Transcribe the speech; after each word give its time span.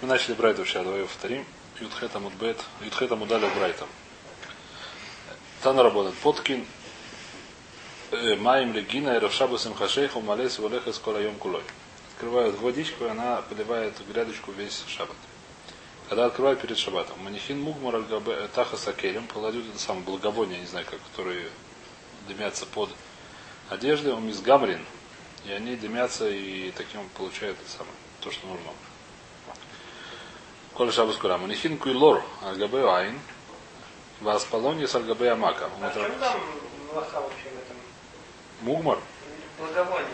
Мы 0.00 0.08
начали 0.08 0.32
Брайту 0.32 0.64
сейчас, 0.64 0.82
давай 0.82 1.02
повторим. 1.02 1.44
Ютхета 1.78 2.20
Мудбет, 2.20 2.56
Ютхета 2.80 3.16
Мудали 3.16 3.46
Брайтом. 3.54 3.86
Тана 5.62 5.82
работает. 5.82 6.14
Подкин 6.16 6.64
э, 8.10 8.34
Маем 8.36 8.72
Легина 8.72 9.16
и 9.16 9.18
Равшабу 9.18 9.58
Симхашейху 9.58 10.22
Малес 10.22 10.58
Валеха 10.58 10.94
Скорайом 10.94 11.34
Кулой. 11.34 11.62
Открывают 12.14 12.58
водичку, 12.60 13.04
и 13.04 13.08
она 13.08 13.42
поливает 13.42 13.92
грядочку 14.08 14.52
весь 14.52 14.84
шаббат. 14.88 15.18
Когда 16.08 16.24
открывают 16.24 16.62
перед 16.62 16.78
шаббатом. 16.78 17.22
Манихин 17.22 17.60
Мугмар 17.60 17.96
Альгабе 17.96 18.48
Таха 18.54 18.78
Сакелем 18.78 19.26
кладут 19.26 19.68
это 19.68 19.78
самое 19.78 20.06
благовоние, 20.06 20.60
не 20.60 20.66
знаю 20.66 20.86
как, 20.88 20.98
которые 21.10 21.46
дымятся 22.26 22.64
под 22.64 22.88
одеждой, 23.68 24.14
он 24.14 24.30
из 24.30 24.40
гамрин, 24.40 24.80
и 25.44 25.52
они 25.52 25.76
дымятся 25.76 26.26
и 26.26 26.70
таким 26.70 27.06
получают 27.18 27.58
это 27.60 27.70
самое, 27.70 27.94
то, 28.22 28.30
что 28.30 28.46
нужно. 28.46 28.70
Коля 30.80 30.92
Шабас 30.92 31.16
Курам. 31.18 31.46
Нихин 31.46 31.76
Куйлор 31.76 32.22
Альгабе 32.42 32.88
Айн. 32.90 33.20
Васпалони 34.22 34.86
с 34.86 34.94
Альгабе 34.94 35.32
Амака. 35.32 35.68
А 35.82 35.90
что 35.90 36.08
там 36.18 36.40
Малаха 36.94 37.20
вообще 37.20 37.50
в 37.50 37.58
этом? 37.58 37.76
Мугмар. 38.62 38.98
Благовоние. 39.58 40.08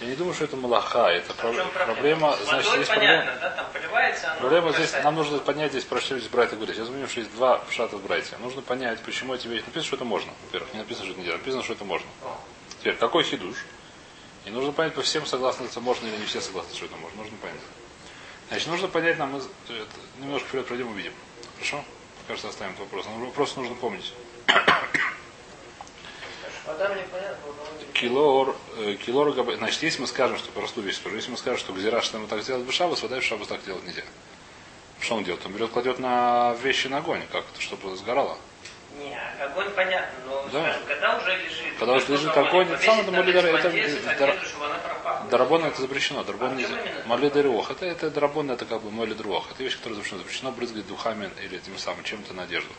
Я 0.00 0.06
не 0.06 0.14
думаю, 0.14 0.34
что 0.34 0.44
это 0.44 0.56
малаха. 0.56 1.10
Это 1.10 1.32
А 1.32 1.42
про- 1.42 1.52
чем 1.52 1.68
проблема. 1.70 2.36
С 2.36 2.44
Значит, 2.44 2.74
есть 2.76 2.88
понятно, 2.90 3.32
проблема. 3.32 3.40
да? 3.40 3.50
Там 3.56 3.66
поливается, 3.72 4.30
оно 4.30 4.40
Проблема 4.40 4.72
здесь, 4.72 4.92
нам 5.02 5.14
нужно 5.16 5.38
понять 5.40 5.72
здесь, 5.72 5.84
про 5.84 6.00
что 6.00 6.16
здесь 6.16 6.30
Брайта 6.30 6.54
говорит. 6.54 6.76
Сейчас 6.76 6.88
увидим, 6.88 7.08
что 7.08 7.18
есть 7.18 7.34
два 7.34 7.58
пшата 7.58 7.96
в 7.96 8.02
Брайте. 8.04 8.36
Нужно 8.38 8.62
понять, 8.62 9.00
почему 9.00 9.34
эти 9.34 9.48
вещи. 9.48 9.62
Написано, 9.64 9.82
что 9.84 9.96
это 9.96 10.04
можно. 10.04 10.32
Во-первых, 10.46 10.72
не 10.74 10.78
написано, 10.78 11.06
что 11.06 11.12
это 11.14 11.22
нельзя. 11.22 11.32
Написано, 11.36 11.64
что 11.64 11.72
это 11.72 11.84
можно. 11.84 12.06
О, 12.22 12.36
Теперь, 12.78 12.94
какой 12.94 13.24
хидуш? 13.24 13.56
И 14.44 14.50
нужно 14.50 14.70
понять, 14.70 14.94
по 14.94 15.02
всем 15.02 15.26
согласны, 15.26 15.64
это 15.64 15.80
можно 15.80 16.06
или 16.06 16.18
не 16.18 16.26
все 16.26 16.40
согласны, 16.40 16.72
что 16.72 16.84
это 16.84 16.94
можно. 16.98 17.20
Нужно 17.20 17.36
понять. 17.38 17.58
Значит, 18.50 18.66
нужно 18.66 18.88
понять 18.88 19.16
нам, 19.16 19.36
это, 19.36 19.44
немножко 20.18 20.48
вперед 20.48 20.66
пройдем, 20.66 20.88
увидим. 20.90 21.12
Хорошо? 21.56 21.84
Кажется, 22.26 22.48
оставим 22.48 22.72
этот 22.72 22.84
вопрос. 22.84 23.06
Но 23.06 23.24
вопрос 23.24 23.54
нужно 23.56 23.76
помнить. 23.76 24.12
Благовоние. 26.66 27.06
Килор, 27.94 28.56
э, 28.78 28.94
килор 28.94 29.32
Значит, 29.56 29.82
если 29.82 30.00
мы 30.00 30.06
скажем, 30.08 30.36
что 30.38 30.50
простую 30.50 30.84
вещь 30.86 30.96
скажу, 30.96 31.16
если 31.16 31.30
мы 31.30 31.36
скажем, 31.36 31.58
что 31.58 31.72
гзира, 31.72 32.00
что 32.00 32.18
мы 32.18 32.26
так 32.26 32.42
сделать 32.42 32.66
в 32.66 32.72
шабас, 32.72 33.02
вода 33.02 33.20
в 33.20 33.22
шабас 33.24 33.46
так 33.48 33.64
делать 33.64 33.84
нельзя. 33.84 34.02
Что 35.00 35.16
он 35.16 35.24
делает? 35.24 35.44
Он 35.46 35.52
берет, 35.52 35.70
кладет 35.70 35.98
на 35.98 36.54
вещи 36.62 36.88
на 36.88 36.98
огонь, 36.98 37.22
как 37.30 37.44
это, 37.52 37.60
чтобы 37.60 37.96
сгорало. 37.96 38.36
Не, 38.98 39.16
огонь 39.42 39.70
понятно, 39.70 40.18
но 40.26 40.42
Да. 40.52 40.60
скажем, 40.72 40.82
когда 40.86 41.16
уже 41.18 41.36
лежит. 41.36 41.78
Когда 41.78 41.94
уже 41.94 42.06
лежит 42.08 42.30
что 42.30 42.40
огонь, 42.40 42.68
это 42.68 42.82
самое, 42.84 43.02
это 43.02 43.12
молидор- 43.12 43.46
это, 43.46 43.70
повесить 43.70 44.04
э, 44.04 44.10
одежду, 44.10 44.46
чтобы 44.46 44.66
она 44.66 44.74
пропахла. 44.78 44.89
Дарабон 45.28 45.64
это 45.64 45.80
запрещено, 45.80 46.24
дарабон 46.24 46.52
А 46.52 46.54
нельзя. 46.54 46.80
именно? 46.80 47.06
Малидерох, 47.06 47.70
это, 47.70 47.84
это 47.86 48.10
дарабон, 48.10 48.50
это 48.50 48.64
как 48.64 48.82
бы 48.82 48.90
молидерох. 48.90 49.50
Это 49.50 49.62
вещь, 49.62 49.76
которая 49.76 49.96
запрещена. 49.96 50.20
Запрещено 50.20 50.52
брызгать 50.52 50.86
духами 50.86 51.30
или 51.42 51.58
тем 51.58 51.76
самым 51.78 52.04
чем-то 52.04 52.32
на 52.34 52.44
одежду. 52.44 52.72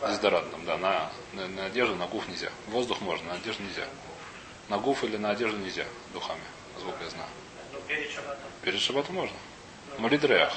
Дезодорантом, 0.00 0.64
да, 0.66 0.76
на, 0.76 1.10
на, 1.32 1.46
на 1.48 1.66
одежду, 1.66 1.94
на 1.96 2.06
гуф 2.06 2.28
нельзя. 2.28 2.50
Воздух 2.68 3.00
можно, 3.00 3.28
на 3.28 3.34
одежду 3.34 3.62
нельзя. 3.62 3.86
На 4.68 4.78
гуф 4.78 5.04
или 5.04 5.16
на 5.16 5.30
одежду 5.30 5.56
нельзя 5.58 5.84
духами, 6.12 6.40
насколько 6.74 7.02
я 7.04 7.10
знаю. 7.10 7.28
Ну, 7.72 7.78
перед 7.86 8.10
шаббатом. 8.10 8.44
Перед 8.62 8.80
шабатом 8.80 9.14
можно. 9.14 9.36
Молидрех. 9.98 10.52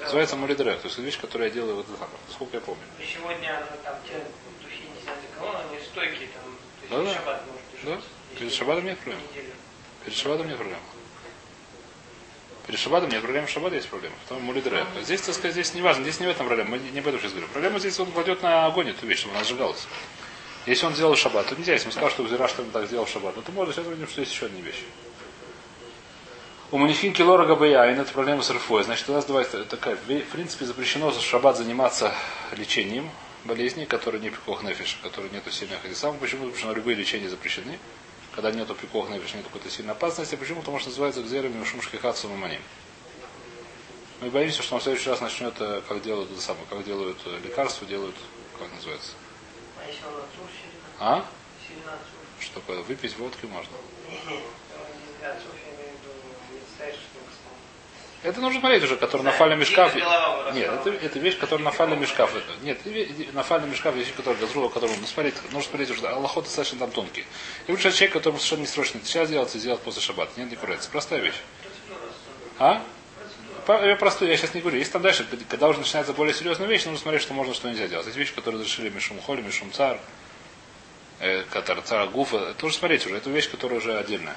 Называется 0.00 0.36
молидрех. 0.36 0.80
То 0.80 0.86
есть 0.88 0.98
вещь, 0.98 1.20
которую 1.20 1.48
я 1.48 1.54
делаю 1.54 1.76
вот 1.76 1.86
это 1.88 1.94
самое, 1.98 2.16
насколько 2.28 2.56
я 2.56 2.60
помню. 2.62 2.82
Пищевой 2.98 3.34
дня, 3.36 3.62
ну, 3.70 3.76
там 3.84 3.94
те 4.06 4.14
духи, 4.62 4.82
не 4.96 5.02
знаю, 5.02 5.18
для 5.20 5.38
кого, 5.38 5.58
они 5.58 5.80
стойкие, 5.84 6.28
там, 6.28 6.56
то 6.88 7.02
есть 7.02 7.10
в 7.12 7.14
шаббат 7.18 7.42
может 7.46 8.00
Да. 8.00 8.38
Перед 8.38 8.52
шабатом 8.54 8.84
нет 8.86 8.98
проблем. 9.00 9.20
неделю. 9.30 9.52
Перед 10.04 10.16
шабатом 10.16 10.48
нет 10.48 10.56
проблем. 10.56 10.78
Перед 12.66 12.78
шабатом 12.80 13.10
нет 13.10 13.22
проблем, 13.22 13.48
шаббат 13.48 13.72
есть 13.72 13.88
проблема. 13.88 14.14
Потом 14.28 14.42
молидрех. 14.44 14.86
Здесь, 15.02 15.22
так 15.22 15.34
сказать, 15.34 15.52
здесь 15.52 15.74
не 15.74 15.82
важно, 15.82 16.02
здесь 16.04 16.20
не 16.20 16.26
в 16.26 16.30
этом 16.30 16.46
проблема. 16.46 16.70
Мы 16.70 16.78
не 16.78 17.00
об 17.00 17.06
этом 17.06 17.20
сейчас 17.20 17.32
говорим. 17.32 17.50
Проблема 17.50 17.78
здесь, 17.78 17.98
он 17.98 18.10
кладет 18.12 18.42
на 18.42 18.66
огонь 18.66 18.90
эту 18.90 19.06
вещь, 19.06 19.20
чтобы 19.20 19.34
она 19.34 19.44
сжигалась. 19.44 19.86
Если 20.66 20.86
он 20.86 20.94
сделал 20.94 21.16
шаббат, 21.16 21.46
то 21.48 21.56
нельзя. 21.56 21.72
Если 21.72 21.86
он 21.86 21.92
сказал, 21.92 22.10
что 22.10 22.22
Гзира, 22.22 22.48
что 22.48 22.62
он 22.62 22.70
так 22.70 22.86
сделал 22.86 23.06
шаббат, 23.06 23.34
ну 23.36 23.42
то 23.42 23.50
можно 23.52 23.72
сейчас 23.72 23.86
увидим, 23.86 24.06
что 24.08 24.20
есть 24.20 24.32
еще 24.32 24.46
одни 24.46 24.60
вещи. 24.60 24.84
У 26.70 26.78
манихин 26.78 27.12
килора 27.12 27.46
габаяин, 27.46 27.98
это 27.98 28.12
проблема 28.12 28.42
с 28.42 28.50
РФО. 28.50 28.84
Значит, 28.84 29.08
у 29.08 29.12
нас 29.12 29.24
давай 29.24 29.44
такая, 29.44 29.96
в 29.96 30.30
принципе, 30.30 30.66
запрещено 30.66 31.10
за 31.10 31.20
шаббат 31.20 31.56
заниматься 31.56 32.14
лечением 32.56 33.10
болезней, 33.44 33.86
которые 33.86 34.20
не 34.20 34.30
пикох 34.30 34.62
нефиша, 34.62 34.96
которые 35.02 35.32
нету 35.32 35.50
сильных 35.50 35.82
хадисам. 35.82 36.16
Почему 36.18 36.46
запрещено? 36.46 36.72
Любые 36.72 36.94
лечения 36.94 37.28
запрещены. 37.28 37.78
Когда 38.34 38.52
нету 38.52 38.74
пикох 38.74 39.10
нефиша, 39.10 39.36
нет 39.36 39.46
какой-то 39.46 39.70
сильной 39.70 39.92
опасности. 39.92 40.36
Почему? 40.36 40.60
Потому 40.60 40.78
что 40.78 40.88
называется 40.88 41.22
гзерами 41.22 41.64
шумшки 41.64 41.96
хатсу 41.96 42.28
маманим. 42.28 42.60
Мы 44.20 44.30
боимся, 44.30 44.62
что 44.62 44.74
он 44.74 44.80
в 44.80 44.84
следующий 44.84 45.10
раз 45.10 45.20
начнет, 45.20 45.54
э, 45.60 45.82
как 45.88 46.02
делают 46.02 46.30
это 46.30 46.40
самое, 46.40 46.66
как 46.68 46.84
делают 46.84 47.18
э, 47.24 47.38
лекарства, 47.42 47.86
делают, 47.86 48.14
как 48.58 48.70
называется. 48.72 49.12
А? 50.98 51.16
А? 51.16 51.24
Что 52.38 52.60
такое? 52.60 52.82
Выпить 52.82 53.16
водки 53.16 53.46
можно. 53.46 53.72
Это 58.22 58.40
нужно 58.40 58.60
смотреть 58.60 58.82
уже, 58.84 58.96
который 58.96 59.22
на 59.22 59.32
фале 59.32 59.56
мешкаф. 59.56 59.94
Нет, 60.52 60.70
это, 60.70 60.90
это 60.90 61.18
вещь, 61.18 61.38
которая 61.38 61.64
на 61.64 61.70
фале 61.70 61.96
мешкаф. 61.96 62.30
Нет, 62.62 62.78
на 63.32 63.42
фале 63.42 63.66
мешкаф 63.66 63.94
вещи, 63.94 64.12
которые 64.12 64.38
газрула, 64.40 64.68
которую 64.68 64.98
ну, 65.00 65.06
смотреть, 65.06 65.36
нужно 65.52 65.62
смотреть 65.62 65.90
уже, 65.90 66.06
Аллахот 66.06 66.44
достаточно 66.44 66.78
там 66.80 66.90
тонкий. 66.90 67.24
И 67.66 67.72
лучше 67.72 67.90
человек, 67.92 68.12
которому 68.12 68.38
совершенно 68.38 68.60
не 68.60 68.66
срочно 68.66 69.00
сейчас 69.02 69.30
делать 69.30 69.54
и 69.54 69.58
сделать 69.58 69.80
после 69.80 70.02
шаббата. 70.02 70.32
Нет, 70.36 70.50
не 70.50 70.56
курается. 70.56 70.90
Простая 70.90 71.20
вещь. 71.20 71.40
А? 72.58 72.82
Я 73.68 73.96
простой, 73.96 74.28
я 74.28 74.36
сейчас 74.36 74.52
не 74.52 74.60
говорю. 74.60 74.78
Есть 74.78 74.92
там 74.92 75.00
дальше, 75.00 75.26
когда- 75.48 75.68
уже 75.68 75.78
начинается 75.78 76.12
более 76.12 76.34
серьезная 76.34 76.66
вещь, 76.66 76.84
нужно 76.84 76.98
смотреть, 77.00 77.22
что 77.22 77.32
можно, 77.32 77.54
что 77.54 77.68
нельзя 77.70 77.86
делать. 77.88 78.04
Есть 78.04 78.18
вещи, 78.18 78.34
которые 78.34 78.60
разрешили 78.60 78.90
Мишум 78.90 79.20
Холи, 79.22 79.40
Мишум 79.40 79.72
Цар, 79.72 79.98
э, 81.20 81.44
Катар 81.50 81.80
Цар 81.82 82.08
Гуфа. 82.08 82.36
Это 82.50 82.64
нужно 82.64 82.78
смотреть 82.80 83.06
уже. 83.06 83.16
Это 83.16 83.30
вещь, 83.30 83.50
которая 83.50 83.78
уже 83.78 83.96
отдельная. 83.96 84.36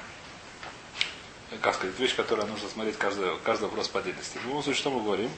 Как 1.62 1.76
сказать, 1.76 1.98
вещь, 2.00 2.16
которая 2.16 2.46
нужно 2.46 2.68
смотреть 2.70 2.98
каждый, 2.98 3.30
каждый 3.44 3.64
вопрос 3.66 3.88
по 3.88 4.00
отдельности. 4.00 4.38
В 4.38 4.48
любом 4.48 4.64
случае, 4.64 4.80
что 4.80 4.92
мы 4.92 5.04
говорим? 5.04 5.30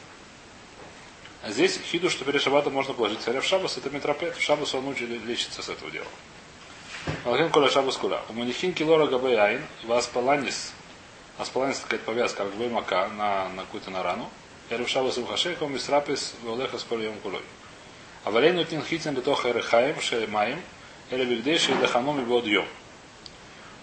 А 1.43 1.51
Здесь 1.51 1.79
хиду, 1.91 2.09
что 2.09 2.25
перед 2.25 2.41
шаббатом 2.41 2.73
можно 2.73 2.93
положить. 2.93 3.19
Царя 3.19 3.41
в 3.41 3.45
шаббас, 3.45 3.77
это 3.77 3.89
метропет. 3.89 4.35
В 4.35 4.41
шаббас 4.41 4.73
он 4.73 4.87
учит 4.87 5.09
лечится 5.09 5.61
с 5.61 5.69
этого 5.69 5.91
дела. 5.91 6.07
Алхин 7.25 7.49
коля 7.49 7.69
шаббас 7.69 7.97
куля. 7.97 8.21
У 8.29 8.33
манихин 8.33 8.73
килора 8.73 9.07
габаяин, 9.07 9.61
вас 9.83 10.07
паланис, 10.07 10.73
Аспаланис 11.37 11.79
такая 11.79 11.99
повязка, 11.99 12.45
как 12.45 12.53
бы 12.55 12.69
мака 12.69 13.09
на, 13.09 13.49
на 13.49 13.63
какую-то 13.63 13.91
на 13.91 14.03
рану. 14.03 14.29
Я 14.69 14.77
решал 14.77 15.11
с 15.11 15.17
ухашейком 15.17 15.75
и 15.75 15.79
срапис 15.79 16.33
волеха 16.43 16.77
с 16.77 16.83
кольем 16.83 17.17
кулой. 17.19 17.41
А 18.23 18.31
валену 18.31 18.63
тин 18.63 18.81
хитин 18.81 19.13
бетоха 19.13 19.51
эрехаем 19.51 19.99
шелемаем 19.99 20.61
или 21.11 21.25
бигдейши 21.25 21.73
и 21.73 21.75
даханом 21.75 22.21
и 22.21 22.23
бодьем. 22.23 22.65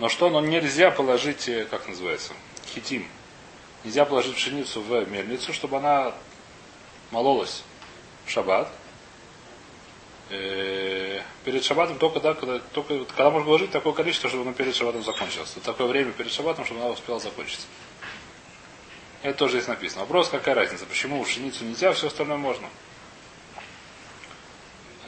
Но 0.02 0.08
что, 0.08 0.30
но 0.30 0.40
нельзя 0.40 0.90
положить, 0.90 1.48
э, 1.48 1.64
как 1.64 1.86
называется, 1.86 2.32
хитим. 2.74 3.06
Нельзя 3.84 4.04
положить 4.04 4.34
пшеницу 4.34 4.82
в 4.82 5.08
мельницу, 5.08 5.52
чтобы 5.52 5.76
она 5.76 6.12
мололась 7.12 7.62
в 8.26 8.30
шаббат. 8.32 8.68
Э, 10.30 11.22
Перед 11.44 11.62
шаббатом 11.62 11.98
только, 11.98 12.18
да, 12.18 12.34
когда, 12.34 12.58
только, 12.58 13.04
когда 13.04 13.30
можно 13.30 13.46
положить 13.46 13.70
такое 13.70 13.92
количество, 13.92 14.28
чтобы 14.28 14.42
оно 14.42 14.54
перед 14.54 14.74
шаббатом 14.74 15.04
закончилось. 15.04 15.54
Такое 15.64 15.86
время 15.86 16.10
перед 16.10 16.32
шаббатом, 16.32 16.64
чтобы 16.64 16.80
она 16.80 16.90
успела 16.90 17.20
закончиться. 17.20 17.68
Это 19.22 19.38
тоже 19.38 19.58
здесь 19.58 19.68
написано. 19.68 20.00
Вопрос, 20.00 20.30
какая 20.30 20.56
разница? 20.56 20.84
Почему 20.84 21.22
пшеницу 21.22 21.64
нельзя, 21.64 21.90
а 21.90 21.92
все 21.92 22.08
остальное 22.08 22.38
можно? 22.38 22.68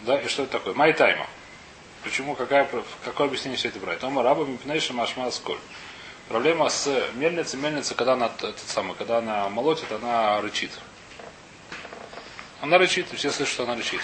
Да, 0.03 0.21
и 0.21 0.28
что 0.28 0.44
это 0.44 0.53
такое? 0.53 0.72
Майтайма. 0.75 1.26
Почему, 2.04 2.34
какая, 2.34 2.69
какое 3.03 3.28
объяснение 3.28 3.56
все 3.56 3.69
это 3.69 3.78
брать? 3.81 3.98
Тома 3.98 4.22
раба 4.22 4.44
мипнейша 4.44 4.92
машма 4.92 5.31
сколь. 5.31 5.59
Проблема 6.28 6.69
с 6.69 6.87
мельницей. 7.15 7.59
Мельница, 7.59 7.94
когда 7.94 8.12
она, 8.12 8.26
этот 8.26 8.59
самый, 8.59 8.94
когда 8.94 9.19
она 9.19 9.48
молотит, 9.48 9.91
она 9.91 10.38
рычит. 10.43 10.70
Она 12.61 12.76
рычит, 12.76 13.06
все 13.14 13.31
слышат, 13.31 13.55
что 13.55 13.62
она 13.64 13.75
рычит. 13.75 14.02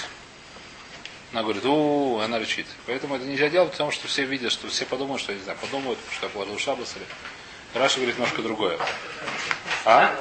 Она 1.33 1.43
говорит, 1.43 1.65
у, 1.67 2.19
она 2.21 2.39
рычит. 2.39 2.67
Поэтому 2.87 3.17
это 3.17 3.25
нельзя 3.27 3.51
делать, 3.51 3.73
потому 3.73 3.91
что 3.91 4.09
все 4.09 4.25
видят, 4.25 4.51
что 4.51 4.67
все 4.69 4.87
подумают, 4.87 5.23
что, 5.23 5.33
я 5.33 5.39
не 5.39 5.45
знаю, 5.45 5.59
подумают, 5.61 5.99
что 6.11 6.27
я 6.27 6.31
положил 6.31 6.59
шабас 6.59 6.97
или... 6.97 7.07
Раша 7.73 7.97
говорит 7.97 8.17
немножко 8.17 8.43
другое. 8.43 8.79
А? 9.85 10.13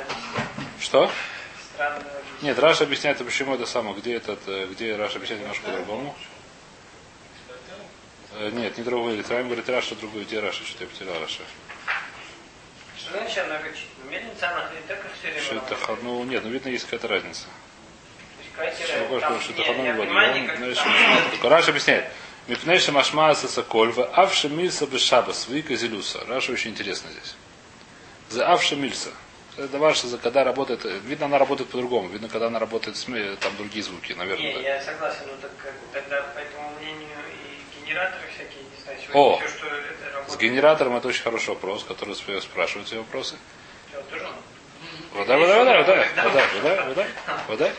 Что? 0.80 1.10
Нет, 2.42 2.60
Раша 2.60 2.84
объясняет, 2.84 3.18
почему 3.18 3.56
это 3.56 3.66
самое, 3.66 3.96
где 3.96 4.14
этот, 4.14 4.40
э, 4.48 4.68
где 4.68 4.96
Раша 4.96 5.16
объясняет 5.16 5.42
немножко 5.42 5.66
по-другому. 5.66 6.16
Э, 8.40 8.50
Нет, 8.52 8.78
не 8.78 8.84
другой 8.84 9.08
говорит. 9.14 9.30
Раим 9.30 9.46
говорит 9.48 9.68
Раша, 9.70 9.96
другой, 9.96 10.24
где 10.24 10.40
Раша, 10.40 10.64
что 10.66 10.84
я 10.84 10.90
потерял 10.90 11.20
Раша. 11.20 11.42
Ну, 16.04 16.24
нет, 16.24 16.44
ну, 16.44 16.50
видно, 16.50 16.70
есть 16.70 16.86
какая-то 16.86 17.08
разница. 17.08 17.46
Раша 21.50 21.72
объясняет. 21.72 22.06
Мипнейша 22.48 22.92
машма 22.92 23.36
саколь, 23.36 23.92
в 23.92 24.04
авша 24.04 24.50
мильса 24.50 24.88
без 24.88 25.02
шабас, 25.04 25.48
вика 25.48 25.76
зелюса. 25.76 26.24
Раша 26.28 26.52
очень 26.54 26.72
интересно 26.72 27.10
здесь. 27.12 27.36
За 28.30 28.48
авша 28.52 28.76
мильса. 28.76 29.10
Это 29.58 29.78
важно, 29.78 30.10
за- 30.10 30.18
когда 30.18 30.44
работает, 30.46 30.86
э, 30.86 31.00
видно, 31.06 31.26
она 31.26 31.38
работает 31.38 31.70
по-другому. 31.70 32.08
Видно, 32.08 32.30
когда 32.30 32.48
она 32.48 32.60
работает, 32.60 32.96
с 32.96 33.08
ме- 33.10 33.36
там 33.36 33.56
другие 33.58 33.84
звуки, 33.84 34.14
наверное. 34.14 34.54
Не, 34.54 34.62
я 34.64 34.82
согласен, 34.82 35.24
но 35.28 35.50
тогда, 35.92 36.22
по 36.34 36.40
этому 36.40 36.70
мнению, 36.70 36.79
и 36.79 36.79
генераторы 37.90 38.22
всякие, 38.34 38.64
не 38.64 38.84
знаю, 38.84 39.00
О! 39.14 39.38
все, 39.40 39.48
что 39.50 39.68
это 39.68 40.32
С 40.32 40.38
генератором 40.38 40.96
это 40.96 41.08
очень 41.08 41.24
хороший 41.24 41.50
вопрос, 41.50 41.84
который 41.84 42.14
сп- 42.14 42.42
спрашивают 42.42 42.88
эти 42.88 42.96
вопросы. 42.96 43.36
тоже 44.10 44.28
Вода, 45.14 45.38
вода, 45.38 45.58
вода, 45.58 45.78
вода, 45.80 46.06
вода, 46.24 46.48
вода, 46.56 46.86
вода, 46.86 47.08
вода. 47.48 47.72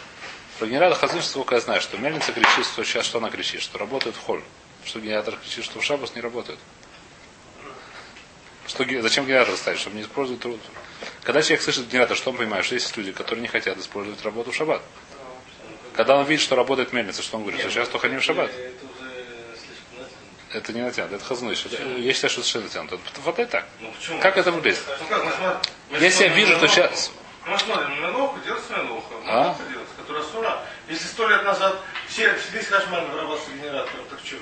Про 0.58 0.66
генератор 0.66 0.98
хазыш, 0.98 1.24
сколько 1.24 1.54
я 1.54 1.60
знаю, 1.60 1.80
что 1.80 1.96
мельница 1.96 2.32
кричит, 2.32 2.66
что 2.66 2.84
сейчас 2.84 3.06
что 3.06 3.18
она 3.18 3.30
кричит, 3.30 3.62
что 3.62 3.78
работает 3.78 4.16
в 4.16 4.20
холь. 4.20 4.42
Что 4.84 4.98
генератор 5.00 5.36
кричит, 5.36 5.64
что 5.64 5.78
в 5.80 5.84
шабас 5.84 6.14
не 6.14 6.20
работает. 6.20 6.58
Что, 8.66 8.84
зачем 9.02 9.26
генератор 9.26 9.56
ставить, 9.56 9.80
чтобы 9.80 9.96
не 9.96 10.02
использовать 10.02 10.40
труд? 10.42 10.60
Когда 11.22 11.42
человек 11.42 11.62
слышит 11.62 11.88
генератор, 11.88 12.16
что 12.16 12.30
он 12.30 12.36
понимает? 12.36 12.64
Что 12.64 12.74
есть 12.74 12.94
люди, 12.96 13.12
которые 13.12 13.42
не 13.42 13.48
хотят 13.48 13.78
использовать 13.78 14.22
работу 14.22 14.50
в 14.52 14.54
шаббат. 14.54 14.82
Когда 15.94 16.16
он 16.16 16.24
видит, 16.26 16.42
что 16.42 16.56
работает 16.56 16.92
мельница, 16.92 17.22
что 17.22 17.36
он 17.36 17.42
говорит, 17.42 17.60
что 17.60 17.70
сейчас 17.70 17.88
только 17.88 18.08
не 18.08 18.18
в 18.18 18.22
шаббат. 18.22 18.50
Это 18.50 18.84
уже 18.86 19.10
слишком 19.56 19.98
натянуто. 19.98 20.36
Это 20.52 20.72
не 20.72 20.82
натянуто, 20.82 21.14
это 21.16 21.24
хазныш. 21.24 21.66
Это- 21.66 21.82
Я 21.82 22.12
считаю, 22.12 22.30
что 22.30 22.40
это 22.40 22.48
совершенно 22.50 22.64
натянуто. 22.64 22.98
Вот 23.24 23.38
это 23.38 23.50
так. 23.52 23.66
Ну 23.80 23.92
почему? 23.92 24.20
Как 24.20 24.36
это 24.36 24.50
выглядит? 24.50 24.80
Ну 25.00 25.06
как, 25.08 25.24
мы 25.24 25.30
смотрим- 25.32 25.60
мы 25.90 25.98
Если 25.98 26.24
я 26.24 26.28
вижу, 26.34 26.50
Мелоху. 26.56 26.66
сейчас... 26.68 27.12
Мы 27.46 27.58
смотрим 27.58 27.90
на 28.00 28.06
Мелоху, 28.06 28.38
делается 28.44 28.72
Мелоха. 28.76 29.14
А? 29.26 29.42
Мелоха 29.44 29.62
делается, 29.70 29.94
которая 29.96 30.24
сура. 30.24 30.62
Если 30.88 31.06
сто 31.06 31.28
лет 31.28 31.44
назад 31.44 31.76
все, 32.08 32.34
весь 32.52 32.66
кошмар 32.66 33.02
вырабатывался 33.06 33.50
генератором, 33.52 34.04
так 34.10 34.18
что? 34.24 34.36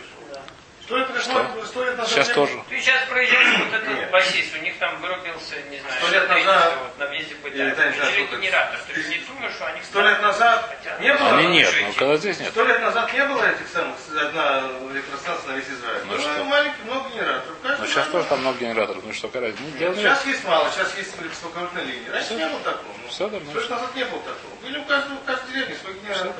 Сто 0.88 0.96
лет 0.96 1.08
кошмар, 1.12 1.46
сто 1.66 1.84
лет 1.84 1.98
назад... 1.98 2.10
Сейчас 2.14 2.28
тоже. 2.30 2.64
Ты 2.70 2.80
сейчас 2.80 3.04
проезжаешь 3.10 3.58
вот 3.58 3.74
этот 3.74 3.88
Нет. 3.88 4.10
басист, 4.10 4.56
у 4.56 4.62
них 4.62 4.78
там 4.78 4.98
вырубился, 5.02 5.56
не 5.70 5.80
знаю, 5.80 5.94
Сто 6.00 6.08
лет 6.08 6.28
назад- 6.30 6.64
есть, 6.64 6.76
вот 6.82 6.98
на 6.98 7.06
въезде 7.08 7.36
что 7.36 7.48
это. 7.48 8.36
генератор. 8.38 8.80
Ты 8.86 9.02
же 9.02 9.08
не 9.10 9.18
думаешь, 9.18 9.52
что 9.52 9.66
они... 9.66 9.82
Сто 9.82 10.00
лет 10.00 10.22
назад 10.22 10.64
Хотя- 10.82 10.98
не 10.98 11.12
было... 11.12 11.36
Они 11.36 11.46
нет, 11.48 11.74
но 11.82 11.92
когда 11.92 12.16
здесь 12.16 12.40
нет. 12.40 12.52
Сто 12.52 12.64
лет 12.64 12.80
назад 12.80 13.12
не 13.12 13.22
было 13.26 13.44
этих 13.44 13.68
самых, 13.68 13.96
одна 14.18 14.62
электростанция 14.92 15.52
на 15.52 15.56
весь 15.58 15.68
Израиль. 15.68 16.02
Ну 16.06 16.18
что? 16.18 16.44
маленький, 16.44 16.82
много 16.84 17.10
генераторов. 17.10 17.56
Каждый 17.62 17.86
сейчас 17.88 18.06
тоже 18.06 18.26
там 18.28 18.40
много 18.40 18.58
генераторов. 18.58 19.04
Ну 19.04 19.12
что, 19.12 19.28
короче, 19.28 19.56
ну, 19.60 19.78
дело 19.78 19.92
не 19.92 19.98
в 19.98 20.00
Сейчас 20.00 20.24
есть 20.24 20.44
мало, 20.46 20.70
сейчас 20.70 20.96
есть 20.96 21.14
высоковольтные 21.18 21.84
линии. 21.84 22.08
Раньше 22.08 22.32
не 22.32 22.48
было 22.48 22.60
такого. 22.60 22.94
Ну, 23.02 23.08
Все, 23.10 23.28
да, 23.28 23.38
ну, 23.44 23.50
Сто 23.50 23.60
лет 23.60 23.68
назад 23.68 23.94
не 23.94 24.04
было 24.06 24.20
такого. 24.22 24.54
Были 24.62 24.78
у 24.78 24.84
каждого, 24.86 25.16
в 25.20 25.24
каждой 25.24 25.52
деревне 25.52 25.76
свой 25.82 25.92
генератор. 26.00 26.32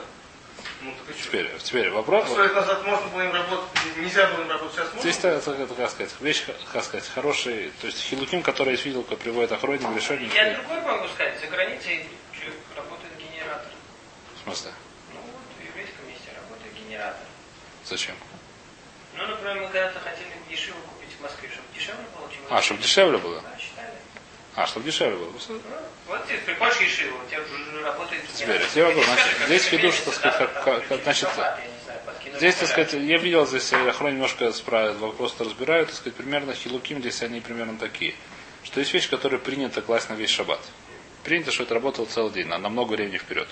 Ну 0.81 0.93
так 1.07 1.15
и 1.17 1.19
что? 1.19 1.29
Теперь, 1.29 1.51
теперь 1.59 1.91
вопрос. 1.91 2.29
Сто 2.29 2.43
лет 2.43 2.55
назад 2.55 2.87
можно 2.87 3.09
было 3.09 3.23
им 3.23 3.33
работать, 3.33 3.69
нельзя 3.97 4.27
было 4.29 4.43
им 4.43 4.51
работать, 4.51 4.75
сейчас 4.75 4.87
можно? 4.95 5.01
Здесь, 5.01 5.25
это, 5.25 5.51
это, 5.51 5.75
как 5.75 5.91
сказать, 5.91 6.15
вещь, 6.21 6.45
как 6.73 6.85
сказать, 6.85 7.09
хороший, 7.09 7.73
то 7.81 7.87
есть 7.87 8.01
хилуким, 8.01 8.43
который 8.43 8.77
я 8.77 8.83
видел, 8.83 9.03
как 9.03 9.19
приводит 9.19 9.51
охранник, 9.53 9.89
решение. 9.97 10.31
Я 10.35 10.55
другой 10.55 10.81
могу 10.83 11.09
сказать, 11.09 11.41
за 11.41 11.47
границей 11.49 12.07
человек 12.33 12.61
работает 12.77 13.13
генератор. 13.19 13.73
В 14.37 14.43
смысле? 14.45 14.71
Ну 15.13 15.21
вот, 15.21 15.35
в 15.59 15.69
еврейском 15.69 16.07
месте 16.09 16.31
работает 16.37 16.73
генератор. 16.75 17.27
Зачем? 17.85 18.15
Ну, 19.17 19.27
например, 19.27 19.57
мы 19.57 19.63
когда-то 19.69 19.99
хотели 19.99 20.31
дешево 20.49 20.77
купить 20.95 21.17
в 21.19 21.23
Москве, 21.23 21.49
чтобы 21.49 21.67
дешевле 21.75 22.05
было, 22.15 22.57
А, 22.57 22.63
чтобы 22.63 22.81
дешевле 22.81 23.19
было? 23.19 23.41
Да, 23.43 23.59
считали. 23.59 23.98
А, 24.59 24.67
чтобы 24.67 24.87
дешевле 24.87 25.17
было. 25.17 25.31
Ну, 25.49 25.61
вот 26.09 26.27
ты 26.27 26.37
приходишь 26.39 26.81
Ешиву, 26.81 27.17
у 27.25 27.31
тебя 27.31 27.41
уже 27.43 27.81
работает... 27.81 28.23
Теперь, 28.35 28.61
я 28.75 28.85
могу, 28.87 29.03
значит, 29.05 29.27
здесь 29.47 29.71
месяца, 29.73 29.93
что, 30.03 30.11
сказать, 30.11 30.37
как- 30.37 30.65
как- 30.89 31.03
значит, 31.05 31.29
Здесь, 32.35 32.57
так 32.57 32.69
сказать, 32.69 32.93
я 32.95 33.19
видел 33.19 33.47
здесь, 33.47 33.71
я 33.71 33.89
охрон 33.89 34.15
немножко 34.15 34.51
справит, 34.53 34.97
вопрос-то 34.97 35.45
разбираю, 35.45 35.87
так 35.87 35.95
сказать, 35.95 36.15
примерно 36.15 36.55
хилуким 36.55 36.99
здесь 36.99 37.23
они 37.23 37.41
примерно 37.41 37.79
такие. 37.79 38.15
Что 38.65 38.81
есть 38.81 38.93
вещь, 38.93 39.09
которая 39.09 39.39
принято 39.39 39.81
класть 39.81 40.11
на 40.11 40.15
весь 40.15 40.31
шаббат. 40.31 40.61
Принято, 41.23 41.53
что 41.53 41.63
это 41.63 41.75
работало 41.75 42.07
целый 42.07 42.33
день, 42.33 42.49
на, 42.49 42.59
на 42.59 42.69
много 42.69 42.95
времени 42.95 43.19
вперед. 43.19 43.49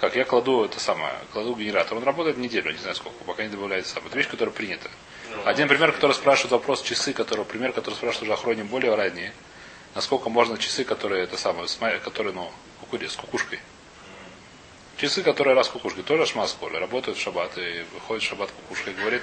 Как 0.00 0.16
я 0.16 0.24
кладу 0.24 0.64
это 0.64 0.80
самое, 0.80 1.14
кладу 1.32 1.54
генератор, 1.54 1.96
он 1.96 2.02
работает 2.02 2.38
неделю, 2.38 2.72
не 2.72 2.78
знаю 2.78 2.96
сколько, 2.96 3.22
пока 3.24 3.44
не 3.44 3.50
добавляется 3.50 3.94
сам. 3.94 4.04
Это 4.06 4.16
вещь, 4.16 4.28
которая 4.28 4.52
принята. 4.52 4.90
Один 5.44 5.68
пример, 5.68 5.92
который 5.92 6.12
спрашивает 6.12 6.50
вопрос 6.52 6.82
часы, 6.82 7.12
который, 7.12 7.44
пример, 7.44 7.72
который 7.72 7.94
спрашивает 7.94 8.24
уже 8.24 8.32
охроне 8.32 8.64
более 8.64 8.94
ранее, 8.96 9.32
насколько 9.98 10.28
можно 10.28 10.56
часы, 10.58 10.84
которые 10.84 11.24
это 11.24 11.36
самое, 11.36 11.66
которые, 11.98 12.32
ну, 12.32 12.48
кукури- 12.80 13.08
с 13.08 13.16
кукушкой. 13.16 13.58
Часы, 14.96 15.24
которые 15.24 15.56
раз 15.56 15.68
кукушкой, 15.68 16.04
тоже 16.04 16.24
шмас 16.24 16.52
коля, 16.52 16.78
работают 16.78 17.18
в 17.18 17.20
шаббат, 17.20 17.58
и 17.58 17.84
выходит 17.94 18.22
в 18.22 18.26
шаббат 18.26 18.48
кукушка 18.52 18.92
и 18.92 18.94
говорит, 18.94 19.22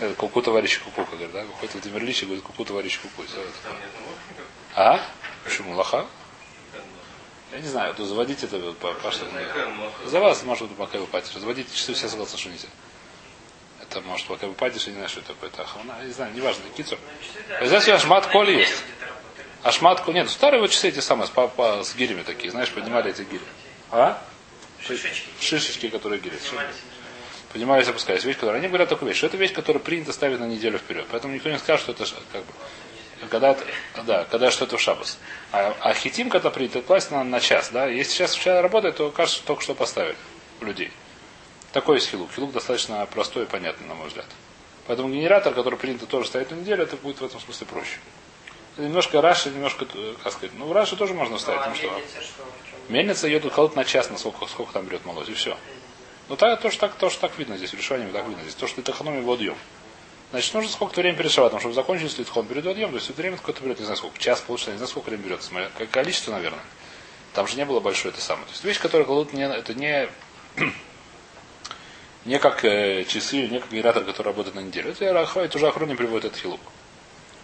э, 0.00 0.12
куку 0.18 0.42
товарищ 0.42 0.78
кукука, 0.80 1.12
говорит, 1.12 1.32
да, 1.32 1.42
выходит 1.44 1.72
Владимир 1.72 2.02
Ильич 2.02 2.22
и 2.22 2.26
говорит, 2.26 2.44
куку 2.44 2.66
товарищ 2.66 2.98
куку. 2.98 3.22
А? 4.74 5.00
Почему 5.44 5.72
лоха? 5.72 6.04
Я 7.52 7.58
не 7.60 7.68
знаю, 7.68 7.94
то 7.94 8.04
заводите 8.04 8.44
это 8.44 8.58
по, 8.72 8.92
по 8.92 9.10
что? 9.10 9.24
За 10.04 10.20
вас, 10.20 10.42
может 10.42 10.68
быть, 10.68 10.76
пока 10.76 10.98
вы 10.98 11.06
патишь. 11.06 11.32
Заводите 11.32 11.74
часы, 11.74 11.94
все 11.94 12.10
согласны, 12.10 12.36
что 12.36 12.50
нельзя. 12.50 12.68
Это 13.80 14.02
может, 14.02 14.26
пока 14.26 14.46
вы 14.46 14.52
патишь, 14.52 14.82
я 14.84 14.90
не 14.90 14.96
знаю, 14.96 15.08
что 15.08 15.20
это 15.20 15.28
такое. 15.28 15.48
Это 15.48 15.62
охрана, 15.62 15.96
я 16.00 16.04
не 16.04 16.12
знаю, 16.12 16.34
неважно, 16.34 16.62
кицур. 16.76 16.98
Ну, 17.58 17.66
здесь 17.66 17.88
у 17.88 18.08
на 18.08 18.20
коль 18.20 18.48
неделю 18.48 18.60
есть. 18.60 18.84
Где-то 19.60 19.68
работали. 19.68 19.68
А 19.68 19.72
шматку, 19.72 20.12
нет, 20.12 20.30
старые 20.30 20.60
вот 20.60 20.70
часы 20.70 20.88
эти 20.88 21.00
самые, 21.00 21.26
с, 21.26 21.30
по- 21.30 21.82
с 21.82 21.94
гирями 21.94 22.22
такие, 22.22 22.50
знаешь, 22.50 22.70
поднимали 22.70 23.10
эти 23.10 23.22
гири. 23.22 23.42
А? 23.90 24.22
Шишечки. 24.80 25.28
Шишечки, 25.40 25.88
которые 25.88 26.20
гири. 26.20 26.36
Поднимались, 27.52 27.88
опускались. 27.88 28.24
Вещь, 28.24 28.36
которая... 28.36 28.60
Они 28.60 28.68
говорят 28.68 28.88
такую 28.88 29.08
вещь, 29.08 29.18
что 29.18 29.26
это 29.26 29.36
вещь, 29.36 29.52
которая 29.52 29.82
принято 29.82 30.12
ставить 30.12 30.38
на 30.38 30.46
неделю 30.46 30.78
вперед. 30.78 31.06
Поэтому 31.10 31.34
никто 31.34 31.50
не 31.50 31.58
скажет, 31.58 31.82
что 31.82 31.92
это 31.92 32.04
как 32.32 32.44
бы... 32.44 32.52
Когда, 33.28 33.56
да, 34.06 34.24
когда 34.24 34.50
что 34.50 34.64
это 34.64 34.78
в 34.78 34.80
шабас. 34.80 35.18
А, 35.52 35.76
а 35.80 35.92
хитим, 35.92 36.30
когда 36.30 36.48
принято 36.48 36.80
класть 36.80 37.10
на, 37.10 37.22
на 37.22 37.40
час, 37.40 37.68
да, 37.70 37.86
если 37.86 38.12
сейчас 38.12 38.34
вчера 38.34 38.62
работает, 38.62 38.96
то 38.96 39.10
кажется, 39.10 39.38
что 39.38 39.46
только 39.48 39.62
что 39.62 39.74
поставили 39.74 40.16
людей. 40.60 40.90
Такой 41.72 41.96
есть 41.96 42.08
хилук. 42.08 42.30
Хилук 42.34 42.52
достаточно 42.52 43.04
простой 43.06 43.42
и 43.42 43.46
понятный, 43.46 43.86
на 43.88 43.94
мой 43.94 44.08
взгляд. 44.08 44.26
Поэтому 44.86 45.10
генератор, 45.10 45.52
который 45.52 45.78
принято 45.78 46.06
тоже 46.06 46.28
ставить 46.28 46.50
на 46.50 46.54
неделю, 46.54 46.84
это 46.84 46.96
будет 46.96 47.20
в 47.20 47.24
этом 47.24 47.40
смысле 47.40 47.66
проще. 47.66 47.98
Немножко 48.76 49.20
Раши, 49.20 49.50
немножко, 49.50 49.86
э, 49.94 50.14
как 50.22 50.32
сказать, 50.32 50.52
ну 50.56 50.72
Раши 50.72 50.96
тоже 50.96 51.12
можно 51.14 51.34
Ну, 51.34 51.38
ставить, 51.38 51.60
а 51.62 51.68
ну 51.68 51.74
что. 51.74 51.86
мельница 51.86 52.20
что? 52.22 52.42
в 52.42 52.70
чем? 52.70 52.78
Мельница 52.94 53.26
ее 53.26 53.40
тут 53.40 53.52
колоть 53.52 53.76
на 53.76 53.84
час, 53.84 54.10
на 54.10 54.16
сколько, 54.18 54.46
сколько 54.46 54.72
там 54.72 54.86
берет 54.86 55.04
молоть, 55.04 55.28
и 55.28 55.34
все. 55.34 55.56
Ну 56.28 56.36
так, 56.36 56.60
тоже 56.60 56.78
так, 56.78 56.94
тоже 56.94 57.18
так 57.18 57.36
видно 57.38 57.56
здесь, 57.56 57.70
в 57.70 57.74
решении 57.74 58.10
так 58.10 58.26
видно 58.26 58.42
здесь. 58.42 58.54
То, 58.54 58.66
что 58.66 58.80
таханом 58.82 59.18
его 59.18 59.32
отъем. 59.32 59.56
Значит, 60.30 60.54
нужно 60.54 60.70
сколько 60.70 60.94
времени 60.94 61.16
перед 61.18 61.32
шабатом, 61.32 61.58
чтобы 61.58 61.74
закончить 61.74 62.16
литхон 62.18 62.46
перед 62.46 62.64
отъем. 62.64 62.90
То 62.90 62.96
есть 62.96 63.10
это 63.10 63.20
время 63.20 63.36
какое-то 63.36 63.62
берет, 63.64 63.80
не 63.80 63.84
знаю 63.84 63.96
сколько, 63.96 64.16
час, 64.18 64.40
полчаса, 64.40 64.70
не 64.70 64.76
знаю 64.76 64.88
сколько 64.88 65.08
время 65.08 65.24
берет. 65.24 65.42
Смотря, 65.42 65.68
количество, 65.90 66.30
наверное. 66.30 66.60
Там 67.34 67.48
же 67.48 67.56
не 67.56 67.64
было 67.64 67.80
большое 67.80 68.12
это 68.14 68.22
самое. 68.22 68.46
То 68.46 68.52
есть 68.52 68.62
вещь, 68.64 68.78
которая 68.78 69.04
кладут 69.06 69.32
не, 69.32 69.42
это 69.42 69.74
не, 69.74 70.08
не 72.24 72.38
как 72.38 72.64
э, 72.64 73.04
часы, 73.06 73.48
не 73.48 73.58
как 73.58 73.70
генератор, 73.72 74.04
который 74.04 74.28
работает 74.28 74.54
на 74.54 74.60
неделю. 74.60 74.92
Это, 74.92 75.04
это 75.04 75.56
уже 75.58 75.66
охране 75.66 75.96
приводит 75.96 76.26
этот 76.26 76.38
хилук, 76.40 76.60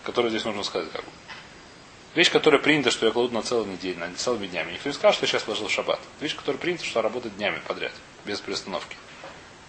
который 0.06 0.30
здесь 0.30 0.44
нужно 0.44 0.62
сказать 0.62 0.90
как 0.92 1.04
бы. 1.04 1.10
Вещь, 2.14 2.30
которая 2.30 2.60
принята, 2.62 2.90
что 2.90 3.04
я 3.04 3.12
кладу 3.12 3.34
на 3.34 3.42
целый 3.42 3.66
неделю, 3.66 3.98
на 3.98 4.14
целыми 4.14 4.46
днями. 4.46 4.72
Никто 4.72 4.88
не 4.88 4.94
скажет, 4.94 5.16
что 5.16 5.26
я 5.26 5.32
сейчас 5.32 5.46
ложил 5.46 5.68
шаббат. 5.68 6.00
Вещь, 6.20 6.34
которая 6.34 6.58
принята, 6.58 6.84
что 6.84 7.02
работает 7.02 7.36
днями 7.36 7.60
подряд, 7.66 7.92
без 8.24 8.40
перестановки. 8.40 8.96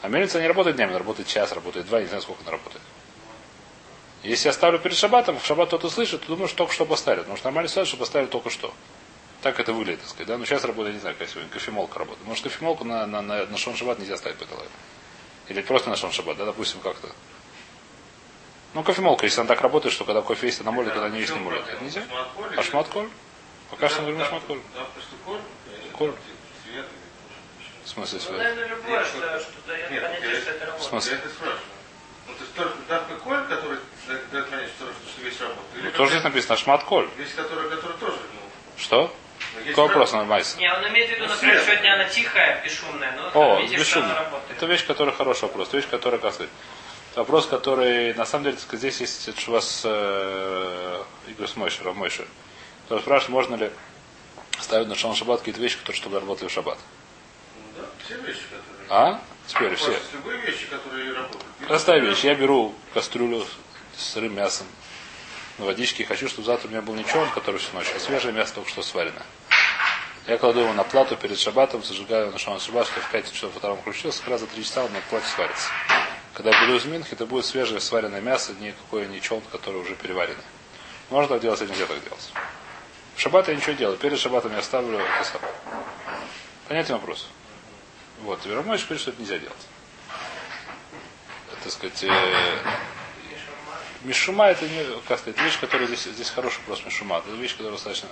А 0.02 0.08
мельница 0.08 0.40
не 0.40 0.48
работает 0.48 0.78
днями, 0.78 0.92
она 0.92 1.00
работает 1.00 1.28
час, 1.28 1.52
работает 1.52 1.88
два, 1.88 2.00
не 2.00 2.08
знаю, 2.08 2.22
сколько 2.22 2.42
она 2.44 2.52
работает. 2.52 2.82
Если 4.24 4.48
я 4.48 4.54
ставлю 4.54 4.80
перед 4.80 4.96
шаббатом, 4.96 5.40
в 5.40 5.46
шаббат 5.46 5.68
кто-то 5.68 5.90
слышит, 5.90 6.22
то 6.22 6.28
думаю, 6.28 6.48
что 6.48 6.58
только 6.58 6.74
что 6.74 6.86
поставили. 6.86 7.22
Потому 7.22 7.38
что 7.38 7.48
нормально 7.48 7.68
ситуация, 7.68 7.90
что 7.90 7.98
поставили 7.98 8.28
только 8.28 8.50
что. 8.50 8.74
Так 9.42 9.60
это 9.60 9.74
выглядит, 9.74 10.02
так 10.02 10.10
сказать. 10.10 10.28
Да? 10.28 10.38
Но 10.38 10.46
сейчас 10.46 10.64
работает, 10.64 10.96
не 10.96 11.02
знаю, 11.02 11.16
как 11.18 11.28
сегодня, 11.30 11.50
кофемолка 11.50 12.00
работает. 12.00 12.26
Может, 12.28 12.44
кофемолку 12.44 12.86
на, 12.86 13.06
на, 13.06 13.22
на, 13.22 13.46
на 13.46 13.58
шон 13.58 13.76
шаббат 13.76 14.00
нельзя 14.00 14.18
ставить 14.18 14.38
по. 14.38 14.46
Или 15.50 15.62
просто 15.62 15.90
на 15.90 15.96
шон 15.96 16.12
шаббат, 16.12 16.38
да, 16.38 16.46
допустим, 16.46 16.80
как-то. 16.80 17.10
Ну, 18.74 18.84
кофемолка, 18.84 19.26
если 19.26 19.40
она 19.42 19.48
так 19.48 19.62
работает, 19.62 19.94
что 19.94 20.06
когда 20.06 20.22
кофе 20.22 20.48
есть, 20.48 20.62
она 20.62 20.72
молит, 20.72 20.94
когда 20.94 21.10
не 21.10 21.20
есть, 21.20 21.34
не 21.34 21.40
молит. 21.40 21.64
Это 21.68 21.84
нельзя? 21.84 22.04
А 22.56 22.64
шматколь? 22.64 23.10
Пока 23.72 23.90
что 23.90 24.02
мы 24.02 24.12
говорим 24.12 24.28
шматколь. 24.28 24.60
Коль. 25.26 25.40
Коль. 25.94 26.14
В 27.84 27.90
смысле, 27.90 28.20
свет? 28.20 28.58
В 30.78 30.84
смысле? 30.84 31.20
Ну, 32.28 32.34
то 32.34 32.42
есть 32.44 32.54
только 32.56 32.76
давка 32.90 33.16
коль, 33.16 33.48
который 33.48 33.80
дает 34.08 34.30
дает 34.30 34.50
понять, 34.50 34.70
что, 34.78 34.86
что 34.86 35.22
весь 35.22 35.40
работает. 35.40 35.76
Или 35.76 35.86
Ну, 35.86 35.92
тоже 35.92 36.12
здесь 36.12 36.24
написано 36.24 36.58
шматколь. 36.58 37.10
Весь, 37.18 37.34
который, 37.34 37.70
который 37.70 37.98
тоже, 37.98 38.18
ну, 38.34 38.40
Что? 38.78 39.16
ну, 39.56 39.60
Какой 39.70 39.88
вопрос 39.88 40.12
на 40.12 40.26
Майса? 40.26 40.58
Не, 40.58 40.72
он 40.72 40.86
имеет 40.90 41.10
в 41.10 41.12
виду, 41.14 41.24
Ну, 41.24 41.30
например, 41.30 41.62
свет. 41.62 41.66
сегодня 41.76 41.94
она 41.94 42.04
тихая, 42.10 42.62
бесшумная, 42.64 43.14
но 43.16 43.28
О, 43.30 43.56
там 43.56 43.62
видишь, 43.64 43.88
что 43.88 44.04
она 44.04 44.16
работает. 44.16 44.58
Это 44.58 44.66
вещь, 44.66 44.86
которая 44.86 45.16
хороший 45.16 45.44
вопрос. 45.44 45.70
Это 45.70 45.78
вещь, 45.78 45.88
которая, 45.90 46.20
сказать, 46.20 46.50
вопрос, 47.18 47.48
который, 47.48 48.14
на 48.14 48.26
самом 48.26 48.46
деле, 48.46 48.58
сказать, 48.58 48.94
здесь 48.94 49.02
есть 49.02 49.48
у 49.48 49.52
вас 49.52 49.82
э, 49.84 51.04
Игорь 51.28 51.48
Смойшер, 51.48 51.86
Рав 51.86 51.96
Мойшер, 51.96 52.28
который 52.84 53.02
спрашивает, 53.02 53.30
можно 53.30 53.56
ли 53.56 53.72
ставить 54.60 54.88
на 54.88 54.96
шалом 54.96 55.16
шаббат 55.16 55.40
какие-то 55.40 55.62
вещи, 55.62 55.78
которые 55.78 55.98
чтобы 55.98 56.20
работали 56.20 56.48
в 56.48 56.52
шаббат. 56.52 56.78
Ну, 57.56 57.82
да, 57.82 57.88
все 58.06 58.16
вещи, 58.22 58.42
которые... 58.44 58.88
А? 58.90 59.22
Теперь 59.48 59.76
все. 59.76 59.92
Просто 59.92 60.16
любые 60.18 60.42
вещи, 60.42 60.66
которые 60.68 61.14
работают. 61.14 61.46
Простая 61.68 62.00
вещь. 62.02 62.24
Я 62.24 62.36
беру 62.36 62.76
кастрюлю 62.94 63.46
с 63.96 64.04
сырым 64.14 64.36
мясом 64.36 64.68
на 65.58 65.66
водичке 65.66 66.04
и 66.04 66.06
хочу, 66.06 66.28
чтобы 66.28 66.46
завтра 66.46 66.68
у 66.68 66.72
меня 66.72 66.82
был 66.82 66.94
не 66.94 67.06
черн, 67.06 67.30
который 67.32 67.60
всю 67.60 67.74
ночь, 67.74 67.88
а 67.96 68.00
свежее 68.00 68.34
мясо 68.34 68.56
только 68.56 68.70
что 68.70 68.82
сварено. 68.84 69.24
Я 70.28 70.38
кладу 70.38 70.60
его 70.60 70.74
на 70.74 70.84
плату 70.84 71.16
перед 71.16 71.40
шабатом, 71.40 71.84
зажигаю 71.84 72.32
на 72.32 72.38
шаман 72.38 72.60
шаббат, 72.60 72.88
что 72.88 73.00
в 73.00 73.10
5 73.10 73.34
часов 73.34 73.56
утром 73.56 73.78
включился, 73.78 74.20
как 74.20 74.32
раз 74.32 74.42
за 74.42 74.48
3 74.48 74.64
часа 74.64 74.84
он 74.84 74.92
на 74.92 75.00
плате 75.10 75.28
сварится. 75.28 75.70
Когда 76.38 76.52
буду 76.52 76.76
из 76.76 76.86
Минхи, 76.86 77.14
это 77.14 77.26
будет 77.26 77.48
свежее 77.48 77.82
сваренное 77.82 78.22
мясо, 78.22 78.54
никакое 78.60 79.08
не 79.08 79.20
чон, 79.20 79.42
которое 79.52 79.80
уже 79.80 79.96
переварено. 79.96 80.40
Можно 81.10 81.30
так 81.30 81.42
делать, 81.42 81.60
а 81.64 81.66
нельзя 81.66 81.88
так 81.88 82.04
делать. 82.04 82.32
В 83.16 83.20
шаббат 83.20 83.48
я 83.48 83.56
ничего 83.56 83.72
не 83.72 83.80
делаю. 83.80 83.98
Перед 83.98 84.20
шаббатом 84.20 84.54
я 84.54 84.62
ставлю 84.62 85.02
самое. 85.24 85.52
Понятен 86.68 86.94
вопрос? 86.94 87.28
Вот. 88.22 88.46
Веромойш 88.46 88.84
говорит, 88.84 89.02
что 89.02 89.10
это 89.10 89.20
нельзя 89.20 89.40
делать. 89.40 89.58
Это, 91.54 91.64
так 91.64 91.72
сказать, 91.72 92.04
э, 92.04 92.58
Мишума 94.04 94.46
это 94.46 94.68
не, 94.70 94.86
как 95.08 95.18
сказать, 95.18 95.42
вещь, 95.42 95.60
которая 95.60 95.88
здесь, 95.88 96.04
здесь 96.04 96.30
хороший 96.30 96.60
вопрос 96.60 96.86
Мишума. 96.86 97.18
Это 97.18 97.32
вещь, 97.32 97.54
которая 97.54 97.72
достаточно. 97.72 98.10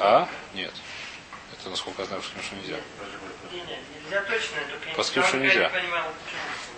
А? 0.00 0.28
Нет. 0.54 0.72
Это, 1.52 1.70
насколько 1.70 2.02
я 2.02 2.08
знаю, 2.08 2.20
что 2.22 2.56
нельзя. 2.56 2.78
Не, 3.52 3.60
не, 3.60 3.78
нельзя 4.02 4.22
точно, 4.22 4.56
только 4.68 4.88
я 4.88 4.94
По 4.96 5.04
скрипшу 5.04 5.36
не 5.36 5.46
нельзя. 5.46 5.70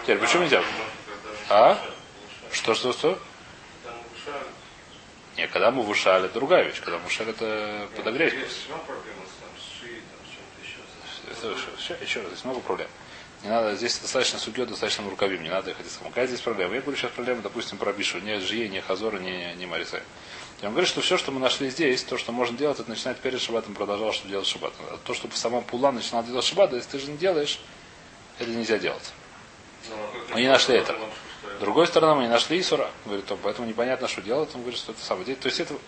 Теперь, 0.02 0.18
почему 0.18 0.42
нельзя? 0.42 0.62
А? 1.48 1.78
Что, 2.50 2.74
что, 2.74 2.92
что? 2.92 3.18
Не, 5.36 5.46
когда 5.46 5.70
мы 5.70 5.82
вышали, 5.82 6.26
это 6.26 6.34
другая 6.34 6.64
вещь. 6.64 6.80
Когда 6.80 6.98
мы 6.98 7.04
вышали, 7.04 7.30
это 7.30 7.88
подогреть. 7.96 8.34
Это 11.30 11.48
еще, 11.48 11.96
еще 12.00 12.20
раз, 12.20 12.30
здесь 12.30 12.44
много 12.44 12.60
проблем. 12.60 12.88
Не 13.44 13.48
надо, 13.48 13.74
здесь 13.74 13.98
достаточно 13.98 14.38
судьет, 14.38 14.68
достаточно 14.68 15.08
рукавим, 15.08 15.42
не 15.42 15.48
надо 15.48 15.70
ехать 15.70 15.90
самому. 15.90 16.10
Какая 16.10 16.26
здесь 16.26 16.40
проблема? 16.40 16.74
Я 16.74 16.80
говорю 16.80 16.96
сейчас 16.96 17.10
проблема, 17.12 17.42
допустим, 17.42 17.78
про 17.78 17.92
Бишу, 17.92 18.18
не 18.18 18.38
Жие, 18.40 18.68
не 18.68 18.80
Хазора, 18.80 19.18
не, 19.18 19.54
не 19.54 19.66
Марисай. 19.66 20.02
Я 20.60 20.68
вам 20.68 20.74
говорю, 20.74 20.86
что 20.86 21.00
все, 21.00 21.16
что 21.16 21.32
мы 21.32 21.40
нашли 21.40 21.70
здесь, 21.70 22.04
то, 22.04 22.18
что 22.18 22.30
можно 22.30 22.56
делать, 22.56 22.78
это 22.78 22.88
начинать 22.88 23.18
перед 23.18 23.40
шабатом, 23.40 23.74
продолжал, 23.74 24.12
что 24.12 24.28
делать 24.28 24.46
шаббат. 24.46 24.72
А 24.90 24.98
то, 25.04 25.14
что 25.14 25.28
сама 25.34 25.60
Пула 25.60 25.90
начинал 25.90 26.22
делать 26.22 26.44
шаббат, 26.44 26.72
если 26.72 26.90
ты 26.90 26.98
же 27.00 27.10
не 27.10 27.16
делаешь, 27.16 27.58
это 28.38 28.50
нельзя 28.50 28.78
делать. 28.78 29.12
Мы 30.34 30.40
не 30.42 30.48
нашли 30.48 30.76
это. 30.76 30.96
С 31.56 31.60
другой 31.60 31.86
стороны, 31.86 32.16
мы 32.16 32.22
не 32.22 32.28
нашли 32.28 32.60
Исура. 32.60 32.90
Говорит, 33.04 33.26
то, 33.26 33.36
поэтому 33.42 33.68
непонятно, 33.68 34.08
что 34.08 34.20
делать. 34.20 34.50
Он 34.54 34.62
говорит, 34.62 34.78
что 34.78 34.92
это 34.92 35.04
самое. 35.04 35.34
То 35.34 35.46
есть 35.48 35.60
это... 35.60 35.74
Же? 35.74 35.80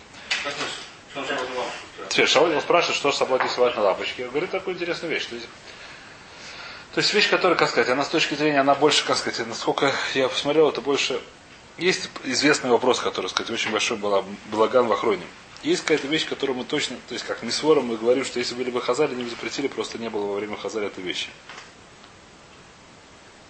Теперь 2.09 2.27
Шауль 2.27 2.59
спрашивает, 2.61 2.97
что 2.97 3.11
с 3.11 3.17
собой 3.17 3.39
рисовать 3.39 3.75
на 3.75 3.83
лампочке. 3.83 4.23
Я 4.23 4.29
говорю, 4.29 4.47
такую 4.47 4.75
интересную 4.75 5.13
вещь. 5.13 5.25
То 5.25 5.35
есть, 5.35 5.47
то 6.93 6.99
есть 6.99 7.13
вещь, 7.13 7.29
которая, 7.29 7.57
как 7.57 7.69
сказать, 7.69 7.89
она 7.89 8.03
с 8.03 8.09
точки 8.09 8.35
зрения, 8.35 8.59
она 8.59 8.75
больше, 8.75 9.05
как 9.05 9.17
сказать, 9.17 9.45
насколько 9.47 9.93
я 10.13 10.27
посмотрел, 10.29 10.69
это 10.69 10.81
больше... 10.81 11.19
Есть 11.77 12.09
известный 12.23 12.69
вопрос, 12.69 12.99
который, 12.99 13.27
сказать, 13.27 13.51
очень 13.51 13.71
большой 13.71 13.97
была 13.97 14.23
балаган 14.51 14.87
в 14.87 14.93
охроне. 14.93 15.25
Есть 15.61 15.81
какая-то 15.81 16.07
вещь, 16.07 16.27
которую 16.27 16.57
мы 16.57 16.63
точно, 16.63 16.95
то 17.07 17.13
есть 17.13 17.25
как 17.25 17.43
Мисвором 17.43 17.87
мы 17.87 17.97
говорим, 17.97 18.23
что 18.23 18.39
если 18.39 18.55
были 18.55 18.69
бы 18.71 18.81
Хазали, 18.81 19.15
не 19.15 19.27
запретили, 19.29 19.67
просто 19.67 19.97
не 19.97 20.09
было 20.09 20.25
во 20.27 20.35
время 20.35 20.55
Хазали 20.55 20.87
этой 20.87 21.03
вещи. 21.03 21.27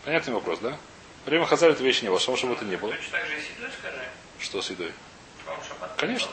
Понятный 0.06 0.34
вопрос, 0.34 0.60
да? 0.60 0.78
Время 1.26 1.46
Хазали 1.46 1.74
этой 1.74 1.82
вещи 1.82 2.04
не 2.04 2.10
было, 2.10 2.20
что 2.20 2.36
чтобы 2.36 2.54
это 2.54 2.66
не 2.66 2.76
было. 2.76 2.94
Что 4.40 4.62
с 4.62 4.70
едой? 4.70 4.92
Конечно. 5.98 6.32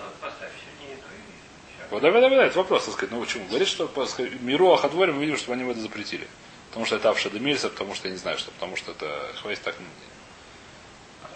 Давай, 1.91 2.01
давай, 2.03 2.21
давай, 2.21 2.47
это 2.47 2.59
вопрос, 2.59 2.85
так 2.85 2.95
сказать. 2.95 3.11
Ну 3.11 3.21
почему? 3.21 3.47
Говорит, 3.49 3.69
что 3.69 3.87
сказать, 4.07 4.41
миру 4.41 4.73
Ахадворе 4.73 5.13
мы 5.13 5.23
видим, 5.23 5.37
что 5.37 5.53
они 5.53 5.69
это 5.71 5.81
запретили. 5.81 6.27
Потому 6.69 6.87
что 6.87 6.97
это 6.97 7.11
Авшада 7.11 7.39
Мильса, 7.39 7.69
потому 7.69 7.95
что 7.95 8.09
я 8.09 8.13
не 8.13 8.19
знаю, 8.19 8.39
что, 8.39 8.51
потому 8.53 8.77
что 8.77 8.93
это 8.93 9.31
хватит 9.41 9.63
так. 9.63 9.75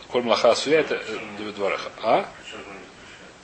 Коль 0.08 0.22
млаха 0.22 0.54
суя, 0.54 0.80
это 0.80 0.94
э, 0.94 1.52
двораха. 1.52 1.90
А? 2.02 2.28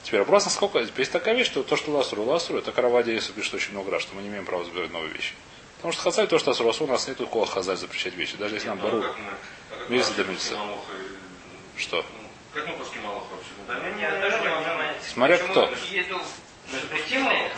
Теперь 0.03 0.21
вопрос, 0.21 0.45
насколько... 0.45 0.79
Есть 0.79 1.11
такая 1.11 1.35
вещь, 1.35 1.47
что 1.47 1.61
то, 1.61 1.75
что 1.75 1.91
ласру, 1.91 2.23
ласру, 2.23 2.57
это 2.57 2.71
каравади, 2.71 3.11
если 3.11 3.31
пишет 3.31 3.53
очень 3.53 3.73
много 3.73 3.91
раз, 3.91 4.01
что 4.01 4.15
мы 4.15 4.23
не 4.23 4.29
имеем 4.29 4.45
права 4.45 4.65
забирать 4.65 4.91
новые 4.91 5.13
вещи. 5.13 5.33
Потому 5.83 5.91
что 5.91 6.03
хазаль, 6.03 6.27
то, 6.29 6.39
что 6.39 6.51
асру, 6.51 6.85
у 6.85 6.87
нас 6.87 7.09
нет 7.09 7.17
такого 7.17 7.45
хазаль 7.45 7.75
запрещать 7.75 8.13
вещи. 8.15 8.37
Даже 8.37 8.55
если 8.55 8.69
нам 8.69 8.77
Ну, 8.77 8.83
бару... 8.85 9.03
а 9.03 9.15
да 9.89 10.23
мильса. 10.23 10.55
Малоха 10.55 10.93
и- 10.93 11.77
Что? 11.77 11.97
ну, 11.97 12.03
Как 12.53 12.67
мы 12.69 12.77
пуски 12.77 12.99
Малоха 12.99 13.25
вообще? 13.33 13.49
Да, 13.67 13.73
Ну, 13.73 14.77
понять. 14.77 14.95
Смотря 15.13 15.37
кто. 15.39 15.63
А 15.65 15.71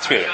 Теперь. 0.02 0.28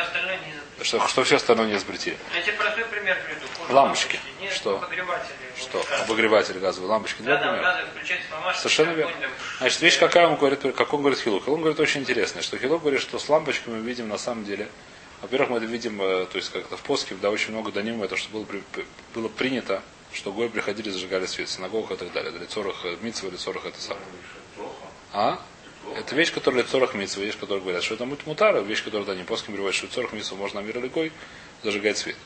Что, 0.84 1.06
что 1.06 1.24
все 1.26 1.36
остальное 1.36 1.68
не 1.68 1.78
запретили? 1.78 2.18
Я 2.34 2.42
тебе 2.42 2.54
простой 2.54 2.86
пример 2.86 3.18
приведу. 3.26 3.46
Лампочки. 3.74 4.20
Что? 4.56 4.78
обогреватели. 4.78 5.36
Что? 5.60 5.86
Обогреватели 6.06 6.60
газовые 6.60 6.90
лампочки. 6.92 7.22
Да, 7.24 7.38
фломастер. 8.30 8.56
Совершенно 8.56 8.92
верно. 8.92 9.14
Значит, 9.58 9.82
вещь 9.82 10.00
какая 10.00 10.28
он 10.30 10.38
говорит, 10.38 10.62
как 10.62 10.94
он 10.94 11.02
говорит 11.02 11.20
Хилук. 11.20 11.46
Он 11.50 11.60
говорит 11.60 11.82
очень 11.82 12.00
интересно, 12.00 12.42
что 12.42 12.58
Хилук 12.58 12.84
говорит, 12.84 13.02
что 13.02 13.20
с 13.20 13.28
лампочками 13.28 13.80
мы 13.80 13.86
видим 13.86 14.08
на 14.08 14.18
самом 14.18 14.46
деле, 14.46 14.70
во-первых, 15.22 15.50
мы 15.50 15.58
это 15.58 15.66
видим, 15.66 16.02
э, 16.02 16.26
то 16.26 16.38
есть 16.38 16.52
как-то 16.52 16.78
в 16.78 16.82
поске, 16.82 17.16
да, 17.22 17.30
очень 17.30 17.52
много 17.52 17.72
даним, 17.72 18.02
это 18.04 18.18
что 18.18 18.30
было, 18.32 18.46
было 19.14 19.28
принято, 19.28 19.82
что 20.14 20.32
гой 20.32 20.50
приходили, 20.50 20.90
зажигали 20.90 21.26
свет 21.26 21.48
в 21.48 21.52
синагогах 21.52 21.92
и 21.92 21.96
так 21.96 22.12
далее. 22.12 22.32
Для 22.32 22.46
цорах 22.48 22.86
митцва, 23.02 23.30
или 23.30 23.36
цорах 23.38 23.66
это 23.66 23.80
самое. 23.80 24.06
А? 25.14 25.40
Это 25.96 26.16
вещь, 26.16 26.32
которая 26.34 26.64
для 26.64 26.70
цорах 26.72 26.94
митцва, 26.94 27.24
вещь, 27.24 27.38
которая 27.38 27.62
говорят, 27.62 27.84
что 27.84 27.96
это 27.96 28.06
мут 28.06 28.26
мутара, 28.26 28.62
вещь, 28.62 28.84
которую 28.84 29.06
да, 29.06 29.16
не 29.16 29.24
поским 29.24 29.56
говорят, 29.56 29.76
что 29.76 29.88
цорах 29.88 30.14
митцва 30.14 30.38
можно 30.38 30.60
мир 30.60 30.82
легой 30.82 31.12
зажигать 31.64 31.98
свет. 31.98 32.18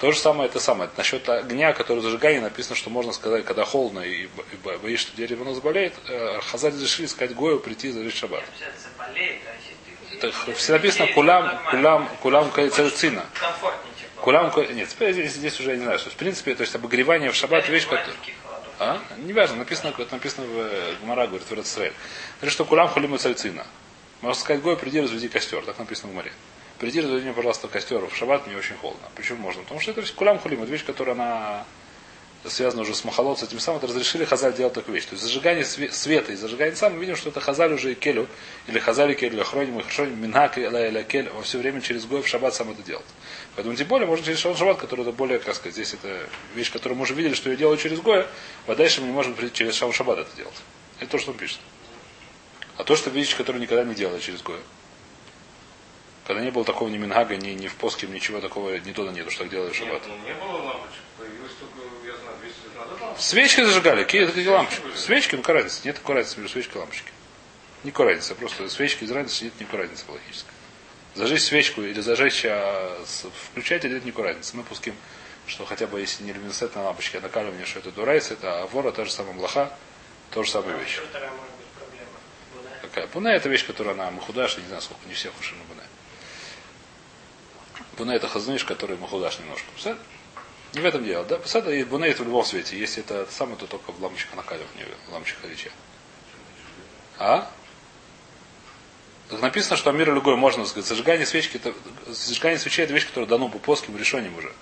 То 0.00 0.12
же 0.12 0.18
самое, 0.18 0.48
это 0.48 0.60
самое. 0.60 0.88
Насчет 0.96 1.28
огня, 1.28 1.72
который 1.72 2.00
зажигание, 2.00 2.40
написано, 2.40 2.76
что 2.76 2.88
можно 2.88 3.12
сказать, 3.12 3.44
когда 3.44 3.64
холодно 3.64 3.98
и, 4.00 4.24
и 4.26 4.28
бо- 4.62 4.78
боишься, 4.78 5.08
что 5.08 5.16
дерево 5.16 5.42
оно 5.42 5.54
заболеет, 5.54 5.92
э, 6.06 6.38
Хазаль 6.40 6.80
решили 6.80 7.06
сказать 7.06 7.34
Гою 7.34 7.58
прийти 7.58 7.88
и 7.88 7.90
зажечь 7.90 8.14
шаббат. 8.14 8.44
Заболеет, 8.96 9.40
а 9.44 9.57
все 10.56 10.72
написано 10.72 11.06
кулям, 11.12 11.58
кулям, 11.70 12.08
кулям 12.22 12.50
цина. 12.94 13.24
Ко- 14.50 14.66
нет, 14.66 14.88
здесь, 14.90 15.32
здесь 15.32 15.60
уже 15.60 15.70
я 15.70 15.76
не 15.76 15.84
знаю, 15.84 15.98
что 15.98 16.10
в 16.10 16.14
принципе, 16.14 16.54
то 16.54 16.62
есть 16.62 16.74
обогревание 16.74 17.30
в 17.30 17.34
шаббат 17.34 17.68
вещь, 17.68 17.84
которая... 17.84 18.14
А? 18.80 19.00
Не 19.16 19.32
важно, 19.32 19.56
написано, 19.56 19.92
это 19.96 20.14
написано 20.14 20.46
в 20.46 21.02
Гмара, 21.02 21.26
говорит, 21.26 21.48
в 21.48 21.52
Израиль. 21.52 21.92
Говорит, 22.40 22.52
что 22.52 22.64
кулям 22.64 22.88
хулим 22.88 23.14
и 23.14 23.18
цальцина. 23.18 23.66
Можно 24.20 24.40
сказать, 24.40 24.62
Гой, 24.62 24.76
приди, 24.76 25.00
разведи 25.00 25.28
костер. 25.28 25.62
Так 25.62 25.78
написано 25.78 26.12
в 26.12 26.14
море. 26.14 26.32
Приди, 26.78 27.00
разведи 27.00 27.24
мне, 27.24 27.32
пожалуйста, 27.32 27.66
костер. 27.68 28.04
В 28.04 28.14
шаббат 28.16 28.46
мне 28.46 28.56
очень 28.56 28.76
холодно. 28.76 29.08
Почему 29.16 29.38
можно? 29.38 29.62
Потому 29.62 29.80
что 29.80 29.90
это 29.90 30.02
кулям 30.12 30.38
хулим, 30.38 30.62
это 30.62 30.70
вещь, 30.70 30.84
которая 30.84 31.14
она 31.14 31.64
связана 32.46 32.82
уже 32.82 32.94
с 32.94 33.04
махалот, 33.04 33.40
с 33.40 33.42
этим 33.42 33.58
самым, 33.60 33.78
это 33.78 33.88
разрешили 33.88 34.24
Хазаль 34.24 34.54
делать 34.54 34.72
такую 34.72 34.94
вещь. 34.94 35.06
То 35.06 35.12
есть 35.14 35.24
зажигание 35.24 35.64
све- 35.64 35.90
света 35.90 36.32
и 36.32 36.36
зажигание 36.36 36.74
сам, 36.76 36.94
мы 36.94 37.00
видим, 37.00 37.16
что 37.16 37.30
это 37.30 37.40
Хазаль 37.40 37.72
уже 37.72 37.92
и 37.92 37.94
Келю, 37.94 38.28
или 38.66 38.78
Хазаль 38.78 39.10
и 39.10 39.14
Келю, 39.14 39.42
Хроним, 39.44 39.80
и 39.80 39.82
Хроним, 39.82 40.22
Минак, 40.22 40.56
и 40.56 40.66
Ла- 40.66 41.02
Кель, 41.02 41.28
во 41.30 41.42
все 41.42 41.58
время 41.58 41.80
через 41.80 42.06
Гой 42.06 42.22
в 42.22 42.28
шаббат 42.28 42.54
сам 42.54 42.70
это 42.70 42.82
делать. 42.82 43.04
Поэтому 43.56 43.74
тем 43.76 43.88
более 43.88 44.06
можно 44.06 44.24
через 44.24 44.38
шаббат, 44.38 44.78
который 44.78 45.02
это 45.02 45.12
более, 45.12 45.38
как 45.40 45.54
сказать, 45.56 45.74
здесь 45.74 45.94
это 45.94 46.28
вещь, 46.54 46.70
которую 46.70 46.96
мы 46.96 47.02
уже 47.02 47.14
видели, 47.14 47.34
что 47.34 47.50
ее 47.50 47.56
делают 47.56 47.80
через 47.80 48.00
Гоя, 48.00 48.26
а 48.66 48.74
дальше 48.74 49.00
мы 49.00 49.08
не 49.08 49.12
можем 49.12 49.34
через 49.52 49.74
Шам 49.74 49.92
Шаббат 49.92 50.18
это 50.20 50.36
делать. 50.36 50.54
Это 51.00 51.10
то, 51.10 51.18
что 51.18 51.32
он 51.32 51.36
пишет. 51.36 51.58
А 52.76 52.84
то, 52.84 52.94
что 52.94 53.10
вещь, 53.10 53.36
которую 53.36 53.60
никогда 53.60 53.82
не 53.84 53.94
делали 53.94 54.20
через 54.20 54.42
Гоя. 54.42 54.60
Когда 56.26 56.42
не 56.42 56.50
было 56.50 56.64
такого 56.64 56.88
ни 56.88 56.98
Мингага, 56.98 57.36
ни, 57.36 57.50
ни 57.50 57.66
в 57.68 57.74
Поске, 57.76 58.06
ничего 58.06 58.40
такого, 58.40 58.76
ни 58.78 58.92
то, 58.92 59.10
нету, 59.10 59.30
что 59.30 59.44
так 59.44 59.50
делали 59.50 59.70
в 59.70 59.74
шаббат. 59.74 60.06
Нет, 60.06 60.16
ну 60.20 60.26
не 60.28 60.34
было 60.34 60.62
лампочек. 60.62 61.00
Появилось 61.16 61.52
только, 61.58 61.78
я 62.06 62.12
знаю, 62.16 62.36
200 62.42 62.64
лет 62.64 62.74
назад 62.76 63.00
лампочки. 63.00 63.07
Свечки 63.18 63.62
зажигали, 63.64 64.04
какие 64.04 64.46
лампочки? 64.46 64.82
Свечки, 64.96 65.34
ну 65.34 65.42
какая 65.42 65.62
разница? 65.62 65.80
Нет 65.84 65.96
такой 65.96 66.14
разницы 66.16 66.38
между 66.40 66.52
свечкой 66.52 66.76
и 66.76 66.78
лампочкой. 66.78 67.12
Никакой 67.84 68.06
разницы, 68.06 68.34
просто 68.34 68.68
свечки 68.68 69.04
из 69.04 69.10
разницы 69.10 69.44
нет 69.44 69.60
никакой 69.60 69.80
разницы 69.80 70.04
логической. 70.08 70.52
Зажечь 71.14 71.42
свечку 71.42 71.82
или 71.82 72.00
зажечь, 72.00 72.44
а, 72.44 73.04
с- 73.04 73.24
нет 73.88 74.04
никакой 74.04 74.26
разницы. 74.26 74.56
Мы 74.56 74.62
пуским, 74.62 74.94
что 75.46 75.64
хотя 75.64 75.86
бы 75.86 76.00
если 76.00 76.22
не 76.22 76.32
люминесцентная 76.32 76.84
лампочка, 76.84 77.18
а 77.18 77.20
накаливание, 77.20 77.66
что 77.66 77.80
это 77.80 77.90
дурайс, 77.90 78.30
это 78.30 78.62
авора, 78.62 78.92
та 78.92 79.04
же 79.04 79.10
самая 79.10 79.32
млаха, 79.34 79.76
то 80.30 80.42
же 80.44 80.50
самая 80.50 80.76
вещь. 80.76 80.98
Какая? 82.82 83.06
Буна 83.08 83.28
это 83.28 83.48
вещь, 83.48 83.66
которая 83.66 83.94
она 83.94 84.10
махудаш, 84.12 84.56
не 84.58 84.66
знаю, 84.66 84.80
сколько 84.82 85.06
не 85.08 85.14
всех 85.14 85.32
уши 85.40 85.54
на 85.56 85.64
буна. 85.64 85.82
Буна 87.96 88.12
это 88.12 88.28
хазниш, 88.28 88.64
который 88.64 88.96
махудаш 88.96 89.38
немножко. 89.40 89.66
Посад? 89.74 89.98
Не 90.74 90.80
в 90.80 90.84
этом 90.84 91.04
дело, 91.04 91.24
да? 91.24 91.38
Посад 91.38 91.66
и 91.68 91.82
буна 91.84 92.04
это 92.04 92.22
в 92.22 92.26
любом 92.26 92.44
свете. 92.44 92.78
Если 92.78 93.02
это 93.02 93.26
самое, 93.30 93.56
то 93.56 93.66
только 93.66 93.90
в 93.90 94.02
лампочках 94.02 94.34
накаливания, 94.36 94.86
в 95.08 95.12
лампочках 95.12 95.42
халича. 95.42 95.70
А? 97.18 97.50
Так 99.30 99.40
написано, 99.42 99.76
что 99.76 99.90
Амир 99.90 100.12
Люгой 100.12 100.36
можно 100.36 100.64
сказать. 100.66 100.88
Зажигание 100.88 101.26
свечки, 101.26 101.56
это, 101.56 101.74
зажигание 102.06 102.58
свечей 102.58 102.84
это 102.84 102.94
вещь, 102.94 103.06
которая 103.06 103.28
дано 103.28 103.48
по 103.48 103.58
плоским 103.58 103.96
решениям 103.96 104.36
уже. 104.36 104.52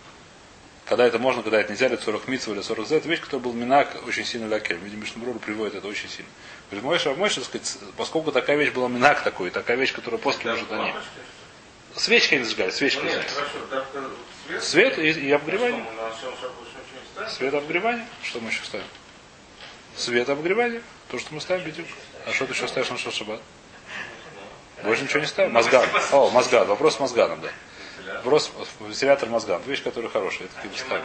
Когда 0.87 1.05
это 1.05 1.19
можно, 1.19 1.43
когда 1.43 1.61
это 1.61 1.73
нельзя, 1.73 1.87
или 1.87 1.97
40 1.97 2.29
митцев, 2.29 2.49
или 2.49 2.63
40 2.63 2.87
за, 2.87 2.97
это 2.97 3.09
вещь, 3.09 3.21
которая 3.21 3.43
был 3.43 3.53
минак 3.53 3.97
очень 4.07 4.25
сильно 4.25 4.47
лякель. 4.47 4.77
Видимо, 4.77 5.03
Мишнабруру 5.03 5.41
приводит 5.41 5.75
это 5.75 5.89
очень 5.89 6.09
сильно. 6.09 6.31
Говорит, 6.71 6.85
Мойша, 6.85 7.15
Мойша, 7.15 7.43
сказать, 7.45 7.79
поскольку 7.97 8.31
такая 8.31 8.57
вещь 8.57 8.73
была 8.73 8.89
минак 8.89 9.23
такой, 9.25 9.51
такая 9.51 9.77
вещь, 9.77 9.93
которая 9.93 10.21
уже 10.21 10.65
даны. 10.67 10.83
Лампочки? 10.83 11.09
Свечки 11.97 12.35
не 12.35 12.45
зажигали, 12.45 12.71
Ну 12.71 12.77
свечки. 12.77 13.05
нет, 13.05 13.25
хорошо, 13.31 13.59
свет. 14.61 14.99
И, 14.99 15.11
и 15.11 15.33
не 15.33 15.39
ставим? 15.39 15.87
Свет 17.29 17.55
обогревание. 17.55 18.07
Что 18.23 18.41
мы 18.41 18.51
еще 18.51 18.65
ставим? 18.65 18.87
Свет 19.97 20.29
обогревание. 20.29 20.83
То, 21.11 21.19
что 21.19 21.35
мы 21.35 21.41
ставим, 21.41 21.65
бедюк. 21.65 21.87
А 22.27 22.33
что 22.33 22.47
ты 22.47 22.53
еще 22.53 22.69
ставишь 22.69 22.91
на 22.91 22.99
шаббат? 22.99 23.41
Больше 24.83 25.05
ничего 25.05 25.21
не 25.21 25.27
ставим? 25.27 25.53
Мозган. 25.53 25.87
О, 26.13 26.31
мозган. 26.31 26.67
Вопрос 26.67 26.97
с 26.97 27.01
мозганом, 27.01 27.41
да. 27.41 27.51
Брос, 28.25 28.53
вентилятор 28.81 29.29
мозга. 29.29 29.61
Вещь, 29.67 29.83
которая 29.83 30.11
хорошая. 30.11 30.49
Это 30.49 30.59
А 30.59 30.63
типа 30.63 30.77
чем 30.77 30.87
ставим. 30.87 31.05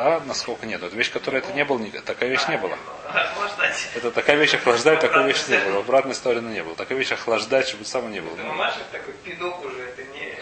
А 0.00 0.22
насколько 0.26 0.66
нет? 0.66 0.82
Это 0.82 0.94
вещь, 0.94 1.10
которая 1.10 1.42
это 1.42 1.52
не 1.52 1.64
было, 1.64 1.80
такая 2.04 2.30
вещь 2.30 2.46
не 2.48 2.56
была. 2.56 2.76
Охлаждать. 3.08 3.88
Это 3.94 4.10
такая 4.10 4.36
вещь 4.36 4.54
охлаждать, 4.54 5.00
такой 5.00 5.26
вещи 5.26 5.50
не 5.50 5.58
было. 5.58 5.76
В 5.76 5.78
обратной 5.78 6.14
стороны 6.14 6.48
не 6.50 6.62
было. 6.62 6.74
Такая 6.74 6.98
вещь 6.98 7.12
охлаждать, 7.12 7.68
чтобы 7.68 7.84
самого 7.84 8.08
не 8.10 8.20
было. 8.20 8.34
Это 8.34 8.44
мамаша 8.44 8.80
такой 8.92 9.14
пинок 9.24 9.64
уже, 9.64 9.82
это 9.82 9.82
не... 9.82 9.87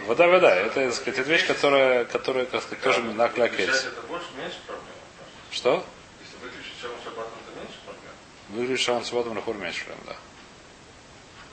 Вода, 0.07 0.29
вода. 0.29 0.55
Это, 0.55 0.75
так 0.75 0.95
сказать, 0.95 1.27
вещь, 1.27 1.47
которая, 1.47 2.05
которая, 2.05 2.47
как 2.47 2.63
сказать, 2.63 2.83
тоже 2.83 3.03
на 3.03 3.29
клякельс. 3.29 3.87
Что? 5.51 5.85
Если 6.21 6.37
выключить 6.45 6.81
шалом 6.81 6.97
шаббатом, 7.03 7.33
то 7.45 7.61
меньше 7.61 7.79
проблем. 7.85 8.13
Выглядит 8.51 8.81
шалом 8.81 9.05
субботом 9.05 9.35
на 9.35 9.65
меньше 9.65 9.85
проблем, 9.85 10.05
да. 10.07 10.17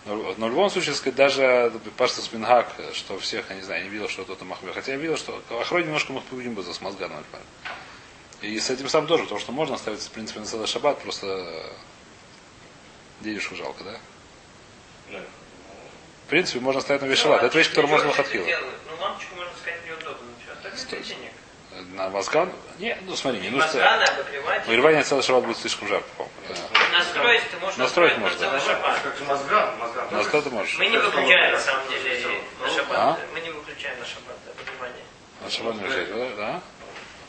Но, 0.06 0.36
но 0.38 0.48
в 0.48 0.50
любом 0.50 0.70
случае, 0.70 0.94
сказать, 0.94 1.16
даже 1.16 1.72
Пашта 1.98 2.22
Спингак, 2.22 2.76
что 2.94 3.18
всех, 3.18 3.50
я 3.50 3.56
не 3.56 3.62
знаю, 3.62 3.82
я 3.82 3.88
не 3.88 3.92
видел, 3.92 4.08
что 4.08 4.24
кто-то 4.24 4.46
махмер. 4.46 4.74
Хотя 4.74 4.92
я 4.92 4.98
видел, 4.98 5.18
что 5.18 5.42
охране 5.50 5.86
немножко 5.86 6.14
махмурим 6.14 6.54
бы 6.54 6.62
за 6.62 6.74
мозгана, 6.84 7.16
например. 7.16 7.46
И 8.42 8.60
с 8.60 8.70
этим 8.70 8.90
сам 8.90 9.08
тоже, 9.08 9.24
потому 9.24 9.40
что 9.40 9.52
можно 9.52 9.78
ставить, 9.78 10.02
в 10.02 10.12
принципе, 10.12 10.42
на 10.42 10.46
целый 10.46 10.68
шаббат, 10.68 11.00
просто 11.02 11.28
э, 11.28 11.72
денежку 13.22 13.56
жалко, 13.56 13.84
да? 13.86 13.98
В 16.34 16.36
принципе, 16.36 16.62
можно 16.62 16.82
ставить 16.82 17.04
на 17.04 17.06
весь 17.06 17.20
шаббат. 17.20 17.44
Это 17.44 17.56
вещь, 17.56 17.70
которую 17.70 17.92
можно 17.92 18.08
выходила. 18.08 18.44
Ну, 18.44 19.04
лампочку, 19.04 19.36
можно 19.36 19.54
сказать, 19.62 19.82
неудобно. 19.86 20.28
Что, 20.44 20.64
так 20.64 20.80
Стой. 20.80 20.98
это 20.98 21.08
денег. 21.08 21.32
На 21.96 22.10
мозган? 22.10 22.52
Не, 22.80 22.98
ну 23.04 23.16
смотри, 23.16 23.40
не 23.40 23.50
нужно. 23.50 23.68
Мозганы 23.68 24.04
обогревать. 24.04 24.66
Выгревание 24.66 25.04
целый 25.04 25.22
шаббат 25.22 25.46
будет 25.46 25.58
слишком 25.58 25.88
жарко, 25.90 26.08
по-моему. 26.18 26.36
Да. 26.50 26.98
Настроить 26.98 27.44
ты 27.52 27.58
можешь 27.58 27.78
Настроить 27.78 28.18
можно. 28.18 28.52
на 28.52 28.60
шаббат. 28.60 29.00
Мозган, 29.28 29.78
мозган. 29.78 30.08
На 30.10 30.24
что 30.24 30.42
ты 30.42 30.50
можешь? 30.50 30.76
Мы 30.80 30.88
не 30.88 30.98
выключаем 30.98 31.52
на 31.52 31.60
самом 31.60 31.88
деле 31.88 32.28
на 32.60 32.68
шаббат. 32.68 32.98
А? 32.98 33.20
Мы 33.32 33.40
не 33.42 33.50
выключаем 33.52 34.00
на 34.00 34.06
шаббат 34.08 34.38
обогревание. 34.48 35.06
На 35.44 35.50
шаббат 35.52 35.76
не 35.76 35.82
выезжать, 35.82 36.36
да? 36.36 36.36
да? 36.36 36.62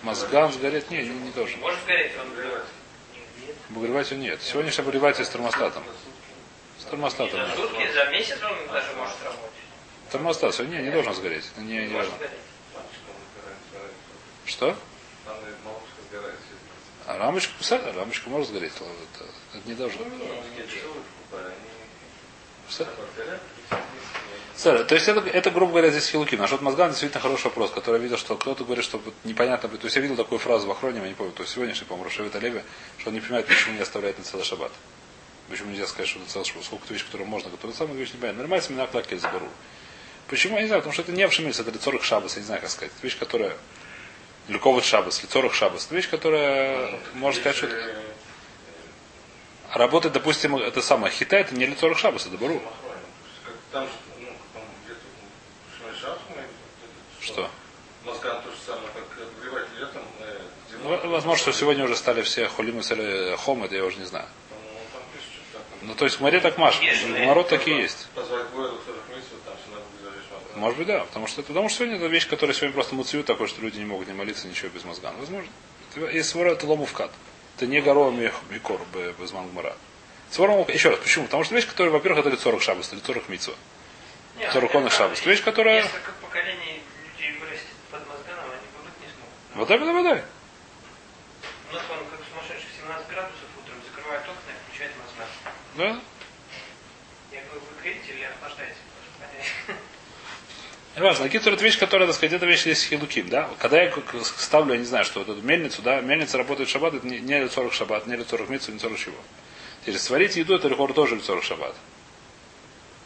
Мозган 0.01 0.51
сгореть? 0.51 0.91
Не, 0.91 1.03
не, 1.03 1.09
не 1.11 1.31
должен. 1.33 1.61
Может 1.61 1.79
сгореть 1.83 2.13
он 2.19 2.29
Обогревать. 2.29 2.63
Нет. 3.47 3.57
Обогреватель 3.69 4.19
нет. 4.19 4.41
Сегодняшний 4.41 4.83
обогреватель 4.83 5.27
с 5.27 5.29
термостатом. 5.29 5.85
С 6.85 6.91
термостатом. 6.91 7.41
За 7.41 7.47
нет. 7.47 7.57
сутки, 7.57 7.93
за 7.93 8.05
месяц 8.11 8.39
он 8.43 8.73
даже 8.73 8.93
может 8.97 9.17
работать. 9.25 9.51
Термостат 10.13 10.55
сегодня 10.55 10.79
не, 10.79 10.85
не 10.85 10.91
должен 10.91 11.15
сгореть. 11.15 11.45
Не, 11.57 11.87
не 11.87 11.95
важно. 11.95 12.13
Что? 14.45 14.77
А 17.07 17.19
рамочка, 17.19 17.53
посмотри, 17.59 17.93
рамочка 17.93 18.31
может 18.31 18.49
сгореть. 18.49 18.73
Это, 18.77 19.25
это 19.55 19.69
не 19.69 19.75
должно. 19.75 20.01
Что? 22.69 22.87
Сэр, 24.57 24.85
то 24.85 24.95
есть 24.95 25.09
это, 25.09 25.21
это, 25.21 25.51
грубо 25.51 25.73
говоря, 25.73 25.91
здесь 25.91 26.09
хилуки. 26.09 26.37
Наш 26.37 26.53
вот 26.53 26.63
Мозган 26.63 26.91
действительно 26.91 27.21
хороший 27.21 27.45
вопрос, 27.47 27.71
который 27.71 27.97
я 27.97 28.03
видел, 28.03 28.17
что 28.17 28.37
кто-то 28.37 28.65
говорит, 28.65 28.85
что 28.85 29.01
непонятно. 29.25 29.69
То 29.69 29.85
есть 29.85 29.97
я 29.97 30.03
видел 30.03 30.17
такую 30.17 30.39
фразу 30.39 30.67
в 30.67 30.71
охроне, 30.71 31.01
я 31.01 31.09
не 31.09 31.15
помню, 31.15 31.33
то 31.33 31.43
есть 31.43 31.55
сегодняшний, 31.55 31.87
по-моему, 31.87 32.09
Рашевит 32.09 32.37
Олеви, 32.37 32.63
что 32.99 33.09
он 33.09 33.15
не 33.15 33.21
понимает, 33.21 33.47
почему 33.47 33.75
не 33.75 33.81
оставляет 33.81 34.19
на 34.19 34.25
целый 34.25 34.45
шаббат. 34.45 34.71
Почему 35.49 35.71
нельзя 35.71 35.87
сказать, 35.87 36.09
что 36.09 36.21
это 36.21 36.45
шаббат. 36.45 36.65
Сколько-то 36.65 36.95
вещь, 36.95 37.05
которую 37.05 37.29
можно, 37.29 37.51
которую 37.51 37.77
самую 37.77 37.99
вещь 37.99 38.13
не 38.13 38.21
понятно. 38.21 38.43
Нормально, 38.43 38.65
имена 38.69 38.87
клакель 38.87 39.19
заберу. 39.19 39.49
Почему? 40.29 40.57
Я 40.57 40.63
не 40.63 40.69
знаю, 40.69 40.81
потому 40.81 40.95
что 40.95 41.03
это 41.03 41.13
не 41.13 41.23
обшимились, 41.23 41.59
это 41.59 41.71
лицорых 41.71 42.03
шабас, 42.05 42.35
я 42.35 42.41
не 42.41 42.47
знаю, 42.47 42.61
как 42.61 42.71
сказать. 42.71 42.93
Это 42.97 43.07
вещь, 43.07 43.19
которая... 43.19 43.57
Люковый 44.47 44.83
шабас, 44.83 45.23
лицорых 45.23 45.55
шабас. 45.55 45.87
Это 45.87 45.95
вещь, 45.95 46.09
которая, 46.09 46.99
можно 47.15 47.41
сказать, 47.41 47.57
что 47.57 47.67
это... 47.67 48.03
А 49.71 49.79
Работает, 49.79 50.13
допустим, 50.15 50.57
это 50.57 50.83
самое, 50.83 51.13
хита, 51.13 51.37
это 51.37 51.55
не 51.55 51.67
лицорых 51.67 51.99
шабас, 51.99 52.27
это 52.27 52.37
бару. 52.37 52.61
Ну, 53.73 53.81
где-то 54.85 55.01
в 55.67 55.95
Шмешах, 55.95 56.19
Что? 57.21 57.51
Мозган 58.05 58.43
то 58.43 58.51
же 58.51 58.57
самое, 58.65 58.87
как 58.95 59.27
обогреватель 59.27 59.79
летом, 59.79 60.03
э, 60.21 60.39
Ну, 60.83 61.11
возможно, 61.11 61.43
что 61.43 61.53
сегодня 61.53 61.85
уже 61.85 61.97
стали 61.97 62.21
все 62.21 62.47
хулимы 62.49 62.83
стали 62.83 63.35
хом, 63.37 63.65
это 63.65 63.75
я 63.75 63.85
уже 63.85 63.97
не 63.97 64.05
знаю. 64.05 64.27
По-моему, 64.51 64.79
там 64.93 65.03
пишут, 65.13 65.33
что 65.33 65.59
так. 65.59 65.65
Ну, 65.87 65.95
то 65.95 66.05
есть 66.05 66.17
в 66.19 66.21
море 66.21 66.41
так 66.41 66.57
маш. 66.59 66.79
В 66.81 67.27
Марот 67.27 67.49
такие 67.49 67.79
есть. 67.83 68.09
Позвать 68.15 68.49
Гойлу, 68.51 68.79
40 68.87 69.09
месяцев, 69.11 69.33
там 69.45 69.55
все 69.63 69.71
надо 69.75 69.85
будет 69.91 70.03
зажечь 70.03 70.57
Может 70.57 70.79
быть, 70.79 70.87
да. 70.87 71.01
Потому 71.05 71.27
что, 71.27 71.43
потому 71.43 71.69
что 71.69 71.79
сегодня 71.79 71.97
это 71.97 72.07
вещь, 72.07 72.27
которая 72.29 72.55
сегодня 72.55 72.73
просто 72.75 72.95
муцию 72.95 73.23
такой, 73.25 73.49
что 73.49 73.61
люди 73.61 73.79
не 73.79 73.85
могут 73.85 74.09
не 74.09 74.15
молиться 74.15 74.49
ничего 74.49 74.71
без 74.71 74.85
мозгана. 74.85 75.19
Возможно. 75.19 75.51
Это- 75.95 76.07
Если 76.07 76.23
свора, 76.23 76.53
это 76.53 76.67
ломувкат. 76.67 77.11
Это 77.57 77.67
не 77.67 77.81
горо 77.81 78.11
микор 78.11 78.81
без 79.19 79.33
мангмара. 79.33 79.77
Свора, 80.31 80.55
еще 80.69 80.91
раз, 80.91 80.99
почему? 80.99 81.27
Потому 81.27 81.45
что 81.45 81.55
вещь, 81.55 81.67
которая, 81.69 81.93
во-первых, 81.93 82.21
это 82.21 82.31
лицо 82.31 82.43
40 82.45 82.63
шабас, 82.63 82.93
лицо 82.93 83.05
40 83.07 83.29
митцва. 83.29 83.55
Нет, 84.39 84.53
Тарукон 84.53 84.83
и 84.85 84.87
это- 84.87 84.97
Шабас. 84.97 85.25
Вещь, 85.27 85.43
которая- 85.45 85.83
Несколько 85.85 86.11
поколений 86.21 86.83
людей 87.07 87.39
вырастет 87.39 87.69
под 87.93 88.01
мозганом, 88.09 88.45
они 88.51 88.67
будут 88.77 88.95
не 89.01 89.07
смогут. 89.07 89.55
Вот 89.55 89.71
это 89.71 89.85
вода. 89.85 90.25
У 91.71 91.75
нас 91.75 91.83
он 91.91 91.99
как 92.11 92.21
сумасшедший 92.31 92.71
17 92.81 93.07
градусов 93.09 93.47
утром 93.63 93.77
закрывает 93.87 94.23
окна 94.23 94.51
и 94.51 94.59
включает 94.67 94.91
мозган. 94.99 95.29
Да? 95.77 96.01
Я 97.33 97.41
говорю, 97.43 97.61
вы 97.61 97.83
греете 97.83 98.13
или 98.13 98.25
охлаждаете? 98.25 98.77
Неважно, 100.97 101.25
какие-то 101.25 101.51
это 101.51 101.65
вещь, 101.65 101.79
которая, 101.79 102.07
так 102.07 102.17
сказать, 102.17 102.35
это 102.35 102.47
вещь 102.47 102.63
здесь 102.63 102.85
хилуким, 102.85 103.29
да? 103.29 103.51
Когда 103.59 103.83
я 103.83 103.93
ставлю, 104.23 104.75
я 104.75 104.79
не 104.79 104.85
знаю, 104.85 105.05
что 105.05 105.21
вот 105.21 105.29
эту 105.29 105.43
мельницу, 105.43 105.83
да, 105.83 106.01
мельница 106.01 106.39
работает 106.39 106.69
в 106.69 106.73
шаббат, 106.73 106.95
это 106.95 107.07
не, 107.07 107.19
не 107.19 107.49
40 107.49 107.73
шаббат, 107.73 108.07
не 108.07 108.23
40 108.25 108.49
митцу, 108.49 108.71
не 108.71 108.79
40 108.79 108.99
чего. 108.99 109.17
Теперь 109.81 109.99
сварить 109.99 110.37
еду, 110.37 110.55
это 110.55 110.69
рехор 110.69 110.93
тоже 110.93 111.21
40 111.21 111.43
шаббат. 111.43 111.75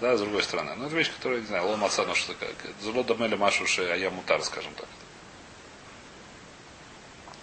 Да, 0.01 0.17
с 0.17 0.21
другой 0.21 0.43
стороны. 0.43 0.75
Но 0.77 0.87
это 0.87 0.95
вещь, 0.95 1.11
которая, 1.11 1.41
не 1.41 1.47
знаю, 1.47 1.67
ломаца, 1.67 2.05
ну 2.05 2.15
что 2.15 2.35
такое. 2.35 2.51
Зло 2.83 3.03
домели 3.03 3.35
машуши, 3.35 3.83
а 3.83 3.97
я 3.97 4.11
мутар, 4.11 4.43
скажем 4.43 4.73
так. 4.75 4.87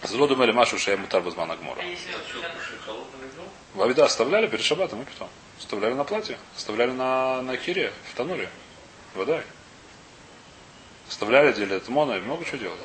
Зло 0.03 0.27
домели 0.27 0.51
машуши, 0.51 0.91
а 0.91 0.93
я 0.93 0.97
мутар 0.97 1.23
без 1.23 1.35
манагмора. 1.35 1.81
А 1.81 1.83
если 1.83 2.11
Вавида 3.75 4.05
оставляли 4.05 4.47
перед 4.47 4.63
шаббатом 4.63 5.01
и 5.01 5.05
потом. 5.05 5.29
Оставляли 5.59 5.93
на 5.93 6.05
платье, 6.05 6.37
оставляли 6.55 6.91
на, 6.91 7.41
на 7.41 7.57
кире, 7.57 7.91
в 8.11 8.15
тануре. 8.15 8.49
Вода. 9.13 9.43
Оставляли, 11.09 11.53
делили 11.53 11.79
тмона 11.79 12.13
и 12.13 12.21
много 12.21 12.45
чего 12.45 12.57
делали. 12.57 12.79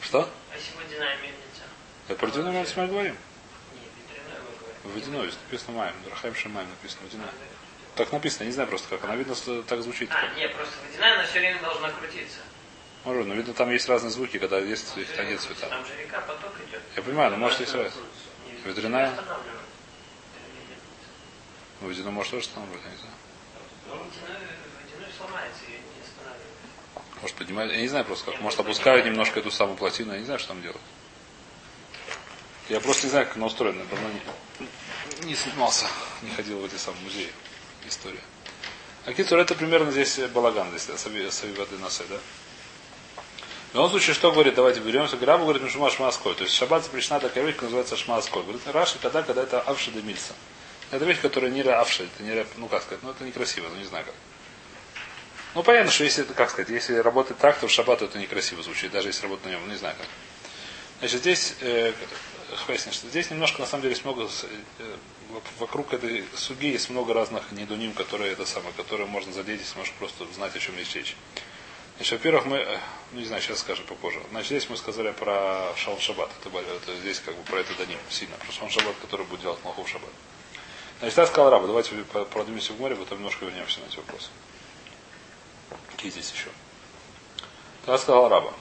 Что? 0.00 0.22
А 0.22 0.82
водяная 0.82 1.16
мельница? 1.18 1.62
Это 2.08 2.18
про 2.18 2.26
водяную 2.26 2.54
мельницу 2.54 2.80
мы 2.80 2.86
говорим. 2.88 3.16
Нет, 3.74 4.22
говорим. 4.82 4.92
Водяной, 4.94 5.26
написано 5.26 5.76
маем. 5.76 5.94
Рахаем 6.08 6.34
Шимаем 6.34 6.68
написано 6.68 7.02
водяная. 7.04 7.32
Так 7.96 8.12
написано, 8.12 8.44
я 8.44 8.46
не 8.46 8.52
знаю 8.54 8.68
просто 8.68 8.88
как. 8.88 9.04
Она 9.04 9.16
видно, 9.16 9.34
так 9.66 9.82
звучит. 9.82 10.10
А, 10.10 10.38
нет, 10.38 10.54
просто 10.54 10.74
водяная, 10.86 11.14
она 11.14 11.24
все 11.24 11.38
время 11.38 11.60
должна 11.60 11.90
крутиться. 11.90 12.38
Может, 13.04 13.26
но 13.26 13.34
видно, 13.34 13.52
там 13.54 13.70
есть 13.70 13.88
разные 13.88 14.10
звуки, 14.10 14.38
когда 14.38 14.58
есть 14.58 14.96
их 14.96 15.14
конец 15.14 15.42
цвета. 15.42 15.68
Там 15.68 15.84
же 15.84 15.96
река, 15.96 16.20
поток 16.20 16.52
идет. 16.68 16.82
Я 16.96 17.02
понимаю, 17.02 17.30
но 17.30 17.36
может 17.36 17.60
есть 17.60 17.74
раз. 17.74 17.92
Ветряная? 18.64 19.14
Ну, 21.80 21.88
водяной 21.88 22.12
может 22.12 22.32
тоже 22.32 22.44
останавливать, 22.46 22.82
я 22.84 22.90
не 22.90 22.96
знаю. 22.98 23.14
Может 27.22 27.36
поднимать. 27.36 27.70
Я 27.70 27.80
не 27.80 27.88
знаю 27.88 28.04
просто 28.04 28.30
как. 28.30 28.40
Может 28.40 28.60
опускают 28.60 29.06
немножко 29.06 29.40
эту 29.40 29.50
самую 29.50 29.76
плотину, 29.76 30.12
я 30.12 30.18
не 30.18 30.24
знаю, 30.24 30.38
что 30.38 30.48
там 30.48 30.62
делают. 30.62 30.80
Я 32.68 32.80
просто 32.80 33.06
не 33.06 33.10
знаю, 33.10 33.26
как 33.26 33.36
она 33.36 33.46
устроена. 33.46 33.84
Давно 33.86 34.08
не, 34.10 35.26
не 35.26 35.34
занимался, 35.34 35.86
не 36.22 36.30
ходил 36.30 36.60
в 36.60 36.64
эти 36.64 36.76
самые 36.76 37.02
музеи. 37.04 37.32
История. 37.86 38.20
А 39.06 39.12
это 39.12 39.54
примерно 39.54 39.90
здесь 39.90 40.18
балаган, 40.34 40.68
здесь 40.70 41.00
сови, 41.00 41.30
сови 41.30 41.54
воды 41.54 41.78
носы, 41.78 42.04
да? 42.08 42.18
В 43.70 43.74
любом 43.74 43.90
случае, 43.90 44.14
что 44.14 44.32
говорит, 44.32 44.54
давайте 44.54 44.80
беремся. 44.80 45.16
Грабу 45.16 45.44
говорит, 45.44 45.62
Мишума 45.62 45.90
Шмаской. 45.90 46.34
То 46.34 46.42
есть 46.42 46.56
шаббат 46.56 46.82
запрещена 46.82 47.20
такая 47.20 47.44
вещь, 47.44 47.56
называется 47.60 47.96
Шмаской. 47.96 48.42
Говорит, 48.42 48.62
Раши, 48.66 48.98
когда, 49.00 49.22
когда 49.22 49.44
это 49.44 49.60
авши 49.60 49.92
де 49.92 50.02
мильса. 50.02 50.34
Это 50.90 51.04
вещь, 51.04 51.20
которая 51.20 51.52
не 51.52 51.60
авши, 51.60 52.04
это 52.04 52.22
не, 52.24 52.44
ну 52.56 52.66
как 52.66 52.82
сказать, 52.82 53.04
ну 53.04 53.10
это 53.10 53.22
некрасиво, 53.22 53.68
ну 53.68 53.76
не 53.76 53.84
знаю 53.84 54.04
как. 54.04 54.14
Ну 55.54 55.62
понятно, 55.62 55.92
что 55.92 56.02
если 56.02 56.24
как 56.24 56.50
сказать, 56.50 56.68
если 56.68 56.96
работать 56.96 57.38
так, 57.38 57.60
то 57.60 57.68
в 57.68 57.70
шаббат 57.70 58.02
это 58.02 58.18
некрасиво 58.18 58.60
звучит, 58.64 58.90
даже 58.90 59.08
если 59.08 59.22
работать 59.22 59.46
на 59.46 59.50
нем, 59.50 59.60
ну, 59.64 59.72
не 59.72 59.78
знаю 59.78 59.94
как. 59.96 60.08
Значит, 60.98 61.20
здесь, 61.20 61.54
э, 61.60 61.92
что 62.92 63.08
здесь 63.08 63.30
немножко, 63.30 63.60
на 63.60 63.66
самом 63.66 63.82
деле, 63.82 63.92
есть 63.92 64.04
много, 64.04 64.24
э, 64.24 64.96
вокруг 65.60 65.92
этой 65.92 66.24
суги 66.34 66.66
есть 66.66 66.90
много 66.90 67.14
разных 67.14 67.52
недуним, 67.52 67.92
которые 67.92 68.32
это 68.32 68.44
самое, 68.46 68.72
которые 68.74 69.06
можно 69.06 69.32
задеть, 69.32 69.60
если 69.60 69.78
можешь 69.78 69.94
просто 69.94 70.26
знать, 70.34 70.56
о 70.56 70.58
чем 70.58 70.76
речь. 70.76 71.14
Значит, 72.00 72.12
во-первых, 72.14 72.46
мы, 72.46 72.56
э, 72.56 72.78
не 73.12 73.24
знаю, 73.26 73.42
сейчас 73.42 73.58
скажем 73.58 73.84
попозже. 73.84 74.22
Значит, 74.30 74.48
здесь 74.48 74.70
мы 74.70 74.78
сказали 74.78 75.12
про 75.12 75.70
шалом 75.76 76.00
шаббат. 76.00 76.30
Это, 76.40 76.58
это 76.58 76.96
здесь 76.96 77.20
как 77.20 77.36
бы 77.36 77.42
про 77.42 77.58
это 77.58 77.74
даним 77.74 77.98
сильно. 78.08 78.36
Про 78.36 78.70
шалом 78.70 78.94
который 79.02 79.26
будет 79.26 79.42
делать 79.42 79.62
Махов 79.64 79.86
шаббат. 79.86 80.08
Значит, 81.00 81.18
я 81.18 81.26
сказал 81.26 81.50
раба. 81.50 81.66
Давайте 81.66 81.90
продвинемся 82.30 82.72
в 82.72 82.80
море, 82.80 82.96
потом 82.96 83.18
немножко 83.18 83.44
вернемся 83.44 83.80
на 83.80 83.84
эти 83.84 83.98
вопросы. 83.98 84.30
Какие 85.90 86.10
здесь 86.10 86.32
еще? 86.32 86.48
Я 87.86 87.98
сказал 87.98 88.30
раба. 88.30 88.54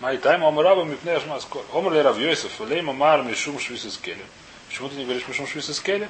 Май 0.00 0.16
тайм 0.16 0.44
омраба 0.44 0.84
мипнеш 0.84 1.26
маскор. 1.26 1.62
Омр 1.74 1.92
ли 1.92 2.00
рав 2.00 2.18
Йосиф, 2.18 2.58
лейма 2.58 2.94
мар 2.94 3.22
мишум 3.22 3.60
швис 3.60 3.84
из 3.84 3.98
келем. 3.98 4.26
Почему 4.68 4.88
ты 4.88 4.96
не 4.96 5.04
говоришь 5.04 5.28
мишум 5.28 5.46
швис 5.46 5.68
из 5.68 5.78
келем? 5.78 6.08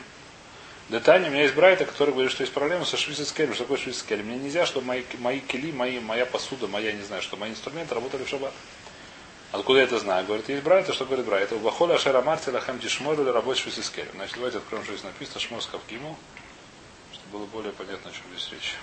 Детание, 0.89 1.29
у 1.29 1.33
меня 1.33 1.43
есть 1.43 1.55
брайта, 1.55 1.85
который 1.85 2.13
говорит, 2.15 2.33
что 2.33 2.43
есть 2.43 2.55
проблема 2.55 2.87
со 2.87 2.97
швейцарским. 2.97 3.53
Что 3.53 3.65
такое 3.65 3.77
швейцарским? 3.77 4.25
Мне 4.25 4.37
нельзя, 4.37 4.65
чтобы 4.65 4.87
мои, 4.87 5.03
мои 5.19 5.41
кили, 5.41 5.71
мои, 5.71 6.01
моя 6.01 6.25
посуда, 6.25 6.67
моя, 6.67 6.93
не 6.93 7.03
знаю, 7.03 7.21
что 7.21 7.37
мои 7.37 7.51
инструменты 7.51 7.95
работали 7.95 8.25
в 8.25 8.29
шаббат. 8.29 8.55
Откуда 9.53 9.81
я 9.81 9.85
это 9.85 9.99
знаю? 9.99 10.25
Говорит, 10.25 10.49
есть 10.49 10.63
брайта, 10.63 10.95
что 10.95 11.05
говорит 11.05 11.27
брайта? 11.27 11.57
У 11.57 11.59
Бахоля 11.59 11.95
Ашера 11.95 12.23
Марти 12.23 12.49
Лахам 12.49 12.79
Тишмор 12.79 13.21
или 13.21 13.29
рабочий 13.29 13.65
швейцарским. 13.65 14.07
Значит, 14.15 14.37
давайте 14.37 14.59
откроем, 14.59 14.83
что 14.85 14.95
здесь 14.95 15.05
написано. 15.05 15.41
Шмос 15.41 15.67
Кавкиму. 15.67 16.17
Чтобы 17.13 17.39
было 17.39 17.47
более 17.47 17.73
понятно, 17.73 18.11
о 18.11 18.13
чем 18.13 18.23
здесь 18.35 18.51
речь. 18.53 18.75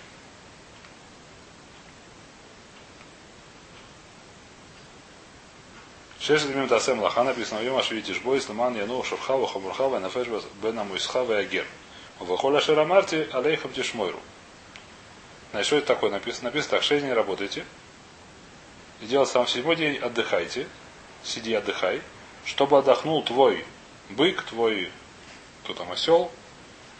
Шесть 6.19 6.51
дней 6.51 6.67
тасем 6.67 6.99
лаха 7.01 7.23
написано, 7.23 7.61
в 7.61 7.63
Йомаш 7.63 7.91
видишь 7.91 8.21
бой, 8.21 8.41
сломан 8.41 8.75
яну 8.75 9.03
шабхава 9.03 9.47
хамурхава 9.47 9.99
нафеш 9.99 10.27
бен 10.61 10.77
амуисхава 10.77 11.33
и 11.33 11.45
агер. 11.45 11.65
Вахоля 12.19 12.61
шерамарти 12.61 13.27
алейхам 13.31 13.73
тишмойру. 13.73 14.19
Значит, 15.51 15.67
что 15.67 15.77
это 15.77 15.87
такое 15.87 16.11
написано? 16.11 16.45
Написано 16.45 16.71
так, 16.71 16.83
шесть 16.83 17.03
дней 17.03 17.13
работайте. 17.13 17.65
И 19.01 19.05
делать 19.05 19.29
сам 19.29 19.47
седьмой 19.47 19.75
день 19.75 19.97
отдыхайте. 19.97 20.67
Сиди, 21.23 21.53
отдыхай. 21.53 22.01
Чтобы 22.45 22.77
отдохнул 22.77 23.23
твой 23.23 23.65
бык, 24.09 24.43
твой, 24.43 24.91
кто 25.63 25.73
там, 25.73 25.91
осел, 25.91 26.31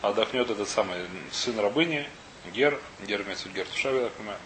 отдохнет 0.01 0.49
этот 0.49 0.67
самый 0.67 1.05
сын 1.31 1.59
рабыни, 1.59 2.07
Гер, 2.53 2.79
Гер 3.05 3.21
имеется 3.21 3.49
Гер 3.49 3.65
Тушави, 3.65 3.99
так 4.01 4.11
понимаю. 4.13 4.37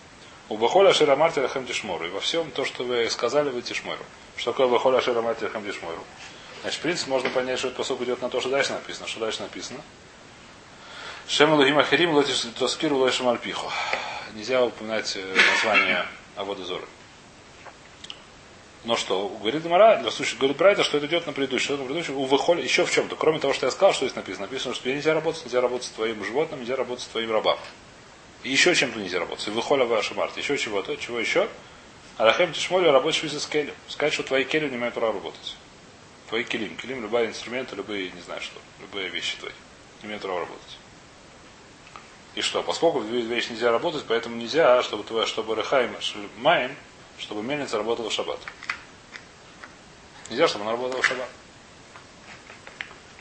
У 0.50 0.58
Бахоля 0.58 0.94
Ширамарти 0.94 1.40
Лахам 1.40 1.66
Тишмору. 1.66 2.06
И 2.06 2.10
во 2.10 2.20
всем 2.20 2.50
то, 2.52 2.66
что 2.66 2.84
вы 2.84 3.10
сказали, 3.10 3.50
вы 3.50 3.62
Тишмору. 3.62 4.04
Что 4.38 4.52
такое 4.52 4.68
Бахоля 4.68 5.02
Ширамарти 5.02 5.44
Лахам 5.44 5.64
Тишмору? 5.64 6.04
Значит, 6.62 6.80
в 6.80 6.82
принципе, 6.82 7.12
можно 7.12 7.30
понять, 7.30 7.60
что 7.60 7.68
этот 7.68 7.78
посок 7.78 8.02
идет 8.02 8.22
на 8.22 8.30
то, 8.30 8.40
что 8.40 8.50
дальше 8.50 8.74
написано. 8.74 9.08
Что 9.08 9.20
дальше 9.20 9.42
написано? 9.42 9.80
Шем 11.30 11.54
Лухим 11.54 11.78
Ахирим 11.78 12.16
Лотиш 12.16 12.48
Тоскиру 12.58 12.98
Лойшем 12.98 13.30
Альпиху. 13.30 13.72
Нельзя 14.34 14.66
упоминать 14.66 15.16
название 15.54 16.08
Аводы 16.36 16.64
Зоры. 16.64 16.88
Но 18.84 18.98
что, 18.98 19.30
говорит 19.40 19.64
Мара, 19.66 19.98
говорит 20.02 20.58
Брайта, 20.58 20.84
что 20.84 20.98
это 20.98 21.06
идет 21.06 21.28
на 21.28 21.34
предыдущий, 21.34 21.66
что 21.66 21.78
на 21.78 21.84
предыдущий, 21.84 22.16
у 22.16 22.26
выхоли, 22.26 22.64
еще 22.64 22.84
в 22.84 22.92
чем-то. 22.92 23.16
Кроме 23.16 23.38
того, 23.38 23.54
что 23.54 23.68
я 23.68 23.72
сказал, 23.72 23.94
что 23.94 24.08
здесь 24.08 24.16
написано. 24.16 24.48
Написано, 24.48 24.74
что 24.74 24.86
тебе 24.86 24.96
нельзя 24.96 25.14
работать, 25.14 25.46
нельзя 25.46 25.62
работать 25.62 25.86
с 25.86 25.92
твоим 25.92 26.26
животным, 26.26 26.62
нельзя 26.62 26.76
работать 26.76 27.04
с 27.04 27.08
твоим 27.10 27.32
рабам. 27.32 27.60
И 28.42 28.50
еще 28.50 28.74
чем-то 28.74 28.98
нельзя 28.98 29.20
работать. 29.20 29.48
И 29.48 29.52
выхоля 29.52 29.86
ваша 29.86 30.16
марта. 30.16 30.40
Еще 30.40 30.58
чего-то, 30.58 30.98
чего 30.98 31.20
еще? 31.20 31.48
Алахем 32.18 32.54
Тишмоли 32.54 32.88
работаешь 32.88 33.32
с 33.32 33.46
келем. 33.46 33.76
Сказать, 33.88 34.16
что 34.16 34.24
твои 34.24 34.46
кели 34.46 34.68
не 34.68 34.78
имеют 34.78 34.96
права 34.96 35.14
работать. 35.14 35.56
Твои 36.30 36.44
келим. 36.44 36.76
Келим, 36.76 37.04
любые 37.04 37.28
инструменты, 37.28 37.76
любые, 37.76 38.10
не 38.10 38.22
знаю 38.22 38.42
что, 38.42 38.60
любые 38.82 39.10
вещи 39.10 39.38
твои. 39.38 39.54
Не 40.02 40.08
имеют 40.08 40.24
права 40.24 40.40
работать. 40.40 40.80
И 42.36 42.42
что? 42.42 42.62
Поскольку 42.64 43.00
вещь 43.00 43.50
нельзя 43.50 43.72
работать, 43.72 44.06
поэтому 44.08 44.36
нельзя, 44.36 44.82
чтобы 44.84 45.04
твоя, 45.04 45.26
чтобы 45.26 45.56
Рехайм 45.56 45.96
Маем, 46.38 46.76
чтобы 47.18 47.42
мельница 47.44 47.78
работала 47.78 48.10
в 48.10 48.14
шаббат. 48.14 48.40
Нельзя, 50.30 50.48
чтобы 50.48 50.64
она 50.64 50.74
работала 50.74 51.02
в 51.02 51.06
шаббат. 51.06 51.30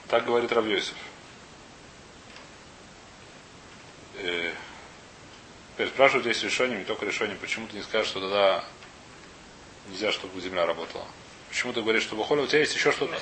Так 0.08 0.24
говорит 0.24 0.52
Равьосиф. 0.52 0.94
Э, 4.16 4.52
теперь 5.74 5.88
спрашивают 5.88 6.24
здесь 6.24 6.42
решением, 6.42 6.80
не 6.80 6.84
только 6.84 7.06
решением, 7.06 7.38
почему 7.38 7.66
ты 7.66 7.76
не 7.76 7.82
скажешь, 7.82 8.08
что 8.08 8.20
тогда 8.20 8.64
нельзя, 9.88 10.12
чтобы 10.12 10.40
земля 10.40 10.66
работала. 10.66 11.04
Почему 11.48 11.72
ты 11.72 11.82
говоришь, 11.82 12.02
что 12.02 12.16
выходит, 12.16 12.44
у 12.44 12.46
тебя 12.46 12.60
есть 12.60 12.74
еще 12.74 12.92
что-то. 12.92 13.18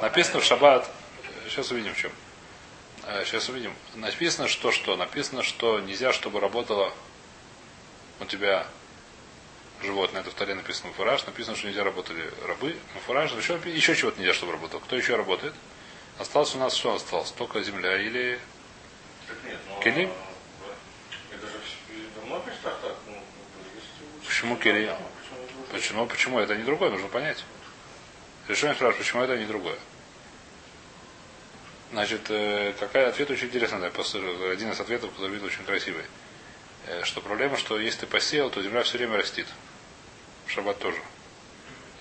Написано 0.00 0.40
в 0.40 0.44
шаббат, 0.44 0.90
сейчас 1.48 1.70
увидим 1.70 1.94
в 1.94 1.98
чем. 1.98 2.10
Сейчас 3.24 3.48
увидим. 3.48 3.72
Написано, 3.94 4.48
что 4.48 4.72
что? 4.72 4.96
Написано, 4.96 5.42
что 5.42 5.78
нельзя, 5.80 6.12
чтобы 6.12 6.40
работало 6.40 6.92
у 8.20 8.24
тебя 8.24 8.66
животное. 9.82 10.22
Это 10.22 10.30
в 10.30 10.34
таре 10.34 10.54
написано 10.54 10.92
фураж. 10.92 11.24
Написано, 11.24 11.56
что 11.56 11.68
нельзя 11.68 11.84
работали 11.84 12.32
рабы. 12.46 12.76
Фураж. 13.06 13.32
Еще, 13.32 13.60
еще 13.66 13.94
чего-то 13.94 14.18
нельзя, 14.18 14.34
чтобы 14.34 14.52
работал. 14.52 14.80
Кто 14.80 14.96
еще 14.96 15.16
работает? 15.16 15.54
Осталось 16.18 16.54
у 16.54 16.58
нас 16.58 16.74
что 16.74 16.94
осталось? 16.94 17.30
Только 17.30 17.62
земля 17.62 18.00
или 18.00 18.40
нет, 19.44 19.58
но, 19.68 19.80
Келим? 19.80 20.10
Это 21.30 21.46
же 21.46 21.52
давно 22.14 22.42
так, 22.62 22.80
так, 22.80 22.94
ну, 23.06 23.22
Почему 24.26 24.56
келим? 24.56 24.94
Почему? 25.72 26.06
Почему? 26.06 26.38
Это 26.38 26.56
не 26.56 26.62
другое, 26.62 26.90
нужно 26.90 27.08
понять. 27.08 27.44
Решение 28.48 28.74
спрашивает, 28.74 29.04
почему 29.04 29.22
это 29.22 29.36
не 29.36 29.46
другое. 29.46 29.76
Значит, 31.92 32.22
э, 32.30 32.74
какая 32.78 33.08
ответ 33.08 33.30
очень 33.30 33.46
интересный. 33.46 33.88
Один 33.88 34.70
из 34.70 34.80
ответов, 34.80 35.12
который 35.12 35.32
видел 35.32 35.46
очень 35.46 35.64
красивый. 35.64 36.04
Э, 36.86 37.04
что 37.04 37.20
проблема, 37.20 37.56
что 37.56 37.78
если 37.78 38.00
ты 38.00 38.06
посеял, 38.06 38.50
то 38.50 38.62
земля 38.62 38.82
все 38.82 38.98
время 38.98 39.16
растет. 39.16 39.46
Шаббат 40.46 40.78
тоже. 40.78 40.98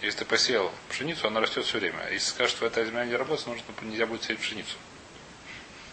Если 0.01 0.19
ты 0.19 0.25
посеял 0.25 0.71
пшеницу, 0.89 1.27
она 1.27 1.39
растет 1.39 1.65
все 1.65 1.79
время. 1.79 2.09
Если 2.11 2.29
скажешь, 2.29 2.55
что 2.55 2.65
эта 2.65 2.83
земля 2.83 3.05
не 3.05 3.15
работает, 3.15 3.47
нужно, 3.47 3.63
нельзя 3.81 4.05
будет 4.05 4.23
сеять 4.23 4.39
пшеницу. 4.39 4.75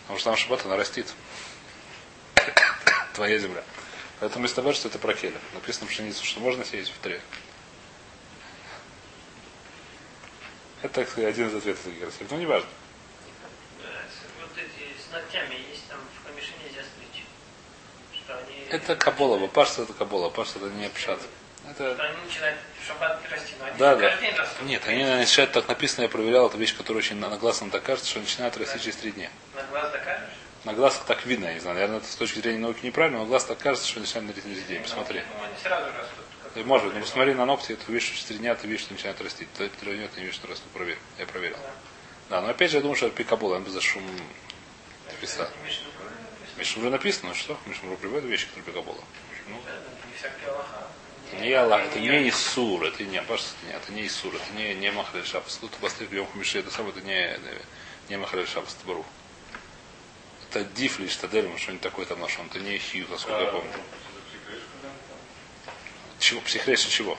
Потому 0.02 0.18
что 0.18 0.30
там 0.30 0.36
шаббат 0.38 0.64
она 0.64 0.76
растит. 0.76 1.06
Твоя 3.14 3.38
земля. 3.38 3.62
Поэтому 4.20 4.46
из 4.46 4.52
того, 4.52 4.72
что 4.72 4.88
это 4.88 4.98
про 4.98 5.14
келя. 5.14 5.38
Написано 5.54 5.86
пшеницу, 5.86 6.24
что 6.24 6.40
можно 6.40 6.64
сеять 6.64 6.88
в 6.88 6.98
тре. 6.98 7.20
Это 10.82 10.94
так 10.94 11.08
сказать, 11.08 11.30
один 11.34 11.48
из 11.48 11.54
ответов. 11.54 11.86
Но 12.30 12.36
не 12.38 12.46
важно. 12.46 12.68
Ногтями 15.12 15.54
есть 15.70 15.86
там 15.88 15.98
в 16.18 16.26
камеше 16.26 16.52
нельзя 16.64 16.82
стричь. 16.82 17.24
Что 18.24 18.38
они... 18.38 18.66
Это 18.70 18.96
кабола. 18.96 19.46
Пашта 19.46 19.82
это 19.82 19.92
кабола. 19.92 20.30
Пашта 20.30 20.58
это 20.58 20.70
не 20.70 20.88
пшат. 20.88 21.20
Это... 21.68 21.94
Что 21.94 22.02
они 22.02 22.16
начинают 22.24 22.58
шаббат 22.86 23.20
расти, 23.30 23.54
но 23.60 23.66
они 23.66 23.78
Да, 23.78 23.94
да. 23.94 24.08
каждый 24.08 24.26
день 24.26 24.36
растут. 24.36 24.62
Нет, 24.62 24.82
они 24.86 25.04
начинают 25.04 25.52
так 25.52 25.68
написано, 25.68 26.02
я 26.02 26.08
проверял, 26.08 26.48
это 26.48 26.56
вещь, 26.58 26.76
которая 26.76 26.98
очень 27.02 27.16
на 27.16 27.28
глаз 27.36 27.60
нам 27.60 27.70
так 27.70 27.82
кажется, 27.82 28.10
что 28.10 28.20
начинают 28.20 28.56
расти 28.56 28.80
через 28.80 28.96
три 28.96 29.12
дня. 29.12 29.30
На 29.54 29.62
глаз 29.64 29.92
докажешь? 29.92 30.30
На 30.64 30.72
глаз 30.74 31.02
так 31.06 31.24
видно, 31.26 31.46
я 31.46 31.54
не 31.54 31.60
знаю, 31.60 31.74
наверное, 31.74 31.98
это 31.98 32.06
с 32.08 32.16
точки 32.16 32.38
зрения 32.40 32.58
науки 32.58 32.84
неправильно, 32.84 33.18
но 33.18 33.24
на 33.24 33.28
глаз 33.30 33.44
так 33.44 33.58
кажется, 33.58 33.88
что 33.88 34.00
начинают 34.00 34.34
расти 34.36 34.50
через 34.54 34.64
день. 34.66 34.82
Посмотри. 34.82 35.22
Ну, 35.38 35.44
они 35.44 35.54
сразу 35.62 35.86
растут. 35.86 36.56
И 36.56 36.62
может 36.64 36.86
быть, 36.86 36.96
но 36.96 37.00
посмотри 37.02 37.34
на 37.34 37.46
ногти, 37.46 37.76
ты 37.76 37.92
видишь, 37.92 38.08
что 38.08 38.14
через 38.14 38.24
три 38.26 38.38
дня 38.38 38.54
ты 38.54 38.66
видишь, 38.66 38.82
что 38.84 38.92
начинают 38.94 39.20
расти. 39.20 39.46
Ты 39.56 39.68
три 39.68 39.96
дня 39.96 40.08
ты 40.08 40.20
не 40.20 40.26
видишь, 40.26 40.36
что 40.36 40.48
растут. 40.48 40.68
Проверь. 40.72 40.98
Я 41.18 41.26
проверил. 41.26 41.56
Да, 42.28 42.40
но 42.40 42.48
опять 42.48 42.70
же, 42.70 42.78
я 42.78 42.82
думаю, 42.82 42.96
что 42.96 43.06
это 43.06 43.16
пикабола, 43.16 43.56
он 43.56 43.62
бы 43.64 43.70
за 43.70 43.80
шум 43.80 44.02
писал. 44.04 44.16
Это 44.16 44.16
Мишна 44.16 45.06
Брура 45.06 45.11
написано. 45.22 45.48
Мишмуру 46.56 46.90
написано, 46.90 47.28
ну 47.28 47.34
что? 47.34 47.58
Мишмуру 47.66 47.96
приводит 47.96 48.28
вещи, 48.28 48.46
которые 48.46 48.64
пикабола. 48.64 49.02
Ну, 49.48 49.60
Не 51.40 51.52
Аллах, 51.52 51.86
это 51.86 52.00
не 52.00 52.28
Исур, 52.28 52.84
это 52.84 53.04
не 53.04 53.22
Паш, 53.22 53.40
это 53.70 53.92
не, 53.92 54.06
Исур, 54.06 54.34
это 54.34 54.52
не, 54.54 54.74
не 54.74 54.90
Махаль 54.92 55.24
Шабас. 55.24 55.56
Тут 55.56 55.70
посты 55.72 56.06
в 56.06 56.26
Хумиши, 56.26 56.58
это 56.58 56.70
самое, 56.70 56.94
это 56.94 57.06
не, 57.06 57.38
не 58.08 58.18
Махаль 58.18 58.46
Шабас, 58.46 58.74
это 58.74 58.86
Бару. 58.86 59.04
Это 60.50 60.64
Дифли, 60.64 61.08
Штадель, 61.08 61.50
что-нибудь 61.56 61.82
такое 61.82 62.04
там 62.04 62.20
нашел, 62.20 62.44
это 62.44 62.60
не 62.60 62.78
Хью, 62.78 63.06
насколько 63.08 63.40
я 63.40 63.50
помню. 63.50 63.70
Чего? 66.18 66.40
Психрейша 66.42 66.90
чего? 66.90 67.16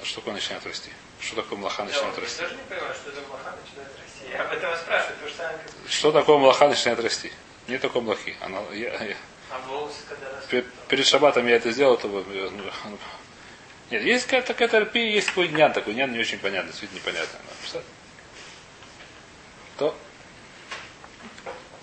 А 0.00 0.04
что 0.04 0.20
такое 0.20 0.34
начинает 0.34 0.64
расти? 0.66 0.90
Что 1.20 1.36
такое 1.42 1.58
млаха 1.58 1.84
начинает 1.84 2.14
Я 2.16 2.22
расти? 2.22 2.40
тоже 2.42 2.54
не 2.56 2.62
понимаю, 2.62 2.94
что 2.94 3.10
это 3.10 3.20
Аллаха 3.28 3.56
начинает 3.62 3.90
расти. 3.98 4.32
Я 4.32 4.42
об 4.42 4.52
этом 4.52 4.76
спрашиваю, 4.76 5.16
то 5.22 5.28
же 5.28 5.34
самое, 5.34 5.58
как... 5.58 5.90
Что 5.90 6.12
такое 6.12 6.38
млаха 6.38 6.68
начинает 6.68 7.00
расти? 7.00 7.32
Не 7.68 7.78
такое 7.78 8.02
млахи. 8.02 8.36
Она, 8.40 8.60
я, 8.72 8.92
я- 9.04 9.16
А 9.50 9.58
волосы, 9.68 9.96
когда 10.08 10.28
растут? 10.30 10.48
пе- 10.50 10.64
перед 10.88 11.06
шабатом 11.06 11.46
я 11.46 11.56
это 11.56 11.70
сделал, 11.72 11.96
то 11.98 12.08
э, 12.08 12.50
ну, 12.50 12.98
нет, 13.90 14.02
есть 14.04 14.24
какая-то 14.26 14.48
такая 14.48 14.68
терпия, 14.68 15.10
есть 15.10 15.28
какой 15.28 15.48
днян 15.48 15.72
такой, 15.72 15.94
днян 15.94 16.12
не 16.12 16.18
очень 16.20 16.38
понятный, 16.38 16.70
действительно 16.70 16.98
непонятно. 17.00 17.38
То. 19.78 19.94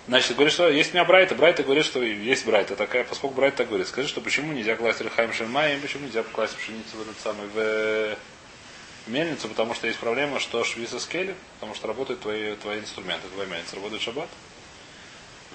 Значит, 0.06 0.34
говорит, 0.36 0.54
что 0.54 0.68
есть 0.70 0.92
у 0.92 0.94
меня 0.94 1.04
Брайта, 1.04 1.34
Брайта 1.34 1.62
говорит, 1.62 1.84
что 1.84 2.02
есть 2.02 2.46
Брайта 2.46 2.76
такая, 2.76 3.04
поскольку 3.04 3.34
Брайта 3.36 3.58
так 3.58 3.68
говорит, 3.68 3.86
скажи, 3.88 4.08
что 4.08 4.22
почему 4.22 4.52
нельзя 4.54 4.74
класть 4.74 5.02
Рехаим 5.02 5.34
Шельмаем, 5.34 5.82
почему 5.82 6.06
нельзя 6.06 6.22
класть 6.22 6.56
пшеницу 6.56 6.96
в 6.96 7.02
этот 7.02 7.18
самый 7.20 7.46
в 7.48 8.16
мельницу, 9.08 9.48
потому 9.48 9.74
что 9.74 9.86
есть 9.86 9.98
проблема, 9.98 10.40
что 10.40 10.64
швиса 10.64 10.98
скели, 11.00 11.34
потому 11.54 11.74
что 11.74 11.88
работают 11.88 12.20
твои, 12.20 12.54
твои 12.56 12.80
инструменты, 12.80 13.28
твоя 13.28 13.48
мельница, 13.48 13.76
работает 13.76 14.02
шаббат. 14.02 14.28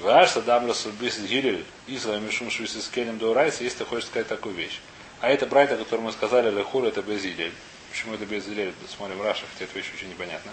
Ваш 0.02 0.32
Садамрас 0.32 0.88
Бис 1.00 1.20
Гилель, 1.20 1.64
Исра 1.88 2.18
Мишум 2.18 2.50
Швиса 2.50 2.82
скелем 2.82 3.20
Доурайса, 3.20 3.64
если 3.64 3.80
ты 3.80 3.86
хочешь 3.86 4.08
сказать 4.08 4.28
такую 4.28 4.56
вещь. 4.56 4.80
А 5.22 5.30
это 5.30 5.46
Брайта, 5.46 5.78
который 5.78 6.02
мы 6.02 6.12
сказали, 6.12 6.50
Лехур, 6.50 6.84
это 6.84 7.02
Безилель. 7.02 7.54
Почему 7.92 8.16
это 8.16 8.26
Безилель? 8.26 8.74
Смотрим 8.90 9.22
Раша, 9.22 9.44
хотя 9.54 9.66
эта 9.66 9.78
вещь 9.78 9.92
очень 9.96 10.10
непонятна. 10.10 10.52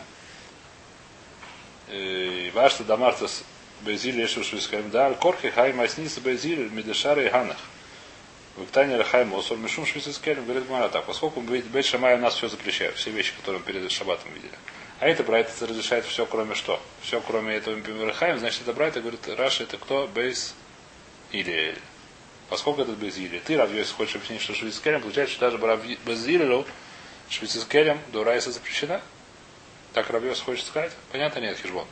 Ваш 2.53 2.75
Садамарсас 2.75 3.43
Безиль 3.81 4.21
Ешу 4.21 4.45
Швискаем 4.45 4.91
Дар, 4.91 5.15
Корхи 5.15 5.49
Хай 5.51 5.73
Масниса 5.73 6.21
Безиль, 6.21 6.69
Медешара 6.71 7.25
и 7.25 7.31
Ханах. 7.31 7.57
В 8.61 8.65
Иктане 8.65 8.99
Рахайм 8.99 9.33
Осор 9.33 9.57
Мишум 9.57 9.87
Швисискелем 9.87 10.45
говорит 10.45 10.69
Мара 10.69 10.91
так, 10.91 11.07
поскольку 11.07 11.41
Бейт 11.41 11.87
Шамай 11.87 12.17
у 12.17 12.19
нас 12.19 12.35
все 12.35 12.47
запрещает, 12.47 12.95
все 12.95 13.11
вещи, 13.11 13.33
которые 13.39 13.61
мы 13.61 13.65
перед 13.65 13.91
Шаббатом 13.91 14.31
видели. 14.35 14.53
А 14.99 15.09
это 15.09 15.25
брайта 15.25 15.67
разрешает 15.67 16.05
все, 16.05 16.27
кроме 16.27 16.55
что? 16.55 16.79
Все, 17.01 17.23
кроме 17.23 17.55
этого 17.55 17.81
Рахаим, 18.05 18.39
значит, 18.39 18.61
это 18.61 18.75
брайта 18.75 19.01
говорит, 19.01 19.27
Раша 19.29 19.63
это 19.63 19.79
кто? 19.79 20.07
Бейс 20.09 20.55
или 21.33 21.75
Поскольку 22.51 22.83
это 22.83 22.93
без 22.93 23.17
Или. 23.17 23.39
Ты, 23.39 23.57
Рав 23.57 23.73
Йосиф, 23.73 23.95
хочешь 23.95 24.17
объяснить, 24.17 24.43
что 24.43 24.53
швейц 24.53 24.79
керем, 24.79 25.01
получается, 25.01 25.37
что 25.37 25.51
даже 25.51 25.97
без 26.05 26.27
Илилу 26.27 26.67
швейц 27.31 27.65
керем 27.65 27.99
до 28.13 28.25
Райса 28.25 28.53
запрещена. 28.53 29.01
Так 29.95 30.11
Рав 30.11 30.23
Йосиф 30.23 30.45
хочет 30.45 30.67
сказать? 30.67 30.93
Понятно, 31.13 31.39
нет, 31.39 31.57
хижбон. 31.57 31.87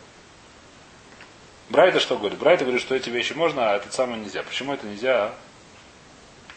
Брайта 1.70 1.98
что 1.98 2.18
говорит? 2.18 2.38
Брайта 2.38 2.64
говорит, 2.64 2.82
что 2.82 2.94
эти 2.94 3.08
вещи 3.08 3.32
можно, 3.32 3.72
а 3.72 3.76
этот 3.76 3.94
самый 3.94 4.18
нельзя. 4.18 4.42
Почему 4.42 4.74
это 4.74 4.86
нельзя? 4.86 5.32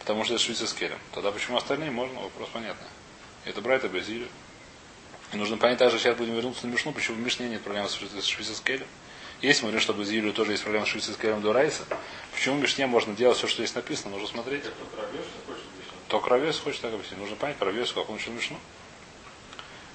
Потому 0.02 0.24
что 0.24 0.34
это 0.34 0.42
швейц 0.42 0.60
с 0.60 0.72
керем. 0.72 0.98
Тогда 1.12 1.30
почему 1.30 1.56
остальные 1.56 1.92
можно? 1.92 2.20
Вопрос 2.20 2.48
понятный. 2.52 2.88
Это 3.44 3.60
Брайта 3.60 3.88
без 3.88 4.08
Или. 4.08 4.28
И 5.32 5.36
нужно 5.36 5.56
понять 5.56 5.78
также, 5.78 5.98
сейчас 5.98 6.16
будем 6.16 6.34
вернуться 6.34 6.66
на 6.66 6.72
Мишну, 6.72 6.92
почему 6.92 7.18
в 7.18 7.20
Мишне 7.20 7.48
нет 7.48 7.62
проблем 7.62 7.88
с 7.88 7.94
швейц 7.94 8.48
с 8.48 8.60
керем. 8.60 8.86
Есть, 9.40 9.62
мы 9.62 9.68
говорим, 9.68 9.80
что 9.80 9.92
без 9.92 10.10
Илю 10.10 10.32
тоже 10.32 10.52
есть 10.52 10.62
проблема 10.64 10.86
с 10.86 10.88
швейц 10.88 11.06
с 11.06 11.16
керем 11.16 11.40
до 11.40 11.52
Райса. 11.52 11.84
Почему 12.32 12.56
в 12.56 12.60
Мишне 12.60 12.86
можно 12.88 13.14
делать 13.14 13.38
все, 13.38 13.46
что 13.46 13.62
здесь 13.62 13.74
написано? 13.76 14.10
Нужно 14.10 14.26
смотреть. 14.26 14.64
То 16.08 16.18
кровес 16.20 16.58
хочет 16.58 16.80
так 16.80 16.92
объяснить. 16.92 17.18
Нужно 17.18 17.36
понять, 17.36 17.58
кровес, 17.58 17.92
как 17.92 18.10
он 18.10 18.16
учил 18.16 18.32
Мишну. 18.32 18.58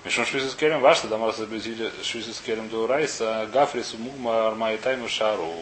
Мишну 0.06 0.26
швейц 0.26 0.44
с 0.46 0.80
ваш, 0.80 1.02
тогда 1.02 1.18
можно 1.18 1.46
без 1.46 1.68
Илю 1.68 1.92
швейц 2.02 2.26
с 2.28 2.42
до 2.42 2.88
Райса, 2.88 3.50
гафрису 3.52 3.98
мугма 3.98 4.48
армайтайму 4.48 5.10
шару. 5.10 5.54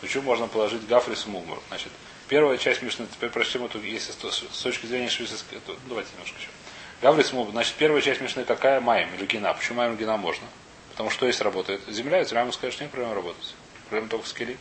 Почему 0.00 0.24
можно 0.24 0.48
положить 0.48 0.84
гафрису 0.88 1.30
мугмар? 1.30 1.60
Значит, 1.68 1.92
первая 2.32 2.56
часть 2.56 2.80
Мишны, 2.80 3.06
теперь 3.12 3.28
прочтем 3.28 3.62
эту, 3.66 3.78
если 3.82 4.12
с 4.12 4.62
точки 4.62 4.86
зрения 4.86 5.10
швейц 5.10 5.44
ну, 5.68 5.76
давайте 5.86 6.12
немножко 6.12 6.38
еще. 6.38 6.48
Гаврис 7.02 7.30
Мугмар, 7.34 7.52
значит, 7.52 7.74
первая 7.74 8.00
часть 8.00 8.22
Мишны 8.22 8.44
какая? 8.44 8.80
Майм 8.80 9.14
или 9.16 9.26
Гина. 9.26 9.52
Почему 9.52 9.76
Майм 9.76 9.92
или 9.92 9.98
Гина 9.98 10.16
можно? 10.16 10.46
Потому 10.92 11.10
что 11.10 11.26
есть 11.26 11.42
работает 11.42 11.82
земля, 11.88 12.24
земля 12.24 12.40
ему 12.40 12.52
скажет, 12.52 12.72
что 12.72 12.84
нет 12.84 12.90
проблем 12.90 13.12
работать. 13.12 13.54
Проблема 13.90 14.08
только 14.08 14.24
в 14.24 14.28
скеле. 14.28 14.56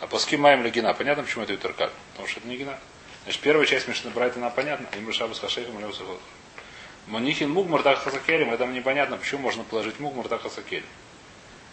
А 0.00 0.06
плоски 0.06 0.36
маем 0.36 0.62
гина. 0.70 0.94
Понятно, 0.94 1.24
почему 1.24 1.42
это 1.42 1.52
Ютеркаль? 1.52 1.90
Потому 2.12 2.28
что 2.28 2.38
это 2.38 2.48
не 2.48 2.56
гина. 2.56 2.78
Значит, 3.24 3.40
первая 3.40 3.66
часть 3.66 3.88
Мишны 3.88 4.10
Брайта 4.10 4.38
нам 4.38 4.52
понятна. 4.52 4.86
Им 4.96 5.12
Шабас 5.12 5.40
Хашейхам 5.40 5.76
или 5.80 5.86
Усахот. 5.86 6.20
Манихин 7.08 7.50
Мугмар 7.50 7.82
так 7.82 8.06
это 8.06 8.66
непонятно, 8.66 9.16
почему 9.16 9.42
можно 9.42 9.64
положить 9.64 9.98
Мугмар 9.98 10.28
так. 10.28 10.42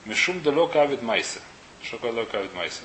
Мишум 0.06 0.42
далек 0.42 0.76
авид 0.76 1.04
майса. 1.04 1.42
Что 1.84 1.98
такое 1.98 2.14
далек 2.14 2.34
авид 2.34 2.56
майса? 2.56 2.82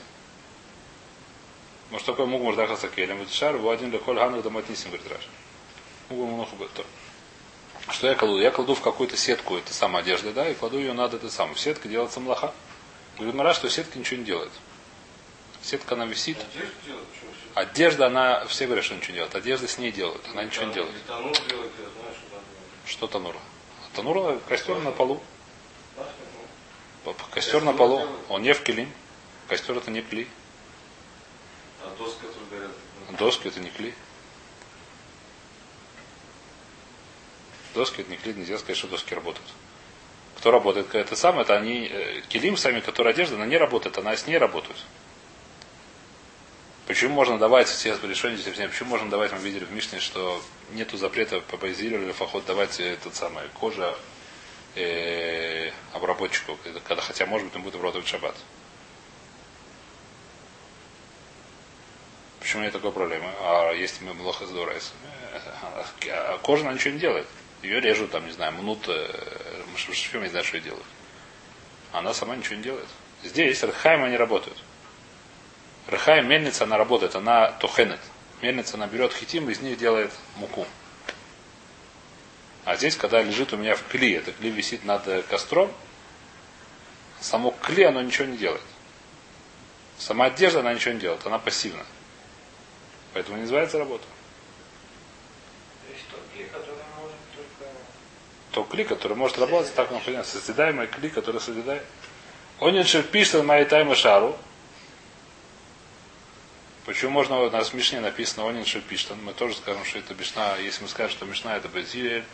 Может 1.94 2.08
такое 2.08 2.26
Мугмар 2.26 2.56
так 2.56 2.70
хасакелем. 2.70 3.22
Это 3.22 3.32
шар, 3.32 3.56
в 3.56 3.70
один 3.70 3.92
леколь 3.92 4.18
ханах 4.18 4.42
домат 4.42 4.68
нисим, 4.68 4.90
говорит 4.90 5.12
Раша. 5.12 5.28
Мугмар 6.10 6.28
муноху 6.28 6.56
что 7.88 8.08
я 8.08 8.16
кладу? 8.16 8.40
Я 8.40 8.50
кладу 8.50 8.74
в 8.74 8.80
какую-то 8.80 9.16
сетку 9.16 9.56
это 9.56 9.72
самая 9.72 10.02
одежда, 10.02 10.32
да, 10.32 10.48
и 10.48 10.54
кладу 10.54 10.80
ее 10.80 10.92
надо 10.92 11.18
это 11.18 11.30
самое. 11.30 11.56
Сетка 11.56 11.86
делается 11.86 12.18
млаха. 12.18 12.52
Говорит 13.14 13.36
Мара, 13.36 13.54
что 13.54 13.70
сетка 13.70 13.96
ничего 13.96 14.18
не 14.18 14.24
делает. 14.24 14.50
Сетка 15.62 15.94
она 15.94 16.04
висит. 16.04 16.36
Одежда, 17.54 18.06
она, 18.06 18.44
все 18.46 18.66
говорят, 18.66 18.84
что 18.84 18.96
ничего 18.96 19.10
не 19.10 19.14
делает. 19.18 19.34
Одежда 19.36 19.68
с 19.68 19.78
ней 19.78 19.92
делают, 19.92 20.22
она 20.32 20.42
ничего 20.42 20.64
не 20.64 20.74
делает. 20.74 20.94
Что 22.86 23.06
танур? 23.06 23.36
Танур 23.94 24.40
костер 24.48 24.80
на 24.80 24.90
полу. 24.90 25.22
Костер 27.30 27.62
на 27.62 27.72
полу. 27.72 28.04
Он 28.28 28.42
не 28.42 28.52
в 28.52 28.64
килим. 28.64 28.92
Костер 29.46 29.76
это 29.76 29.92
не 29.92 30.02
кли. 30.02 30.26
А 31.84 31.94
доски, 31.98 32.22
которые 32.22 32.50
горят? 32.50 33.18
Доски 33.18 33.48
это 33.48 33.60
не 33.60 33.70
кли. 33.70 33.94
Доски 37.74 38.00
это 38.00 38.10
не 38.10 38.16
клей, 38.16 38.34
нельзя 38.34 38.58
сказать, 38.58 38.76
что 38.76 38.88
доски 38.88 39.14
работают. 39.14 39.48
Кто 40.38 40.50
работает? 40.50 40.94
Это 40.94 41.16
самое, 41.16 41.42
это 41.42 41.56
они, 41.56 41.88
э, 41.90 42.22
килим 42.28 42.56
сами, 42.56 42.80
которые 42.80 43.12
одежда, 43.12 43.36
она 43.36 43.46
не 43.46 43.56
работает, 43.56 43.98
она 43.98 44.16
с 44.16 44.26
ней 44.26 44.38
работает. 44.38 44.76
Почему 46.86 47.14
можно 47.14 47.38
давать 47.38 47.68
все 47.68 47.96
решения, 48.02 48.38
почему 48.68 48.90
можно 48.90 49.08
давать, 49.08 49.32
мы 49.32 49.38
видели 49.38 49.64
в 49.64 49.72
Мишне, 49.72 50.00
что 50.00 50.42
нету 50.72 50.98
запрета 50.98 51.40
по 51.40 51.56
Байзилю 51.56 52.02
или 52.02 52.12
Фахот 52.12 52.44
давать 52.44 52.78
этот 52.78 53.14
самый 53.14 53.44
кожа 53.54 53.96
э, 54.74 55.70
обработчику, 55.94 56.58
когда, 56.86 57.00
хотя 57.00 57.24
может 57.24 57.46
быть 57.46 57.56
он 57.56 57.62
будет 57.62 57.76
обрабатывать 57.76 58.06
шаббат. 58.06 58.36
Почему 62.44 62.62
нет 62.62 62.74
такой 62.74 62.92
проблемы? 62.92 63.30
А 63.40 63.72
если 63.72 64.04
мы 64.04 64.14
плохо 64.14 64.44
здороваемся? 64.44 64.90
А 66.10 66.38
кожа 66.42 66.64
она 66.64 66.74
ничего 66.74 66.92
не 66.92 67.00
делает. 67.00 67.26
Ее 67.62 67.80
режут, 67.80 68.10
там, 68.10 68.26
не 68.26 68.32
знаю, 68.32 68.52
мнут, 68.52 68.84
э, 68.86 69.10
шфим, 69.78 70.22
не 70.22 70.28
знаю, 70.28 70.44
что 70.44 70.60
делают. 70.60 70.84
Она 71.90 72.12
сама 72.12 72.36
ничего 72.36 72.56
не 72.56 72.62
делает. 72.62 72.86
Здесь 73.22 73.62
Рахайм 73.62 74.04
они 74.04 74.18
работают. 74.18 74.58
Рахайм 75.86 76.28
мельница, 76.28 76.64
она 76.64 76.76
работает, 76.76 77.16
она 77.16 77.50
тухенет. 77.52 78.00
Мельница, 78.42 78.74
она 78.74 78.88
берет 78.88 79.14
хитим, 79.14 79.48
из 79.48 79.60
них 79.60 79.78
делает 79.78 80.12
муку. 80.36 80.66
А 82.66 82.76
здесь, 82.76 82.94
когда 82.94 83.22
лежит 83.22 83.54
у 83.54 83.56
меня 83.56 83.74
в 83.74 83.82
кли, 83.84 84.12
это 84.12 84.32
кли 84.32 84.50
висит 84.50 84.84
над 84.84 85.08
э, 85.08 85.22
костром, 85.22 85.72
само 87.22 87.52
кли, 87.52 87.84
оно 87.84 88.02
ничего 88.02 88.26
не 88.26 88.36
делает. 88.36 88.60
Сама 89.96 90.26
одежда, 90.26 90.60
она 90.60 90.74
ничего 90.74 90.92
не 90.92 91.00
делает, 91.00 91.24
она 91.24 91.38
пассивна. 91.38 91.84
Поэтому 93.14 93.36
не 93.36 93.42
называется 93.42 93.78
работа. 93.78 94.04
то 98.54 98.62
кли, 98.62 98.84
который 98.84 99.16
может 99.16 99.36
работать, 99.38 99.74
так 99.74 99.90
он 99.90 100.00
понятно, 100.00 100.30
созидаемый 100.30 100.86
кли, 100.86 101.10
который 101.10 101.40
созидает. 101.40 101.82
Он 102.60 102.72
не 102.72 102.84
пишет 103.02 103.44
моей 103.44 103.64
тайма 103.64 103.96
шару. 103.96 104.38
Почему 106.86 107.10
можно, 107.10 107.40
у 107.40 107.50
нас 107.50 107.70
в 107.70 107.74
Мишне 107.74 108.00
написано 108.00 108.44
он 108.44 108.56
не 108.56 108.64
Пиштан, 108.64 109.18
мы 109.24 109.32
тоже 109.32 109.56
скажем, 109.56 109.84
что 109.84 109.98
это 109.98 110.14
Мишна, 110.14 110.56
если 110.58 110.82
мы 110.82 110.88
скажем, 110.88 111.16
что 111.16 111.26
Мишна 111.26 111.56
это 111.56 111.66
Безиль, 111.66 112.24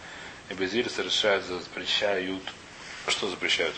и 0.51 0.55
Безиль 0.55 0.91
совершают, 0.91 1.45
запрещают, 1.45 2.43
что 3.09 3.29
запрещают? 3.29 3.75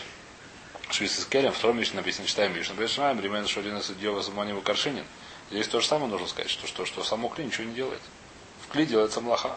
С 0.91 1.25
Келем, 1.25 1.53
втором 1.53 1.79
Мишне 1.79 1.97
написано, 1.97 2.27
читаем 2.27 2.53
Мишну, 2.53 2.75
Бешнаем, 2.75 3.21
Римен 3.21 3.47
Шолина 3.47 3.81
Судьева 3.81 4.21
Заманива 4.21 4.61
Каршинин. 4.61 5.05
Здесь 5.51 5.67
то 5.67 5.79
же 5.79 5.87
самое 5.87 6.09
нужно 6.09 6.27
сказать, 6.27 6.49
что, 6.49 6.67
что, 6.67 6.85
что 6.85 7.03
само 7.03 7.29
кли 7.29 7.45
ничего 7.45 7.65
не 7.65 7.73
делает. 7.73 8.01
В 8.61 8.71
кли 8.71 8.85
делается 8.85 9.21
млаха. 9.21 9.55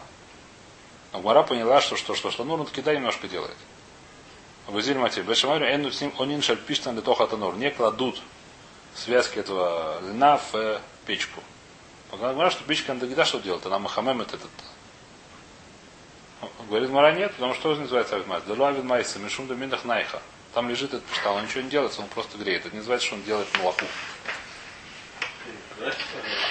А 1.11 1.19
Гмара 1.19 1.43
поняла, 1.43 1.81
что 1.81 1.95
что, 1.95 2.15
что, 2.15 2.31
что 2.31 2.43
ну, 2.43 2.57
вот 2.57 2.71
Китай 2.71 2.97
немножко 2.97 3.27
делает. 3.27 3.55
Вазиль 4.67 4.97
Матив. 4.97 5.25
Бешамарю 5.25 5.65
энну 5.65 5.91
с 5.91 6.01
ним 6.01 6.13
онин 6.19 6.41
шаль 6.41 6.57
пиштан 6.57 6.93
для 6.93 7.01
тоха 7.01 7.25
танур. 7.27 7.55
Не 7.55 7.71
кладут 7.71 8.21
связки 8.95 9.39
этого 9.39 10.01
льна 10.01 10.37
в 10.37 10.55
э, 10.55 10.79
печку. 11.05 11.41
Говорят, 12.11 12.53
что 12.53 12.63
печка 12.63 12.91
Андагида 12.91 13.25
что 13.25 13.39
делает? 13.39 13.65
Она 13.65 13.79
махамемет 13.79 14.33
этот. 14.33 14.49
Говорит, 16.67 16.89
Мара 16.89 17.11
нет, 17.13 17.33
потому 17.33 17.53
что 17.53 17.73
что 17.73 17.81
называется 17.81 18.15
Авидмайс? 18.15 18.43
Далу 18.43 18.65
Авидмайса, 18.65 19.19
Мишум 19.19 19.47
Доминах 19.47 19.85
Найха. 19.85 20.21
Там 20.53 20.69
лежит 20.69 20.93
этот 20.93 21.05
пштал, 21.05 21.35
он 21.35 21.45
ничего 21.45 21.61
не 21.61 21.69
делает, 21.69 21.97
он 21.99 22.07
просто 22.07 22.37
греет. 22.37 22.61
Это 22.61 22.71
не 22.71 22.77
называется, 22.77 23.07
что 23.07 23.15
он 23.15 23.23
делает 23.23 23.47
молоку. 23.57 23.85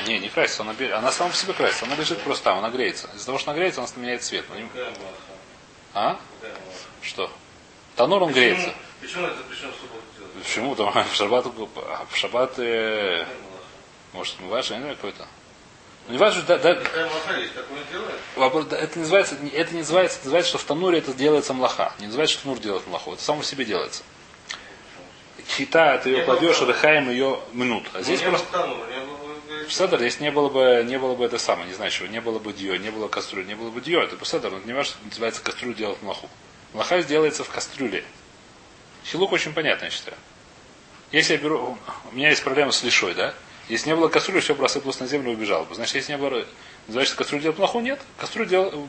Не, 0.06 0.18
не 0.18 0.28
красится, 0.28 0.62
она, 0.62 0.74
она 0.96 1.12
сама 1.12 1.30
по 1.30 1.36
себе 1.36 1.52
красится, 1.52 1.86
она 1.86 1.96
лежит 1.96 2.20
просто 2.20 2.44
там, 2.44 2.58
она 2.58 2.70
греется. 2.70 3.10
Из-за 3.14 3.26
того, 3.26 3.38
что 3.38 3.50
она 3.50 3.58
греется, 3.58 3.80
она 3.80 3.88
меняет 3.96 4.22
цвет. 4.22 4.44
Не... 4.54 4.68
А? 5.94 6.18
Что? 7.02 7.30
Танур 7.96 8.22
он 8.22 8.32
греется. 8.32 8.72
Почему 9.00 9.26
это 9.26 9.42
причем 9.48 9.72
в 9.72 9.76
субботу 9.76 10.02
делать? 10.18 10.32
Почему? 10.42 10.74
Там 10.74 11.04
в 11.10 11.14
шаббат, 11.14 11.46
а 11.46 12.06
в 12.10 12.16
шаббат 12.16 12.58
э, 12.58 13.26
может, 14.16 14.40
не 14.40 14.48
важно, 14.48 14.74
не 14.74 14.80
знаю, 14.80 14.96
какой-то. 14.96 15.26
Ну, 16.06 16.12
не 16.12 16.18
важно, 16.18 16.42
да, 16.42 16.58
да, 16.58 16.70
это 16.70 17.08
называется, 18.98 19.36
это 19.52 19.72
не 19.72 19.80
называется, 19.80 20.18
это 20.18 20.26
называется, 20.26 20.48
что 20.48 20.58
в 20.58 20.64
Тануре 20.64 20.98
это 20.98 21.12
делается 21.12 21.52
млаха. 21.52 21.92
Не 21.98 22.06
называется, 22.06 22.36
что 22.36 22.44
Танур 22.44 22.58
делает 22.58 22.86
млаху. 22.86 23.12
Это 23.12 23.22
само 23.22 23.42
в 23.42 23.46
себе 23.46 23.64
делается. 23.64 24.02
Чита, 25.56 25.98
ты 25.98 26.10
ее 26.10 26.24
кладешь, 26.24 26.60
рыхаем 26.62 27.10
ее 27.10 27.40
минут. 27.52 27.84
А 27.92 28.02
здесь 28.02 28.22
просто... 28.22 28.46
Пседер, 29.68 30.02
если 30.02 30.22
не 30.22 30.30
было 30.30 30.48
бы, 30.48 30.84
не 30.84 30.98
было 30.98 31.14
бы 31.14 31.24
это 31.24 31.38
самое, 31.38 31.68
не 31.68 31.74
знаю 31.74 31.90
чего, 31.90 32.06
не 32.06 32.20
было 32.20 32.38
бы 32.38 32.52
дио, 32.52 32.76
не 32.76 32.90
было 32.90 33.08
кастрюли, 33.08 33.44
не 33.44 33.54
было 33.54 33.70
бы 33.70 33.80
дио, 33.80 34.02
это 34.02 34.16
пседер, 34.16 34.50
но 34.50 34.58
не 34.60 34.72
важно, 34.72 34.94
что 34.94 35.04
называется 35.04 35.42
кастрюлю 35.42 35.74
делать 35.74 36.02
млаху. 36.02 36.30
Млаха 36.72 37.00
сделается 37.00 37.42
в 37.42 37.50
кастрюле. 37.50 38.04
Силук 39.04 39.32
очень 39.32 39.52
понятно, 39.52 39.86
я 39.86 39.90
считаю. 39.90 40.16
Если 41.12 41.34
я 41.34 41.38
беру, 41.38 41.78
у 42.10 42.14
меня 42.14 42.30
есть 42.30 42.44
проблема 42.44 42.72
с 42.72 42.82
лишой, 42.82 43.14
да? 43.14 43.34
Если 43.68 43.88
не 43.88 43.96
было 43.96 44.08
кастрюли, 44.08 44.40
все 44.40 44.54
бы 44.54 44.62
рассыпалось 44.62 45.00
на 45.00 45.06
землю 45.06 45.32
и 45.32 45.34
убежало 45.34 45.64
бы. 45.64 45.74
Значит, 45.74 45.96
если 45.96 46.12
не 46.12 46.18
было, 46.18 46.44
называется 46.86 47.16
кастрюлю 47.16 47.42
делать 47.42 47.58
млаху, 47.58 47.80
нет. 47.80 48.00
Кастрюлю 48.18 48.48
дел, 48.48 48.88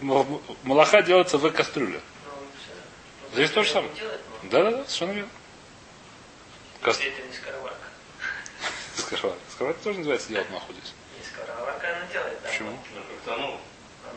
малаха 0.64 1.02
делается 1.02 1.38
в 1.38 1.50
кастрюле. 1.52 2.02
Здесь 3.34 3.52
то 3.52 3.64
же 3.64 3.70
самое. 3.70 3.92
Да, 4.44 4.64
да, 4.64 4.72
да, 4.72 4.78
совершенно 4.86 5.12
верно. 5.12 5.30
Кас... 6.82 7.00
Не 8.98 9.02
скороварка. 9.04 9.40
Скороварка. 9.52 9.52
Скороварка 9.52 9.84
тоже 9.84 9.98
называется 10.00 10.30
делать 10.30 10.50
маху 10.50 10.74
здесь. 10.74 10.94
Не 11.20 11.26
скороварка 11.26 11.88
она 11.96 12.06
делает, 12.12 12.38
да. 12.44 12.50
Почему? 12.50 12.80
Ну, 13.28 13.60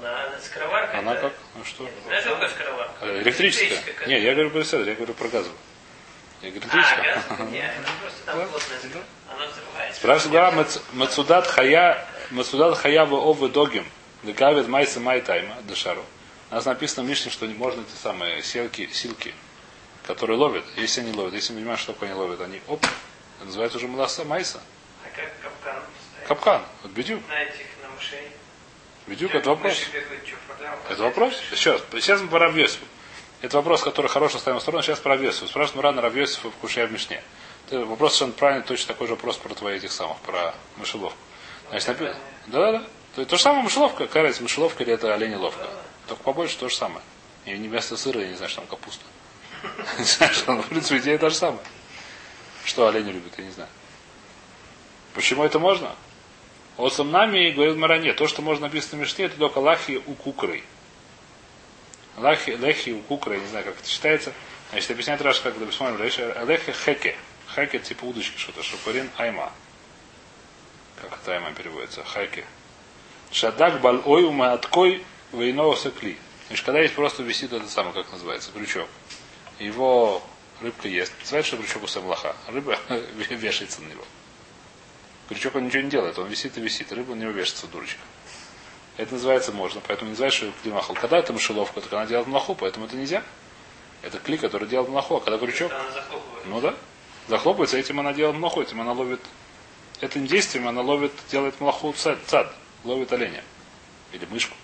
Она, 0.00 0.24
она 0.26 0.38
скороварка. 0.40 0.98
Она 0.98 1.14
как? 1.16 1.32
Ну 1.56 1.64
что? 1.64 1.88
Знаешь, 2.06 2.22
что 2.22 2.30
такое 2.34 2.48
скороварка? 2.48 2.94
Э, 3.06 3.22
Электрическая? 3.22 3.82
Не, 4.06 4.20
я 4.20 4.32
говорю 4.34 4.50
про 4.50 4.64
седр, 4.64 4.88
я 4.88 4.94
говорю 4.94 5.14
про 5.14 5.28
газовую. 5.28 5.58
Я 6.42 6.50
говорю, 6.50 6.68
А, 6.72 6.76
электрическая. 6.76 7.14
газ? 7.14 7.48
Нет, 7.50 7.70
она 7.78 7.88
просто 8.00 8.18
там 8.24 8.48
плотная. 8.48 9.02
Она 9.32 9.46
взрывается. 9.46 10.00
Спрашивает 10.00 10.32
Гара, 10.32 10.50
«Мец- 10.52 10.80
Мецудат 10.92 11.46
хая, 11.46 12.06
Мецудат 12.30 12.78
хая 12.78 13.04
в 13.04 13.12
овы 13.14 13.48
догим, 13.50 13.86
декавит 14.22 14.68
майса 14.68 15.00
май 15.00 15.20
тайма, 15.20 15.56
дешару. 15.64 16.04
У 16.50 16.54
нас 16.54 16.64
написано 16.64 17.04
в 17.06 17.08
Мишне, 17.10 17.30
что 17.30 17.46
можно 17.46 17.82
эти 17.82 18.02
самые 18.02 18.42
селки, 18.42 18.88
силки, 18.92 19.34
которые 20.06 20.38
ловят, 20.38 20.64
если 20.76 21.02
они 21.02 21.12
ловят, 21.12 21.34
если 21.34 21.52
мы 21.52 21.58
понимаем, 21.60 21.78
что 21.78 21.92
такое 21.92 22.08
они 22.10 22.18
ловят, 22.18 22.40
они 22.40 22.60
оп, 22.66 22.84
это 23.40 23.46
называется 23.46 23.78
уже 23.78 23.88
маласа 23.88 24.24
майса. 24.24 24.60
А 25.02 25.16
как 25.16 25.30
капкан 25.42 25.74
поставить? 25.82 26.28
Капкан. 26.28 26.62
Вот 26.82 26.92
бедюк. 26.92 27.26
На 27.28 27.42
этих, 27.42 27.66
на 27.82 27.88
мышей. 27.96 28.28
Бедюк 29.06 29.34
это 29.34 29.48
вопрос. 29.50 29.78
Бегают, 29.92 30.26
что? 30.26 30.92
Это 30.92 31.02
вопрос? 31.02 31.34
Сейчас, 31.50 31.80
сейчас 31.92 32.20
мы 32.20 32.28
про 32.28 32.40
Равьесу. 32.40 32.78
Это 33.40 33.56
вопрос, 33.56 33.82
который 33.82 34.08
хорошо 34.08 34.38
ставим 34.38 34.58
в 34.58 34.62
сторону. 34.62 34.82
Сейчас 34.82 35.00
про 35.00 35.14
Равьесу. 35.14 35.46
Спрашивают 35.48 35.76
Мурана 35.76 36.02
Равьесу 36.02 36.50
в 36.50 36.54
Кушая 36.56 36.86
в 36.86 36.92
Мишне. 36.92 37.22
Это 37.66 37.86
вопрос 37.86 38.12
совершенно 38.12 38.32
правильный, 38.38 38.64
точно 38.66 38.88
такой 38.88 39.06
же 39.06 39.14
вопрос 39.14 39.38
про 39.38 39.54
твои 39.54 39.76
этих 39.76 39.90
самых, 39.92 40.18
про 40.18 40.54
мышеловку. 40.76 41.16
Значит, 41.70 41.88
напи- 41.88 42.14
Да, 42.48 42.72
да, 42.72 42.72
да. 42.80 42.84
То, 43.16 43.24
то 43.24 43.36
же 43.36 43.42
самое 43.42 43.62
мышеловка, 43.62 44.06
разница, 44.12 44.42
мышеловка 44.42 44.82
или 44.82 44.92
это 44.92 45.14
оленеловка. 45.14 45.66
Только 46.06 46.22
побольше 46.22 46.58
то 46.58 46.68
же 46.68 46.74
самое. 46.76 47.00
И 47.46 47.52
не 47.56 47.68
вместо 47.68 47.96
сыра, 47.96 48.20
я 48.20 48.28
не 48.28 48.34
знаю, 48.34 48.50
что 48.50 48.60
там 48.60 48.68
капуста. 48.68 49.04
Не 49.98 50.04
знаю, 50.04 50.32
что 50.34 50.52
в 50.56 50.68
принципе, 50.68 50.98
идея 50.98 51.18
та 51.18 51.28
же 51.30 51.36
самая. 51.36 51.60
Что 52.64 52.88
олени 52.88 53.10
любят, 53.12 53.32
я 53.38 53.44
не 53.44 53.50
знаю. 53.50 53.70
Почему 55.14 55.44
это 55.44 55.58
можно? 55.58 55.94
От 56.76 56.98
нами 56.98 57.50
говорит 57.50 57.76
Маране, 57.76 58.12
то, 58.12 58.26
что 58.26 58.42
можно 58.42 58.66
написано 58.66 58.98
в 58.98 59.00
Мишне, 59.02 59.26
это 59.26 59.36
только 59.36 59.58
лахи 59.58 60.00
у 60.06 60.14
кукры. 60.14 60.62
Лахи, 62.16 62.50
лехи 62.50 62.90
у 62.90 63.00
кукры, 63.00 63.34
я 63.34 63.40
не 63.40 63.46
знаю, 63.46 63.64
как 63.64 63.78
это 63.78 63.88
читается. 63.88 64.32
Значит, 64.70 64.90
объясняет 64.90 65.20
Раш, 65.22 65.40
как 65.40 65.54
посмотрим, 65.54 66.00
лехи 66.02 66.72
хеке. 66.72 67.16
Хеке 67.54 67.80
типа 67.80 68.04
удочки 68.04 68.38
что-то, 68.38 68.62
шапарин 68.62 69.10
айма. 69.16 69.52
Как 71.00 71.18
это 71.20 71.32
айма 71.32 71.52
переводится? 71.52 72.04
Хайке. 72.04 72.44
Шадак 73.32 73.80
баль 73.80 74.00
ой 74.04 74.30
маткой 74.30 75.04
вейного 75.32 75.74
сакли. 75.74 76.18
Значит, 76.48 76.64
когда 76.64 76.80
есть 76.80 76.94
просто 76.94 77.22
висит 77.22 77.52
это 77.52 77.66
самое, 77.68 77.94
как 77.94 78.10
называется, 78.12 78.50
крючок. 78.52 78.88
Его 79.58 80.22
рыбка 80.60 80.88
ест. 80.88 81.12
Называется, 81.20 81.48
что 81.48 81.62
крючок 81.62 81.84
у 81.84 81.86
самлаха. 81.86 82.36
Рыба 82.48 82.78
вешается 83.30 83.82
на 83.82 83.88
него. 83.88 84.04
Крючок 85.28 85.54
он 85.56 85.66
ничего 85.66 85.82
не 85.82 85.90
делает, 85.90 86.18
он 86.18 86.28
висит 86.28 86.58
и 86.58 86.60
висит. 86.60 86.92
Рыба 86.92 87.14
на 87.14 87.22
него 87.22 87.30
вешается, 87.30 87.66
дурочка. 87.66 88.00
Это 88.96 89.14
называется 89.14 89.52
можно, 89.52 89.80
поэтому 89.86 90.08
не 90.08 90.12
называется, 90.12 90.46
что 90.46 90.52
климахал. 90.62 90.94
Когда 90.94 91.18
это 91.18 91.32
мышеловка, 91.32 91.80
так 91.80 91.92
она 91.92 92.06
делает 92.06 92.26
млаху, 92.26 92.54
поэтому 92.54 92.86
это 92.86 92.96
нельзя. 92.96 93.22
Это 94.02 94.18
кли, 94.18 94.36
который 94.36 94.68
делает 94.68 94.90
млаху, 94.90 95.16
а 95.16 95.20
когда 95.20 95.38
крючок, 95.38 95.72
ну 96.46 96.60
да, 96.60 96.74
захлопывается, 97.28 97.78
этим 97.78 98.00
она 98.00 98.12
делает 98.12 98.36
млаху, 98.36 98.62
этим 98.62 98.80
она 98.80 98.92
ловит, 98.92 99.20
этим 100.00 100.26
действием 100.26 100.68
она 100.68 100.80
ловит, 100.80 101.12
делает 101.30 101.60
млаху 101.60 101.92
цад, 101.92 102.18
цад 102.26 102.54
ловит 102.84 103.12
оленя 103.12 103.42
или 104.12 104.24
мышку. 104.26 104.56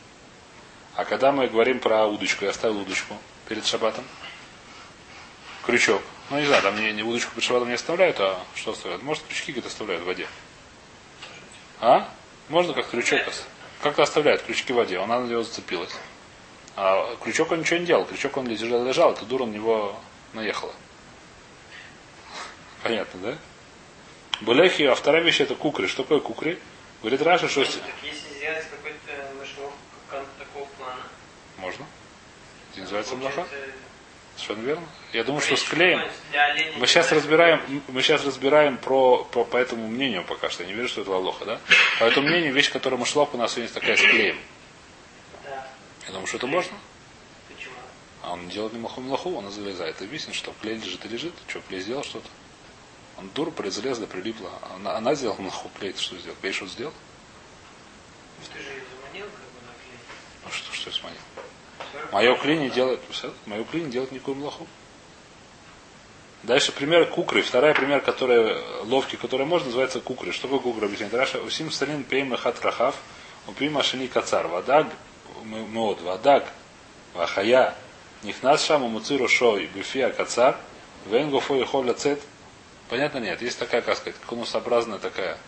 А 0.95 1.05
когда 1.05 1.33
мы 1.33 1.47
говорим 1.49 1.79
про 1.79 2.07
удочку, 2.07 2.45
я 2.45 2.51
оставил 2.51 2.81
удочку 2.81 3.15
перед 3.49 3.67
шабатом, 3.67 4.05
крючок, 5.66 6.02
ну 6.31 6.38
не 6.38 6.46
знаю, 6.46 6.62
там 6.62 6.81
не, 6.81 6.92
не 6.92 7.02
удочку 7.02 7.33
перед 7.33 7.44
шабатом 7.44 7.68
не 7.68 7.74
оставляют, 7.74 8.18
а 8.20 8.38
что 8.55 8.72
оставляют? 8.72 9.02
Может, 9.02 9.24
крючки 9.24 9.52
где-то 9.52 9.68
оставляют 9.68 10.02
в 10.02 10.07
воде. 10.07 10.26
А? 11.81 12.09
Можно 12.48 12.72
как 12.72 12.88
крючок 12.88 13.20
как-то 13.83 14.02
оставляют 14.02 14.42
крючки 14.42 14.72
в 14.72 14.76
воде, 14.76 14.98
она 14.98 15.20
на 15.20 15.26
него 15.26 15.42
зацепилась. 15.42 15.94
А 16.76 17.16
крючок 17.22 17.52
он 17.52 17.61
ничего 17.61 17.79
не 17.79 17.87
делал, 17.87 18.05
крючок 18.05 18.37
он 18.37 18.46
лежал, 18.48 18.85
лежал 18.85 19.12
эта 19.12 19.24
дура 19.24 19.44
на 19.44 19.52
него 19.52 19.98
наехала. 20.33 20.72
Понятно, 22.83 23.20
да? 23.20 23.38
Булехи, 24.40 24.83
а 24.83 24.94
вторая 24.94 25.22
вещь 25.22 25.40
это 25.40 25.55
кукри. 25.55 25.87
Что 25.87 26.02
такое 26.02 26.20
кукри? 26.20 26.59
Говорит 27.00 27.22
Раша, 27.22 27.48
что... 27.48 27.64
Так 27.64 27.72
если 28.02 28.37
сделать 28.37 28.66
какой-то 28.70 29.35
мышеловку 29.38 29.79
такого 30.38 30.66
плана. 30.76 31.02
Можно. 31.59 31.87
Это 32.72 32.81
называется 32.81 33.16
млаха. 33.16 33.46
получается, 33.46 33.86
Совершенно 34.47 34.67
верно. 34.67 34.87
Я 35.13 35.25
думаю, 35.25 35.41
что 35.41 35.57
с 35.57 35.63
клеем... 35.65 36.01
Мы 36.79 36.87
сейчас 36.87 37.11
разбираем, 37.11 37.83
мы 37.89 38.01
сейчас 38.03 38.25
разбираем 38.25 38.79
про, 38.79 39.25
про 39.25 39.45
по 39.45 39.57
этому 39.57 39.89
мнению 39.89 40.25
пока 40.25 40.51
что. 40.51 40.63
Я 40.63 40.69
не 40.69 40.75
верю, 40.75 40.89
что 40.89 41.01
это 41.01 41.11
лоха, 41.11 41.45
да? 41.45 41.61
По 41.99 42.05
этому 42.05 42.29
мнению, 42.29 42.53
вещь, 42.53 42.71
которая 42.71 42.99
мышловка 42.99 43.35
у 43.35 43.39
нас 43.39 43.57
есть 43.57 43.75
такая 43.75 43.97
с 43.97 44.01
клеем. 44.01 44.39
Да. 45.45 45.67
Я 46.07 46.13
думаю, 46.13 46.29
что 46.29 46.37
это 46.37 46.47
можно. 46.47 46.77
А 48.23 48.33
он 48.33 48.47
не 48.47 48.53
делает 48.53 48.73
ни 48.73 48.79
маху, 48.79 49.01
лоху, 49.01 49.35
он 49.35 49.51
залезает. 49.51 50.01
И 50.03 50.07
видно, 50.07 50.33
что 50.33 50.55
клей 50.61 50.77
лежит 50.77 51.05
и 51.05 51.09
лежит. 51.09 51.35
Что, 51.49 51.61
клей 51.61 51.81
сделал 51.81 52.05
что-то? 52.05 52.29
Он 53.19 53.29
дур, 53.31 53.53
залезла, 53.71 54.07
прилипла. 54.07 54.51
Она, 54.75 54.97
она 54.97 55.15
сделала 55.15 55.41
маху, 55.41 55.71
клей 55.79 55.93
что 55.97 56.17
сделал? 56.19 56.37
Клей 56.41 56.53
что 56.53 56.67
сделал? 56.67 56.93
Ты 58.53 58.63
же 58.63 58.69
ее 58.69 58.83
заманил, 58.95 59.27
как 59.27 59.33
бы 59.33 59.67
на 59.67 59.73
клей. 59.73 59.99
Ну 60.45 60.51
что, 60.53 60.73
что 60.73 60.91
я 60.91 60.97
сманил? 60.97 61.21
Мое 62.13 62.35
клей 62.37 62.59
не 62.59 62.71
делает, 62.71 63.01
мое 63.47 63.65
клей 63.65 63.85
не 63.85 63.91
делает 63.91 64.13
никакую 64.13 64.37
млаху. 64.37 64.67
Дальше 66.43 66.73
пример 66.73 67.07
кукры. 67.07 67.43
Вторая 67.43 67.75
пример, 67.75 68.01
которая 68.01 68.63
ловки, 68.85 69.17
которая 69.17 69.47
можно, 69.47 69.67
называется 69.67 70.01
кукры. 70.01 70.33
Что 70.33 70.43
такое 70.43 70.61
кукра? 70.61 70.87
Объясняет 70.87 71.13
Раша. 71.15 71.41
Усим 71.41 71.71
сталин 71.71 72.05
пейм 72.05 72.37
хат 72.37 72.65
рахав, 72.65 72.95
упим 73.49 73.73
машини 73.73 74.07
кацар. 74.07 74.47
Вадаг, 74.47 74.87
мод, 75.43 76.01
вадаг, 76.03 76.47
вахая, 77.15 77.75
нихнас 78.23 78.65
шаму 78.65 78.89
муциру 78.89 79.29
шой, 79.29 79.67
бифия 79.67 80.11
кацар, 80.11 80.57
вен 81.07 81.31
гофо 81.31 81.57
и 81.57 81.65
холя 81.65 81.95
цет. 81.95 82.21
Понятно 82.89 83.19
нет? 83.19 83.43
Есть 83.43 83.59
такая, 83.59 83.83
как 83.83 83.97
сказать, 83.97 84.15
конусообразная 84.29 84.99
такая 84.99 85.39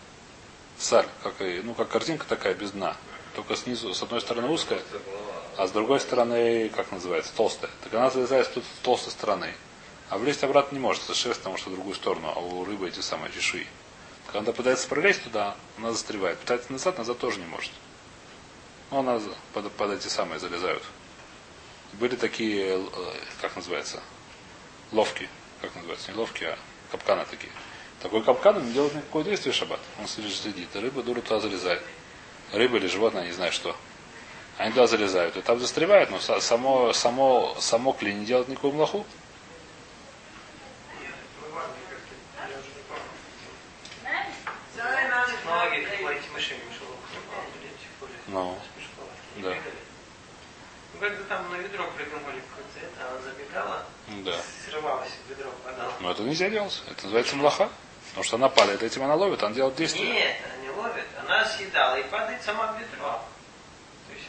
саль, 0.77 1.05
как, 1.23 1.35
ну, 1.39 1.73
как 1.73 1.87
картинка 1.87 2.25
такая 2.27 2.53
без 2.53 2.71
дна. 2.71 2.95
Только 3.35 3.55
снизу, 3.55 3.93
с 3.93 4.03
одной 4.03 4.19
стороны 4.19 4.49
узкая, 4.49 4.81
а 5.59 5.67
с 5.67 5.71
другой 5.71 5.99
стороны, 5.99 6.69
как 6.69 6.89
называется, 6.93 7.33
толстая. 7.35 7.69
Так 7.83 7.93
она 7.93 8.09
залезает 8.09 8.49
тут 8.53 8.63
с 8.63 8.81
толстой 8.81 9.11
стороны. 9.11 9.53
А 10.09 10.17
влезть 10.17 10.41
обратно 10.41 10.75
не 10.75 10.79
может, 10.79 11.03
это 11.03 11.13
шерсть, 11.13 11.41
потому 11.41 11.57
что 11.57 11.69
в 11.69 11.73
другую 11.73 11.95
сторону, 11.95 12.31
а 12.33 12.39
у 12.39 12.63
рыбы 12.63 12.87
эти 12.87 13.01
самые 13.01 13.29
чешуи. 13.33 13.67
Когда 14.31 14.53
пытается 14.53 14.87
пролезть 14.87 15.21
туда, 15.25 15.57
она 15.77 15.91
застревает. 15.91 16.39
Пытается 16.39 16.71
назад, 16.71 16.97
назад 16.97 17.19
тоже 17.19 17.39
не 17.39 17.45
может. 17.45 17.71
Ну, 18.89 18.99
она 18.99 19.19
под, 19.53 19.69
под 19.73 19.91
эти 19.91 20.07
самые 20.07 20.39
залезают. 20.39 20.81
Были 21.91 22.15
такие, 22.15 22.79
э, 22.79 22.81
как 23.41 23.57
называется, 23.57 24.01
ловки. 24.93 25.27
Как 25.59 25.75
называется, 25.75 26.13
не 26.13 26.17
ловки, 26.17 26.45
а 26.45 26.57
капканы 26.89 27.25
такие. 27.29 27.51
Такой 28.01 28.23
капкан 28.23 28.55
он 28.55 28.67
не 28.67 28.71
делает 28.71 28.95
никакого 28.95 29.25
действия 29.25 29.51
в 29.51 29.55
шаббат. 29.55 29.81
Он 29.99 30.05
лишь 30.23 30.39
следит. 30.39 30.73
Рыба 30.73 31.03
дура 31.03 31.19
туда 31.19 31.41
залезает. 31.41 31.81
Рыба 32.53 32.77
или 32.77 32.87
животное, 32.87 33.25
не 33.25 33.33
знаю 33.33 33.51
что. 33.51 33.75
Они 34.59 34.71
туда 34.71 34.87
залезают. 34.87 35.37
И 35.37 35.41
там 35.41 35.57
застревают, 35.59 36.11
но 36.11 36.17
са- 36.17 36.41
само, 36.41 36.91
само, 36.93 37.55
само 37.59 37.93
клей 37.93 38.13
не 38.13 38.25
делает 38.25 38.49
никакую 38.49 38.73
млаху. 38.73 39.05
Более. 47.99 48.17
Ну, 48.27 48.57
да. 49.37 49.55
Ну, 50.93 50.99
когда 50.99 51.23
там 51.23 51.49
на 51.51 51.55
ведро 51.55 51.85
придумали 51.95 52.41
какое-то 52.49 52.79
это, 52.81 53.09
она 53.09 53.21
забегала, 53.21 53.85
Да. 54.25 54.35
срывалась 54.69 55.11
в 55.25 55.29
ведро, 55.29 55.49
падала. 55.63 55.93
Но 55.99 56.11
это 56.11 56.23
нельзя 56.23 56.49
делать. 56.49 56.81
Это 56.91 57.03
называется 57.03 57.35
млаха. 57.35 57.69
Потому 58.09 58.23
что 58.23 58.35
она 58.37 58.49
падает, 58.49 58.81
этим 58.81 59.03
она 59.03 59.15
ловит, 59.15 59.41
она 59.43 59.53
делает 59.53 59.75
действие. 59.75 60.11
Нет, 60.11 60.35
она 60.43 60.63
не 60.63 60.69
ловит, 60.71 61.05
она 61.19 61.45
съедала 61.45 61.95
и 61.95 62.03
падает 62.09 62.41
сама 62.41 62.73
в 62.73 62.79
ведро. 62.79 63.21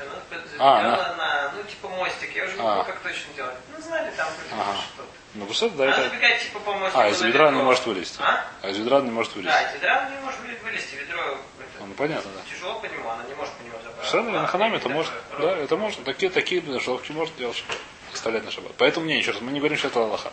Есть 0.05 0.55
она 0.59 0.79
А, 0.79 0.83
забегала 0.83 1.17
на, 1.17 1.53
ну, 1.57 1.63
типа 1.65 1.89
мостик. 1.89 2.37
Я 2.37 2.45
уже 2.45 2.55
не 2.55 2.61
А. 2.61 2.65
помню, 2.65 2.85
как 2.85 3.01
точно 3.01 3.35
делать. 3.35 3.55
Ну, 3.77 3.83
знали 3.83 4.11
там 4.17 4.29
Ага. 4.53 4.77
что-то. 4.95 5.09
Ну, 5.35 5.45
просто 5.47 5.71
да, 5.71 5.85
Она 5.85 5.93
это... 5.93 6.03
забегает 6.11 6.43
типа 6.43 6.59
по 6.61 6.73
мостику 6.75 7.01
А, 7.01 7.09
из 7.09 7.21
ведра 7.23 7.49
она 7.49 7.59
не 7.59 7.63
может 7.65 7.87
вылезти. 7.87 8.21
А? 8.23 8.45
А 8.63 8.69
из 8.69 8.79
ведра 8.79 8.97
она 8.99 9.07
не 9.07 9.13
может 9.13 9.35
вылезти. 9.35 9.53
Да, 9.53 9.63
из 9.71 9.75
ведра 9.75 9.99
она 10.01 10.11
не 10.11 10.21
может 10.25 10.41
вы- 10.41 10.59
вылезти. 10.65 10.95
Ведро 10.97 11.21
это, 11.23 11.87
Ну, 11.87 11.95
понятно, 11.95 12.31
да. 12.35 12.41
тяжело 12.55 12.79
по 12.81 12.87
нему, 12.87 13.09
она 13.09 13.25
не 13.25 13.35
может 13.35 13.53
по 13.55 13.63
нему 13.63 13.77
забрать. 13.83 14.09
Совершенно 14.09 14.41
на 14.43 14.47
ханаме 14.49 14.77
это 14.79 14.89
может. 14.89 15.13
Да, 15.39 15.57
это 15.57 15.77
можно. 15.77 16.05
Такие, 16.05 16.31
такие 16.31 16.63
шеловки 16.81 17.13
может 17.13 17.37
делать. 17.37 17.63
Оставлять 18.13 18.45
на 18.45 18.51
шаббат. 18.51 18.73
Поэтому 18.77 19.07
мне 19.07 19.19
еще 19.19 19.31
раз, 19.31 19.41
мы 19.41 19.53
не 19.53 19.61
говорим, 19.61 19.79
что 19.79 19.87
это 19.89 20.01
Аллаха. 20.01 20.33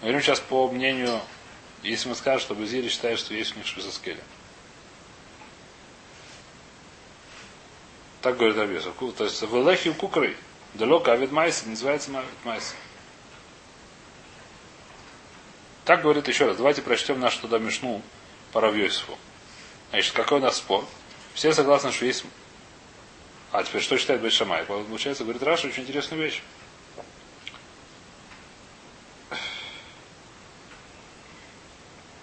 Мы 0.00 0.08
говорим 0.08 0.20
сейчас 0.20 0.40
по 0.40 0.68
мнению, 0.68 1.20
если 1.82 2.08
мы 2.10 2.14
скажем, 2.16 2.40
что 2.40 2.54
Безири 2.54 2.88
считает, 2.88 3.18
что 3.18 3.32
есть 3.32 3.54
у 3.54 3.58
них 3.58 3.66
швизоскели. 3.66 4.20
Так 8.24 8.38
говорит 8.38 8.56
Абеса. 8.56 8.90
То 9.18 9.24
есть 9.24 9.42
в 9.42 9.54
Элехе 9.54 9.90
у 9.90 9.94
Кукры, 9.94 10.34
далеко 10.72 11.10
Авид 11.10 11.30
Майса, 11.30 11.68
называется 11.68 12.10
Авид 12.16 12.44
Майса. 12.44 12.74
Так 15.84 16.00
говорит 16.00 16.26
еще 16.26 16.46
раз. 16.46 16.56
Давайте 16.56 16.80
прочтем 16.80 17.20
нашу 17.20 17.40
туда 17.42 17.58
Мишну 17.58 18.00
по 18.52 18.62
Равьосифу. 18.62 19.18
Значит, 19.90 20.14
какой 20.14 20.38
у 20.38 20.40
нас 20.40 20.56
спор? 20.56 20.86
Все 21.34 21.52
согласны, 21.52 21.92
что 21.92 22.06
есть 22.06 22.24
А 23.52 23.62
теперь 23.62 23.82
что 23.82 23.98
считает 23.98 24.22
Бейт 24.22 24.32
Шамай? 24.32 24.64
Получается, 24.64 25.24
говорит 25.24 25.42
Раша 25.42 25.66
очень 25.66 25.82
интересную 25.82 26.22
вещь. 26.22 26.42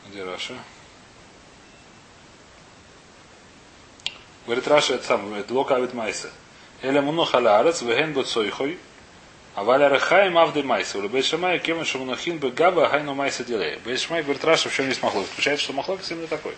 Где 0.09 0.23
Раша? 0.23 0.55
Говорит 4.45 4.67
Раша, 4.67 4.95
это 4.95 5.05
самое, 5.05 5.41
это 5.41 5.53
локавит 5.53 5.93
майса. 5.93 6.29
Эля 6.81 7.01
муну 7.01 7.25
халярец, 7.25 7.81
веген 7.81 8.13
бот 8.13 8.27
сойхой, 8.27 8.79
а 9.53 9.63
валя 9.63 9.89
рахай 9.89 10.29
мавды 10.29 10.63
майса. 10.63 10.97
У 10.97 11.07
Бейт 11.07 11.25
Шамай, 11.25 11.59
кемен 11.59 11.85
шамунахин 11.85 12.39
бы 12.39 12.51
габа 12.51 12.89
хайну 12.89 13.13
майса 13.13 13.43
делей. 13.43 13.77
Бейт 13.85 13.99
Шамай 13.99 14.23
говорит 14.23 14.43
Раша, 14.43 14.69
в 14.69 14.73
чем 14.73 14.87
есть 14.87 15.03
махлок. 15.03 15.27
Включает, 15.27 15.59
что 15.59 15.73
махлок 15.73 15.99
именно 16.09 16.27
такой. 16.27 16.55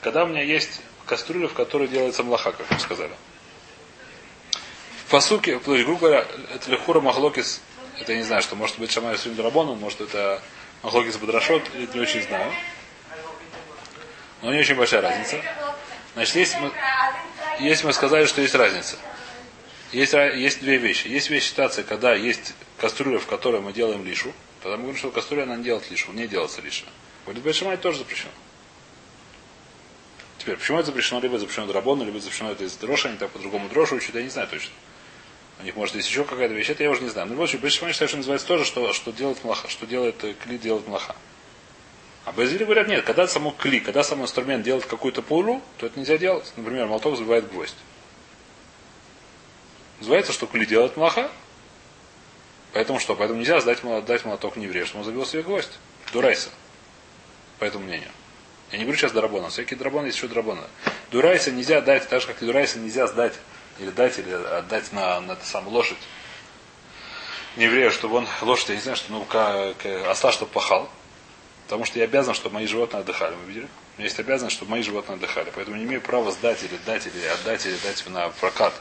Когда 0.00 0.24
у 0.24 0.28
меня 0.28 0.42
есть 0.42 0.80
кастрюля, 1.04 1.48
в 1.48 1.52
которой 1.52 1.88
делается 1.88 2.22
млаха, 2.22 2.52
как 2.52 2.70
мы 2.70 2.78
сказали. 2.78 3.12
В 5.04 5.10
посуке, 5.10 5.58
то 5.58 5.74
есть, 5.74 5.86
грубо 5.86 6.00
говоря, 6.00 6.26
это 6.54 6.70
лихура 6.70 7.00
махлокис, 7.00 7.60
это 8.00 8.12
я 8.12 8.18
не 8.18 8.24
знаю, 8.24 8.42
что 8.42 8.56
может 8.56 8.78
быть 8.78 8.90
шамай 8.90 9.16
с 9.16 9.24
драбоном, 9.24 9.78
может 9.78 10.00
это 10.00 10.40
махлокис 10.82 11.16
бадрашот, 11.16 11.62
это 11.74 11.94
не 11.96 12.00
очень 12.00 12.22
знаю. 12.22 12.52
Но 14.42 14.52
не 14.52 14.60
очень 14.60 14.74
большая 14.74 15.02
разница. 15.02 15.40
Значит, 16.14 16.36
есть 16.36 16.56
есть 17.60 17.84
мы 17.84 17.92
сказали, 17.92 18.26
что 18.26 18.40
есть 18.40 18.54
разница. 18.54 18.96
Есть, 19.92 20.12
есть 20.12 20.60
две 20.60 20.76
вещи. 20.76 21.08
Есть 21.08 21.30
вещь 21.30 21.48
ситуация, 21.48 21.84
когда 21.84 22.14
есть 22.14 22.54
кастрюля, 22.78 23.18
в 23.18 23.26
которой 23.26 23.60
мы 23.60 23.72
делаем 23.72 24.04
лишу. 24.04 24.32
Тогда 24.62 24.76
мы 24.76 24.96
что 24.96 25.10
кастрюля 25.10 25.44
она 25.44 25.56
не 25.56 25.64
делает 25.64 25.90
лишу, 25.90 26.12
не 26.12 26.26
делается 26.26 26.60
лиша. 26.60 26.86
Говорит, 27.24 27.44
Бешамай 27.44 27.76
тоже 27.76 27.98
запрещено. 27.98 28.30
Теперь, 30.38 30.56
почему 30.56 30.78
это 30.78 30.86
запрещено? 30.86 31.20
Либо 31.20 31.38
запрещено 31.38 31.66
драбону, 31.66 32.04
либо 32.04 32.20
запрещено 32.20 32.52
это 32.52 32.64
из 32.64 32.74
дроша, 32.76 33.08
они 33.08 33.18
так 33.18 33.30
по-другому 33.30 33.68
дрошу 33.68 33.96
учат, 33.96 34.14
я 34.14 34.22
не 34.22 34.28
знаю 34.28 34.48
точно. 34.48 34.72
У 35.58 35.64
них 35.64 35.74
может 35.74 35.94
есть 35.94 36.08
еще 36.08 36.24
какая-то 36.24 36.54
вещь, 36.54 36.68
это 36.68 36.82
я 36.82 36.90
уже 36.90 37.02
не 37.02 37.08
знаю. 37.08 37.28
Но 37.28 37.34
в 37.34 37.42
общем, 37.42 37.58
Бешамай 37.58 37.92
считает, 37.92 38.10
что 38.10 38.18
называется 38.18 38.46
тоже, 38.46 38.64
что, 38.64 38.92
что 38.92 39.10
делает 39.12 39.42
млаха, 39.42 39.68
что 39.68 39.86
делает 39.86 40.22
э, 40.22 40.34
кли, 40.34 40.58
делает 40.58 40.86
млаха. 40.86 41.16
А 42.26 42.32
Базили 42.32 42.64
говорят, 42.64 42.88
нет, 42.88 43.04
когда 43.04 43.28
само 43.28 43.52
кли, 43.52 43.78
когда 43.78 44.02
сам 44.02 44.20
инструмент 44.20 44.64
делает 44.64 44.84
какую-то 44.84 45.22
пулю, 45.22 45.62
то 45.78 45.86
это 45.86 45.96
нельзя 45.96 46.18
делать. 46.18 46.52
Например, 46.56 46.86
молоток 46.86 47.16
забивает 47.16 47.48
гвоздь. 47.48 47.76
Называется, 50.00 50.32
что 50.32 50.48
кли 50.48 50.66
делает 50.66 50.96
млаха. 50.96 51.30
Поэтому 52.72 52.98
что? 52.98 53.14
Поэтому 53.14 53.38
нельзя 53.38 53.60
сдать, 53.60 53.84
отдать 53.84 54.24
молоток 54.24 54.56
не 54.56 54.64
еврею, 54.64 54.86
что 54.86 54.98
он 54.98 55.04
забил 55.04 55.24
себе 55.24 55.44
гвоздь. 55.44 55.78
Дурайса. 56.12 56.50
По 57.60 57.64
этому 57.64 57.84
мнению. 57.84 58.10
Я 58.72 58.78
не 58.78 58.84
говорю 58.84 58.98
сейчас 58.98 59.12
драбона. 59.12 59.48
Всякие 59.48 59.78
драбоны 59.78 60.06
есть 60.06 60.18
еще 60.18 60.26
драбона. 60.26 60.64
Дурайса 61.12 61.52
нельзя 61.52 61.80
дать, 61.80 62.08
так 62.08 62.20
же 62.22 62.26
как 62.26 62.42
и 62.42 62.46
Дурайса 62.46 62.80
нельзя 62.80 63.06
сдать 63.06 63.34
или 63.78 63.90
дать, 63.90 64.18
или 64.18 64.32
отдать 64.32 64.92
на, 64.92 65.20
на 65.20 65.32
эту 65.32 65.46
самую 65.46 65.74
лошадь. 65.74 65.96
Не 67.54 67.66
еврею, 67.66 67.92
чтобы 67.92 68.16
он, 68.16 68.26
лошадь, 68.42 68.70
я 68.70 68.74
не 68.74 68.80
знаю, 68.80 68.96
что, 68.96 69.12
ну, 69.12 69.24
как, 69.24 69.86
осла, 70.10 70.32
чтобы 70.32 70.50
пахал. 70.50 70.90
Потому 71.66 71.84
что 71.84 71.98
я 71.98 72.04
обязан, 72.04 72.32
чтобы 72.32 72.54
мои 72.54 72.66
животные 72.66 73.00
отдыхали. 73.00 73.34
Вы 73.34 73.48
видели? 73.48 73.64
У 73.64 73.98
меня 73.98 74.04
есть 74.04 74.18
обязанность, 74.20 74.54
чтобы 74.54 74.70
мои 74.70 74.82
животные 74.82 75.16
отдыхали. 75.16 75.50
Поэтому 75.52 75.76
не 75.76 75.82
имею 75.82 76.00
права 76.00 76.30
сдать 76.30 76.62
или 76.62 76.76
дать, 76.86 77.06
или 77.08 77.26
отдать, 77.26 77.66
или 77.66 77.76
дать 77.78 78.06
на 78.08 78.28
прокат. 78.28 78.72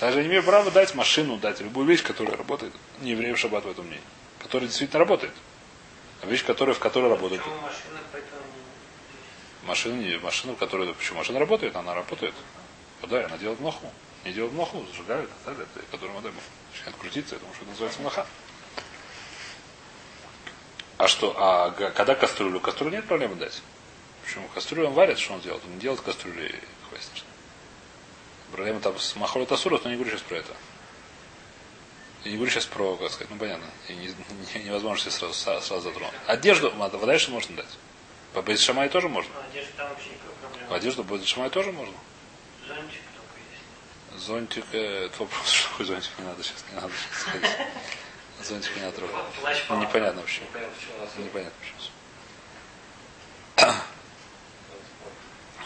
Также 0.00 0.22
не 0.22 0.28
имею 0.28 0.42
права 0.42 0.72
дать 0.72 0.94
машину, 0.96 1.36
дать 1.36 1.60
любую 1.60 1.86
вещь, 1.86 2.02
которая 2.02 2.36
работает. 2.36 2.72
Не 3.00 3.12
еврею 3.12 3.36
в 3.36 3.38
шаббат 3.38 3.64
в 3.64 3.70
этом 3.70 3.86
мнении. 3.86 4.02
Которая 4.40 4.66
действительно 4.66 4.98
работает. 4.98 5.32
А 6.22 6.26
вещь, 6.26 6.44
которая, 6.44 6.74
в 6.74 6.80
которой 6.80 7.10
работает. 7.10 7.42
Машина, 9.62 9.94
не, 9.94 10.18
машина, 10.18 10.54
в 10.54 10.56
которой, 10.56 10.92
почему 10.94 11.18
машина 11.18 11.38
работает, 11.38 11.76
она 11.76 11.94
работает. 11.94 12.34
Да, 13.08 13.24
она 13.24 13.38
делает 13.38 13.60
моху. 13.60 13.92
Не 14.24 14.32
делает 14.32 14.52
моху, 14.52 14.84
зажигают, 14.90 15.30
так 15.44 15.54
далее, 15.54 15.68
которую 15.90 16.14
модель 16.14 16.32
начинает 16.72 16.96
крутиться, 16.96 17.36
это 17.36 17.44
что 17.54 17.64
называется 17.66 18.00
млаха. 18.02 18.26
А 21.02 21.08
что, 21.08 21.34
а 21.36 21.72
когда 21.72 22.14
кастрюлю? 22.14 22.60
Кастрюлю 22.60 22.92
нет 22.92 23.08
проблемы 23.08 23.34
дать. 23.34 23.60
Почему? 24.24 24.46
Кастрюлю 24.54 24.86
он 24.86 24.92
варит, 24.92 25.18
что 25.18 25.32
он 25.32 25.40
делает? 25.40 25.60
Он 25.64 25.74
не 25.74 25.80
делает 25.80 26.00
кастрюлю 26.00 26.48
и 26.48 26.54
хвастишь. 26.88 27.24
Проблема 28.52 28.78
там 28.78 28.96
с 28.96 29.16
махолот 29.16 29.50
асурот, 29.50 29.82
но 29.82 29.90
не 29.90 29.96
говорю 29.96 30.12
сейчас 30.12 30.22
про 30.22 30.36
это. 30.36 30.52
Я 32.22 32.30
не 32.30 32.36
говорю 32.36 32.52
сейчас 32.52 32.66
про, 32.66 32.94
как 32.94 33.10
сказать, 33.10 33.30
ну 33.32 33.36
понятно, 33.36 33.66
и 33.88 33.94
не, 33.94 34.14
не, 34.54 34.64
невозможно 34.66 35.10
все 35.10 35.10
сразу, 35.10 35.34
сразу 35.34 35.80
затронуть. 35.80 36.14
Одежду, 36.28 36.70
вода 36.70 37.18
что 37.18 37.32
можно 37.32 37.56
дать. 37.56 37.78
По 38.32 38.40
Бейт 38.40 38.60
тоже 38.92 39.08
можно. 39.08 39.32
А 39.34 39.50
одежда 39.50 39.72
там 39.78 39.88
вообще 39.88 40.08
никакой 40.10 40.34
проблемы. 40.40 40.76
Одежду 40.76 41.02
Бейт 41.02 41.26
Шамай 41.26 41.50
тоже 41.50 41.72
можно. 41.72 41.94
Зонтик 42.68 43.00
только 43.16 43.40
есть. 43.50 44.24
Зонтик, 44.24 44.64
э, 44.70 45.06
это 45.06 45.18
вопрос, 45.18 45.48
что 45.50 45.84
зонтик 45.84 46.12
не 46.20 46.26
надо 46.26 46.44
сейчас, 46.44 46.64
не 46.70 46.76
надо 46.76 46.92
сейчас 46.94 47.42
Плащ 49.40 49.64
Ну, 49.68 49.80
непонятно 49.80 50.20
вообще. 50.20 50.42
Непонятно 51.18 51.52
почему. 51.60 51.78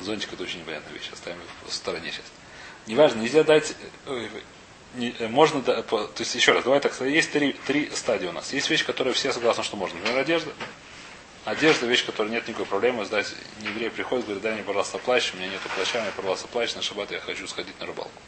Зонтик 0.00 0.32
это 0.32 0.42
очень 0.42 0.60
непонятная 0.60 0.92
вещь. 0.92 1.10
Оставим 1.12 1.38
в 1.66 1.72
стороне 1.72 2.10
сейчас. 2.10 2.26
Неважно, 2.86 3.20
нельзя 3.20 3.42
дать. 3.42 3.74
ой, 4.06 4.30
не, 4.94 5.14
э, 5.18 5.28
можно, 5.28 5.60
да, 5.60 5.82
по, 5.82 6.04
то 6.04 6.22
есть 6.22 6.34
еще 6.34 6.52
раз, 6.52 6.64
давай 6.64 6.80
так 6.80 6.98
есть 7.00 7.32
три, 7.32 7.52
три 7.66 7.90
стадии 7.90 8.26
у 8.26 8.32
нас. 8.32 8.52
Есть 8.52 8.70
вещи, 8.70 8.84
которые 8.84 9.14
все 9.14 9.32
согласны, 9.32 9.62
что 9.62 9.76
можно. 9.76 9.98
Например, 9.98 10.20
одежда. 10.20 10.52
Одежда, 11.44 11.86
вещь, 11.86 12.04
которая 12.04 12.32
нет 12.32 12.48
никакой 12.48 12.66
проблемы 12.66 13.04
сдать. 13.04 13.32
Не 13.60 13.68
еврей 13.68 13.90
приходит, 13.90 14.24
говорит, 14.24 14.42
дай 14.42 14.54
мне, 14.54 14.62
пожалуйста, 14.62 14.98
плащ, 14.98 15.32
у 15.34 15.36
меня 15.36 15.48
нету 15.48 15.68
плаща, 15.74 16.00
мне, 16.00 16.10
пожалуйста, 16.16 16.48
плащ, 16.48 16.74
на 16.74 16.82
шаббат 16.82 17.10
я 17.10 17.20
хочу 17.20 17.46
сходить 17.46 17.78
на 17.78 17.86
рыбалку. 17.86 18.22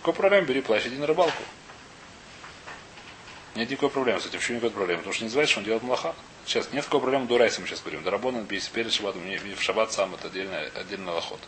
Какой 0.00 0.14
проблем? 0.14 0.44
Бери 0.46 0.60
плащ, 0.60 0.86
иди 0.86 0.96
на 0.96 1.06
рыбалку. 1.06 1.42
Нет 3.54 3.68
никакой 3.68 3.90
проблемы 3.90 4.20
с 4.20 4.26
этим. 4.26 4.38
Почему 4.38 4.56
никакой 4.58 4.70
проблемы? 4.70 4.98
Потому 4.98 5.14
что 5.14 5.22
не 5.24 5.26
называется, 5.26 5.52
что 5.52 5.60
он 5.60 5.64
делает 5.64 5.82
млаха. 5.82 6.14
Сейчас 6.46 6.72
нет 6.72 6.84
такой 6.84 7.00
проблемы 7.00 7.26
дурайса, 7.26 7.60
мы 7.60 7.66
сейчас 7.66 7.80
говорим. 7.80 8.02
Дарабон 8.02 8.46
перед 8.46 8.92
шаббатом, 8.92 9.22
в 9.22 9.62
шаббат 9.62 9.92
сам 9.92 10.14
это 10.14 10.28
отдельный, 10.28 10.68
отдельный 10.68 11.12
лохот. 11.12 11.40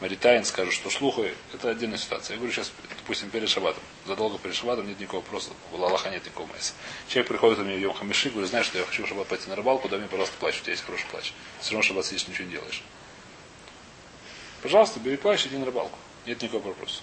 Маритайн 0.00 0.44
скажет, 0.44 0.74
что 0.74 0.90
слухи 0.90 1.34
это 1.52 1.70
отдельная 1.70 1.98
ситуация. 1.98 2.34
Я 2.34 2.38
говорю 2.38 2.52
сейчас, 2.52 2.72
допустим, 2.98 3.30
перед 3.30 3.48
шаббатом. 3.48 3.82
Задолго 4.06 4.38
перед 4.38 4.54
шаббатом 4.54 4.86
нет 4.88 4.98
никакого 4.98 5.22
вопроса. 5.22 5.50
У 5.72 5.82
Аллаха 5.82 6.10
нет 6.10 6.24
никакого 6.24 6.46
майса. 6.48 6.72
Человек 7.08 7.28
приходит 7.28 7.58
ко 7.58 7.64
мне 7.64 7.76
в 7.76 7.80
Йом 7.80 7.94
Хамиши, 7.94 8.30
говорит, 8.30 8.50
знаешь, 8.50 8.66
что 8.66 8.78
я 8.78 8.84
хочу 8.84 9.04
в 9.04 9.08
шаббат 9.08 9.28
пойти 9.28 9.48
на 9.48 9.56
рыбалку, 9.56 9.88
дай 9.88 9.98
мне, 9.98 10.08
пожалуйста, 10.08 10.36
плащ, 10.38 10.58
у 10.58 10.62
тебя 10.62 10.72
есть 10.72 10.84
хороший 10.84 11.06
плащ. 11.06 11.32
Все 11.60 11.72
равно 11.72 11.82
шаббат 11.82 12.06
сидишь, 12.06 12.26
ничего 12.26 12.44
не 12.44 12.52
делаешь. 12.52 12.82
Пожалуйста, 14.62 14.98
бери 14.98 15.16
плащ, 15.16 15.46
иди 15.46 15.56
на 15.56 15.66
рыбалку. 15.66 15.98
Нет 16.26 16.42
никакого 16.42 16.68
вопроса. 16.68 17.02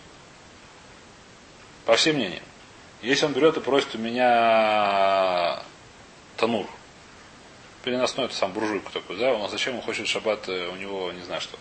По 1.85 1.95
всем 1.95 2.15
мнениям. 2.15 2.43
Если 3.01 3.25
он 3.25 3.33
берет 3.33 3.57
и 3.57 3.61
просит 3.61 3.95
у 3.95 3.97
меня 3.97 5.63
танур, 6.37 6.67
переносной 7.83 8.25
это 8.25 8.35
сам 8.35 8.51
буржуйку 8.51 8.91
такой, 8.91 9.17
да, 9.17 9.33
он 9.33 9.49
зачем 9.49 9.75
он 9.75 9.81
хочет 9.81 10.07
шаббат, 10.07 10.47
э, 10.47 10.69
у 10.69 10.75
него, 10.75 11.11
не 11.11 11.21
знаю 11.21 11.41
что, 11.41 11.57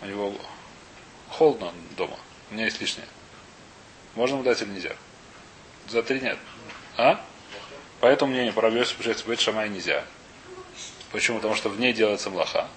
у 0.00 0.06
него 0.06 0.32
холодно 1.28 1.72
дома, 1.96 2.16
у 2.50 2.54
меня 2.54 2.66
есть 2.66 2.80
лишнее. 2.80 3.08
Можно 4.14 4.34
ему 4.34 4.44
дать 4.44 4.62
или 4.62 4.70
нельзя? 4.70 4.94
За 5.88 6.04
три 6.04 6.20
нет. 6.20 6.38
А? 6.96 7.20
Поэтому 8.00 8.32
мнение 8.32 8.52
по 8.52 8.62
Равьёсу 8.62 8.94
быть 9.26 9.40
шамай 9.40 9.68
нельзя. 9.68 10.04
Почему? 11.12 11.38
Потому 11.38 11.56
что 11.56 11.68
в 11.68 11.80
ней 11.80 11.92
делается 11.92 12.30
млаха. 12.30 12.68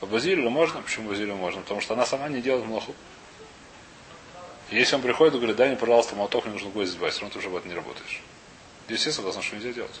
По 0.00 0.06
Базилию 0.06 0.48
можно. 0.50 0.80
Почему 0.82 1.08
Базилию 1.08 1.36
можно? 1.36 1.62
Потому 1.62 1.80
что 1.80 1.94
она 1.94 2.06
сама 2.06 2.28
не 2.28 2.40
делает 2.40 2.66
млаху. 2.66 2.94
Если 4.72 4.94
он 4.94 5.02
приходит 5.02 5.34
и 5.34 5.36
говорит, 5.36 5.56
дай 5.56 5.68
мне, 5.68 5.76
пожалуйста, 5.76 6.16
молоток, 6.16 6.46
мне 6.46 6.54
нужно 6.54 6.70
гвоздь 6.70 6.92
сбивать, 6.92 7.12
все 7.12 7.20
равно 7.20 7.34
ты 7.34 7.38
уже 7.40 7.50
в 7.50 7.56
это 7.56 7.68
не 7.68 7.74
работаешь. 7.74 8.22
Здесь 8.86 9.00
все 9.00 9.12
согласны, 9.12 9.42
что 9.42 9.54
нельзя 9.54 9.70
делать. 9.70 10.00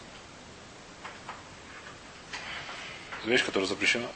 Это 3.20 3.30
вещь, 3.30 3.44
которая 3.44 3.68
запрещена. 3.68 4.08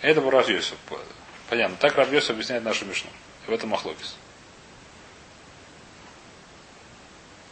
Это 0.00 0.22
Равьёсов. 0.22 0.78
Понятно. 1.50 1.76
Так 1.76 1.96
Равьёсов 1.96 2.30
объясняет 2.30 2.64
нашу 2.64 2.86
Мишну. 2.86 3.10
И 3.46 3.50
в 3.50 3.52
этом 3.52 3.68
Махлокис. 3.68 4.16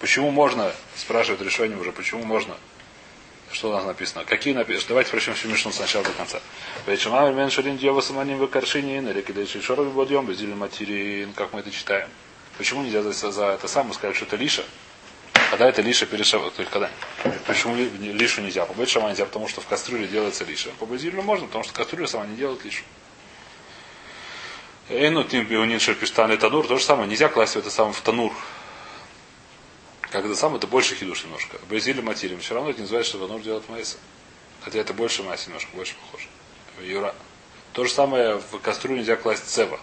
Почему 0.00 0.30
можно, 0.30 0.72
спрашивает 0.96 1.42
решение 1.42 1.76
уже, 1.78 1.92
почему 1.92 2.24
можно 2.24 2.56
что 3.54 3.72
нас 3.72 3.84
написано? 3.84 4.24
Какие 4.24 4.52
написано? 4.52 4.88
Давайте 4.88 5.10
прочтем 5.10 5.34
всю 5.34 5.48
Мишну 5.48 5.72
сначала 5.72 6.04
до 6.04 6.10
конца. 6.12 6.40
Вечама 6.86 7.30
мен 7.30 7.50
шарин 7.50 7.78
дьева 7.78 8.00
саманим 8.00 8.38
в 8.38 8.46
каршинин, 8.48 9.08
или 9.08 9.22
кидайши 9.22 9.62
шоров 9.62 9.92
бодьем, 9.92 10.26
бездили 10.26 10.52
материн, 10.52 11.32
как 11.32 11.52
мы 11.52 11.60
это 11.60 11.70
читаем. 11.70 12.08
Почему 12.58 12.82
нельзя 12.82 13.02
за, 13.02 13.12
за 13.30 13.46
это 13.46 13.68
самое 13.68 13.94
сказать, 13.94 14.16
что 14.16 14.26
это 14.26 14.36
лиша? 14.36 14.64
Когда 15.50 15.68
это 15.68 15.82
лиша 15.82 16.06
перешав... 16.06 16.42
То 16.52 16.60
есть 16.60 16.72
когда? 16.72 16.90
Почему 17.46 17.76
лишу 17.76 18.42
нельзя? 18.42 18.64
По 18.66 18.86
шама 18.86 19.10
нельзя, 19.10 19.24
потому 19.24 19.46
что 19.48 19.60
в 19.60 19.66
кастрюле 19.66 20.08
делается 20.08 20.44
лиша. 20.44 20.70
По 20.80 20.86
базилию 20.86 21.22
можно, 21.22 21.46
потому 21.46 21.64
что 21.64 21.72
кастрюля 21.72 22.08
сама 22.08 22.26
не 22.26 22.36
делает 22.36 22.64
лишу. 22.64 22.82
Эйну 24.88 25.24
тим 25.24 25.46
пиунин 25.46 25.80
шерпиштан 25.80 26.36
танур, 26.38 26.66
то 26.66 26.76
же 26.76 26.84
самое. 26.84 27.08
Нельзя 27.08 27.28
класть 27.28 27.56
это 27.56 27.70
самое 27.70 27.94
в 27.94 28.00
танур. 28.00 28.32
Как 30.14 30.24
это 30.24 30.36
самое, 30.36 30.58
это 30.58 30.68
больше 30.68 30.94
хидуш 30.94 31.24
немножко. 31.24 31.58
Базили 31.68 32.00
материм. 32.00 32.38
Все 32.38 32.54
равно 32.54 32.70
это 32.70 32.78
не 32.78 32.82
называется, 32.82 33.10
что 33.10 33.26
танур 33.26 33.42
делает 33.42 33.68
майса. 33.68 33.96
Хотя 34.60 34.78
это 34.78 34.94
больше 34.94 35.24
масси 35.24 35.48
немножко, 35.48 35.74
больше 35.74 35.96
похоже. 35.96 36.28
Юра. 36.88 37.16
То 37.72 37.82
же 37.82 37.90
самое 37.90 38.38
в 38.38 38.60
кастрюлю 38.60 38.98
нельзя 38.98 39.16
класть 39.16 39.44
цева. 39.48 39.80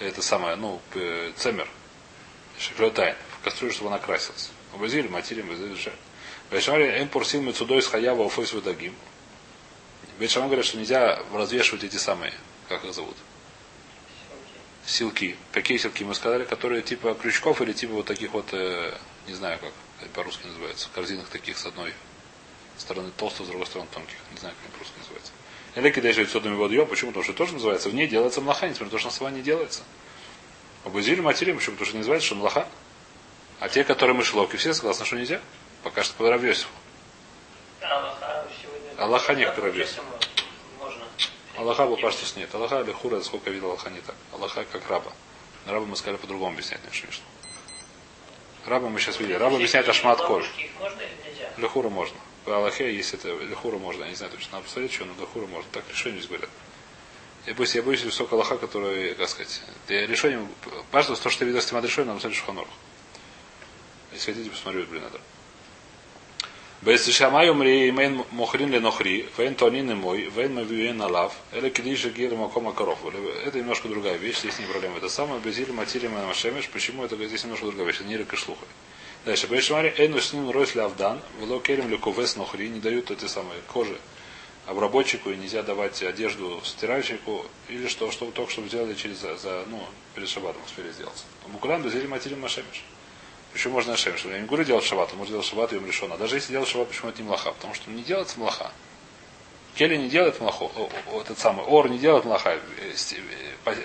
это 0.00 0.22
самое, 0.22 0.56
ну, 0.56 0.80
цемер, 1.36 1.68
шифлетайн, 2.58 3.14
в 3.40 3.44
кастрюлю, 3.44 3.74
чтобы 3.74 3.90
она 3.90 3.98
красилась. 3.98 4.48
Убазили, 4.72 5.06
материм, 5.08 5.50
безы, 5.50 5.92
Вайшари 6.50 6.86
эм 6.86 7.08
пурсил 7.08 7.42
мецудой 7.42 7.82
с 7.82 7.86
хаява 7.86 8.22
уфойс 8.22 8.54
вадагим. 8.54 8.94
Бейшаман 10.18 10.48
говорят, 10.48 10.64
что 10.64 10.78
нельзя 10.78 11.22
развешивать 11.30 11.84
эти 11.84 11.96
самые, 11.96 12.32
как 12.70 12.86
их 12.86 12.94
зовут, 12.94 13.16
силки. 14.86 15.36
Какие 15.52 15.78
силки 15.78 16.04
мы 16.04 16.14
сказали, 16.14 16.44
которые 16.44 16.82
типа 16.82 17.14
крючков 17.14 17.60
или 17.62 17.72
типа 17.72 17.94
вот 17.94 18.06
таких 18.06 18.32
вот, 18.32 18.48
э, 18.52 18.94
не 19.26 19.34
знаю 19.34 19.58
как 19.58 19.72
по-русски 20.10 20.46
называется, 20.46 20.88
корзинах 20.94 21.28
таких 21.28 21.56
с 21.56 21.66
одной 21.66 21.92
стороны 22.76 23.10
толстых, 23.16 23.46
с 23.46 23.48
другой 23.48 23.66
стороны 23.66 23.88
тонких. 23.92 24.16
Не 24.32 24.38
знаю, 24.38 24.54
как 24.56 24.64
они 24.66 24.72
по-русски 24.74 24.98
называется. 24.98 25.32
Или 25.76 25.90
кидаешь 25.90 26.30
содами 26.30 26.54
водоем, 26.54 26.86
почему? 26.86 27.10
Потому 27.10 27.24
что 27.24 27.32
тоже 27.32 27.54
называется, 27.54 27.88
в 27.88 27.94
ней 27.94 28.06
делается 28.06 28.40
млаха, 28.40 28.68
несмотря 28.68 28.86
на 28.86 28.90
то, 28.90 28.98
что 28.98 29.08
на 29.08 29.12
основании 29.12 29.42
делается. 29.42 29.82
Обузили 30.84 31.20
материм, 31.20 31.56
почему? 31.56 31.72
Потому 31.72 31.86
что 31.86 31.94
не 31.94 31.98
называется, 32.00 32.26
что 32.26 32.36
млаха. 32.36 32.68
А 33.60 33.68
те, 33.68 33.84
которые 33.84 34.14
мы 34.14 34.24
шлоки, 34.24 34.56
все 34.56 34.74
согласны, 34.74 35.04
что 35.06 35.16
нельзя. 35.16 35.40
Пока 35.82 36.02
что 36.02 36.14
по 36.14 36.28
Равьосифу. 36.28 36.68
Аллаха 38.98 39.34
некоторые 39.34 39.72
вес. 39.72 39.96
Можно. 39.96 40.13
Аллаха 41.56 41.86
что 41.96 42.38
нет. 42.40 42.54
Аллаха 42.54 42.80
или 42.80 42.92
хура, 42.92 43.20
сколько 43.20 43.50
видел 43.50 43.68
Аллаха 43.68 43.90
не 43.90 44.00
так. 44.00 44.16
Аллаха 44.32 44.64
как 44.64 44.88
раба. 44.88 45.12
На 45.66 45.72
раба 45.72 45.86
мы 45.86 45.96
сказали 45.96 46.16
по-другому 46.16 46.52
объяснять, 46.52 46.84
не 46.84 46.92
Шмишна. 46.92 47.24
Раба 48.66 48.88
мы 48.88 48.98
сейчас 48.98 49.20
видели. 49.20 49.34
Раба 49.34 49.56
объясняет 49.56 49.88
Ашмат 49.88 50.20
Коль. 50.20 50.46
Лехура 51.56 51.88
можно. 51.88 52.16
По 52.44 52.56
Аллахе, 52.56 52.94
если 52.94 53.18
это 53.18 53.28
Лехура 53.44 53.78
можно, 53.78 54.04
я 54.04 54.10
не 54.10 54.16
знаю 54.16 54.32
точно, 54.32 54.52
надо 54.52 54.64
посмотреть, 54.64 54.92
что, 54.92 55.04
но 55.04 55.14
Лехура 55.20 55.46
можно. 55.46 55.70
Так 55.72 55.84
решение 55.90 56.18
здесь 56.18 56.28
говорят. 56.28 56.50
Я 57.46 57.54
боюсь, 57.54 57.74
я 57.74 57.82
боюсь 57.82 58.02
высокого 58.02 58.40
Аллаха, 58.40 58.58
который, 58.58 59.14
как 59.14 59.28
сказать, 59.28 59.62
я 59.88 60.06
решение, 60.06 60.46
важно, 60.90 61.14
то, 61.14 61.30
что 61.30 61.40
ты 61.40 61.44
видел 61.44 61.60
с 61.60 61.66
тем 61.66 61.82
решением, 61.82 62.08
надо 62.08 62.16
посмотреть 62.16 62.40
Шуханорх. 62.40 62.68
Если 64.12 64.32
хотите, 64.32 64.50
посмотрю, 64.50 64.86
блин, 64.86 65.04
это. 65.04 65.20
Бейс 66.84 67.06
шамай 67.06 67.48
умри 67.48 67.88
имейн 67.88 68.24
мохрин 68.30 68.70
ле 68.70 68.78
нохри, 68.78 69.26
вейн 69.38 69.54
тонин 69.54 69.90
и 69.90 69.94
мой, 69.94 70.24
вейн 70.24 70.52
мавиюен 70.52 71.00
алав, 71.00 71.32
или 71.54 71.70
кидиша 71.70 72.10
гир 72.10 72.34
макома 72.34 72.74
коров. 72.74 72.98
Это 73.46 73.56
немножко 73.58 73.88
другая 73.88 74.18
вещь, 74.18 74.40
здесь 74.40 74.58
не 74.58 74.66
проблема. 74.66 74.98
Это 74.98 75.08
самое 75.08 75.40
безили 75.40 75.70
матили 75.70 76.08
машемеш. 76.08 76.68
Почему 76.68 77.02
это 77.02 77.16
здесь 77.26 77.42
немножко 77.42 77.64
другая 77.64 77.86
вещь? 77.86 78.00
Это 78.00 78.04
не 78.04 78.18
рекошлуха. 78.18 78.66
Дальше. 79.24 79.46
Бейс 79.46 79.64
шамай 79.64 79.94
эйну 79.96 80.20
сним 80.20 80.50
ройс 80.50 80.76
авдан, 80.76 81.22
вело 81.40 81.58
керем 81.58 81.88
ле 81.88 81.96
кувес 81.96 82.36
нохри, 82.36 82.68
не 82.68 82.80
дают 82.80 83.10
эти 83.10 83.24
самые 83.24 83.62
кожи 83.72 83.96
обработчику 84.66 85.30
и 85.30 85.36
нельзя 85.36 85.62
давать 85.62 86.02
одежду 86.02 86.60
стиральщику 86.64 87.46
или 87.70 87.88
что, 87.88 88.10
чтобы 88.10 88.32
только 88.32 88.52
чтобы 88.52 88.68
сделали 88.68 88.92
через 88.92 89.20
за 89.20 89.64
ну, 89.70 89.82
перед 90.14 90.28
шабатом 90.28 90.62
успели 90.66 90.92
сделать. 90.92 91.24
Мукулан 91.48 91.82
безили 91.82 92.06
матили 92.06 92.34
машемеш. 92.34 92.84
Почему 93.54 93.74
можно 93.74 93.92
Ашем? 93.92 94.14
Я 94.24 94.40
не 94.40 94.46
говорю 94.46 94.64
делать 94.64 94.84
шаббат, 94.84 95.10
он 95.12 95.18
может 95.18 95.30
делать 95.30 95.46
шаббат 95.46 95.72
и 95.72 95.78
решено. 95.78 96.18
Даже 96.18 96.34
если 96.34 96.50
делать 96.50 96.68
шаббат, 96.68 96.88
почему 96.88 97.10
это 97.10 97.22
не 97.22 97.28
млаха? 97.28 97.52
Потому 97.52 97.72
что 97.72 97.88
не 97.88 98.02
делается 98.02 98.38
млаха. 98.40 98.72
Келли 99.76 99.96
не 99.96 100.08
делает 100.08 100.40
млаху, 100.40 100.72
этот 101.20 101.38
самый 101.38 101.64
Ор 101.64 101.88
не 101.88 101.98
делает 101.98 102.24
млаха. 102.24 102.58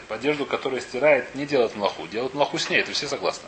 Одежду, 0.09 0.47
которая 0.47 0.81
стирает, 0.81 1.35
не 1.35 1.45
делает 1.45 1.75
млаху. 1.75 2.07
Делает 2.07 2.33
млаху 2.33 2.57
с 2.57 2.67
ней, 2.71 2.79
это 2.79 2.93
все 2.93 3.07
согласны. 3.07 3.47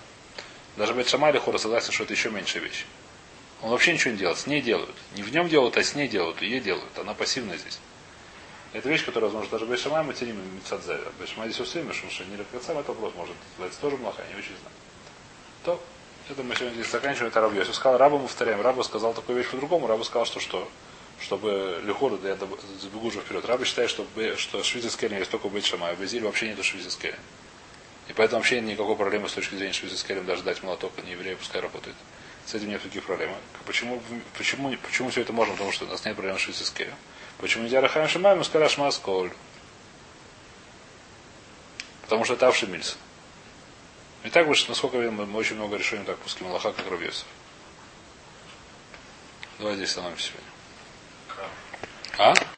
Даже 0.77 0.93
Бет 0.93 1.09
Шамай 1.09 1.35
Хора 1.39 1.57
согласен, 1.57 1.91
что 1.91 2.03
это 2.03 2.13
еще 2.13 2.29
меньшая 2.29 2.61
вещь. 2.61 2.85
Он 3.63 3.71
вообще 3.71 3.93
ничего 3.93 4.11
не 4.11 4.17
делает, 4.19 4.37
с 4.37 4.45
ней 4.45 4.61
делают. 4.61 4.95
Не 5.15 5.23
в 5.23 5.31
нем 5.33 5.49
делают, 5.49 5.75
а 5.75 5.83
с 5.83 5.95
ней 5.95 6.07
делают, 6.07 6.39
ей 6.43 6.59
делают. 6.59 6.99
Она 6.99 7.15
пассивная 7.15 7.57
здесь. 7.57 7.79
Это 8.73 8.87
вещь, 8.89 9.05
которая, 9.05 9.31
возможно, 9.31 9.57
даже 9.57 9.65
Бешамай 9.65 10.03
материм 10.03 10.37
Мицадзе. 10.55 10.99
Бешамай 11.19 11.49
здесь 11.49 11.61
усилим, 11.61 11.91
что 11.93 12.23
не 12.25 12.37
рекацам, 12.37 12.77
это 12.77 12.93
вопрос 12.93 13.13
может 13.15 13.35
называется 13.53 13.81
тоже 13.81 13.97
млаха, 13.97 14.21
я 14.21 14.35
не 14.35 14.39
очень 14.39 14.55
знаю. 14.61 14.75
То 15.65 15.83
это 16.29 16.43
мы 16.43 16.55
сегодня 16.55 16.75
здесь 16.75 16.91
заканчиваем, 16.91 17.29
это 17.29 17.41
Раб 17.41 17.53
Йосиф. 17.53 17.75
Сказал 17.75 17.97
Рабу, 17.97 18.17
мы 18.17 18.27
повторяем. 18.27 18.61
Раба 18.61 18.83
сказал 18.83 19.13
такую 19.13 19.37
вещь 19.37 19.49
по-другому. 19.49 19.87
Раба 19.87 20.03
сказал, 20.03 20.25
что 20.25 20.39
что? 20.39 20.69
Чтобы 21.19 21.81
Лихору, 21.83 22.17
да 22.17 22.29
я 22.29 22.37
забегу 22.79 23.07
уже 23.07 23.19
вперед. 23.19 23.45
Раба 23.45 23.65
считает, 23.65 23.89
что, 23.89 24.05
что 24.37 24.63
швидзерская 24.63 25.09
есть 25.09 25.31
только 25.31 25.49
быть 25.49 25.65
шамай. 25.65 25.95
В 25.95 26.03
Изиле 26.03 26.25
вообще 26.25 26.49
нету 26.49 26.63
швидзерская. 26.63 27.17
И 28.07 28.13
поэтому 28.13 28.39
вообще 28.39 28.61
никакой 28.61 28.95
проблемы 28.95 29.29
с 29.29 29.33
точки 29.33 29.55
зрения 29.55 29.73
швидзерская 29.73 30.21
даже 30.21 30.43
дать 30.43 30.63
молоток, 30.63 30.91
а 30.97 31.01
не 31.01 31.11
еврею, 31.11 31.37
пускай 31.37 31.61
работает. 31.61 31.95
С 32.45 32.55
этим 32.55 32.69
нет 32.69 32.83
никаких 32.83 33.03
проблем. 33.03 33.31
Почему, 33.65 34.01
почему, 34.37 34.75
почему 34.83 35.09
все 35.09 35.21
это 35.21 35.31
можно? 35.31 35.53
Потому 35.53 35.71
что 35.71 35.85
у 35.85 35.87
нас 35.87 36.03
нет 36.05 36.15
проблем 36.15 36.37
с 36.37 36.41
швидзерская. 36.41 36.93
Почему 37.37 37.63
нельзя 37.63 37.81
Рахаем 37.81 38.07
Шамай, 38.07 38.35
мы 38.35 38.43
сказали 38.43 38.69
Шмасколь. 38.69 39.31
Потому 42.03 42.25
что 42.25 42.33
это 42.33 42.47
Авшимильс. 42.47 42.97
И 44.23 44.29
так 44.29 44.47
выше, 44.47 44.65
насколько 44.69 44.97
я 44.97 45.03
видим, 45.03 45.29
мы 45.29 45.39
очень 45.39 45.55
много 45.55 45.77
решений 45.77 46.05
так 46.05 46.17
пуским 46.19 46.47
Аллаха, 46.47 46.71
как 46.71 46.89
Рабьесов. 46.89 47.25
Давай 49.57 49.75
здесь 49.75 49.89
остановимся 49.89 50.31
сегодня. 50.31 50.51
А? 52.17 52.33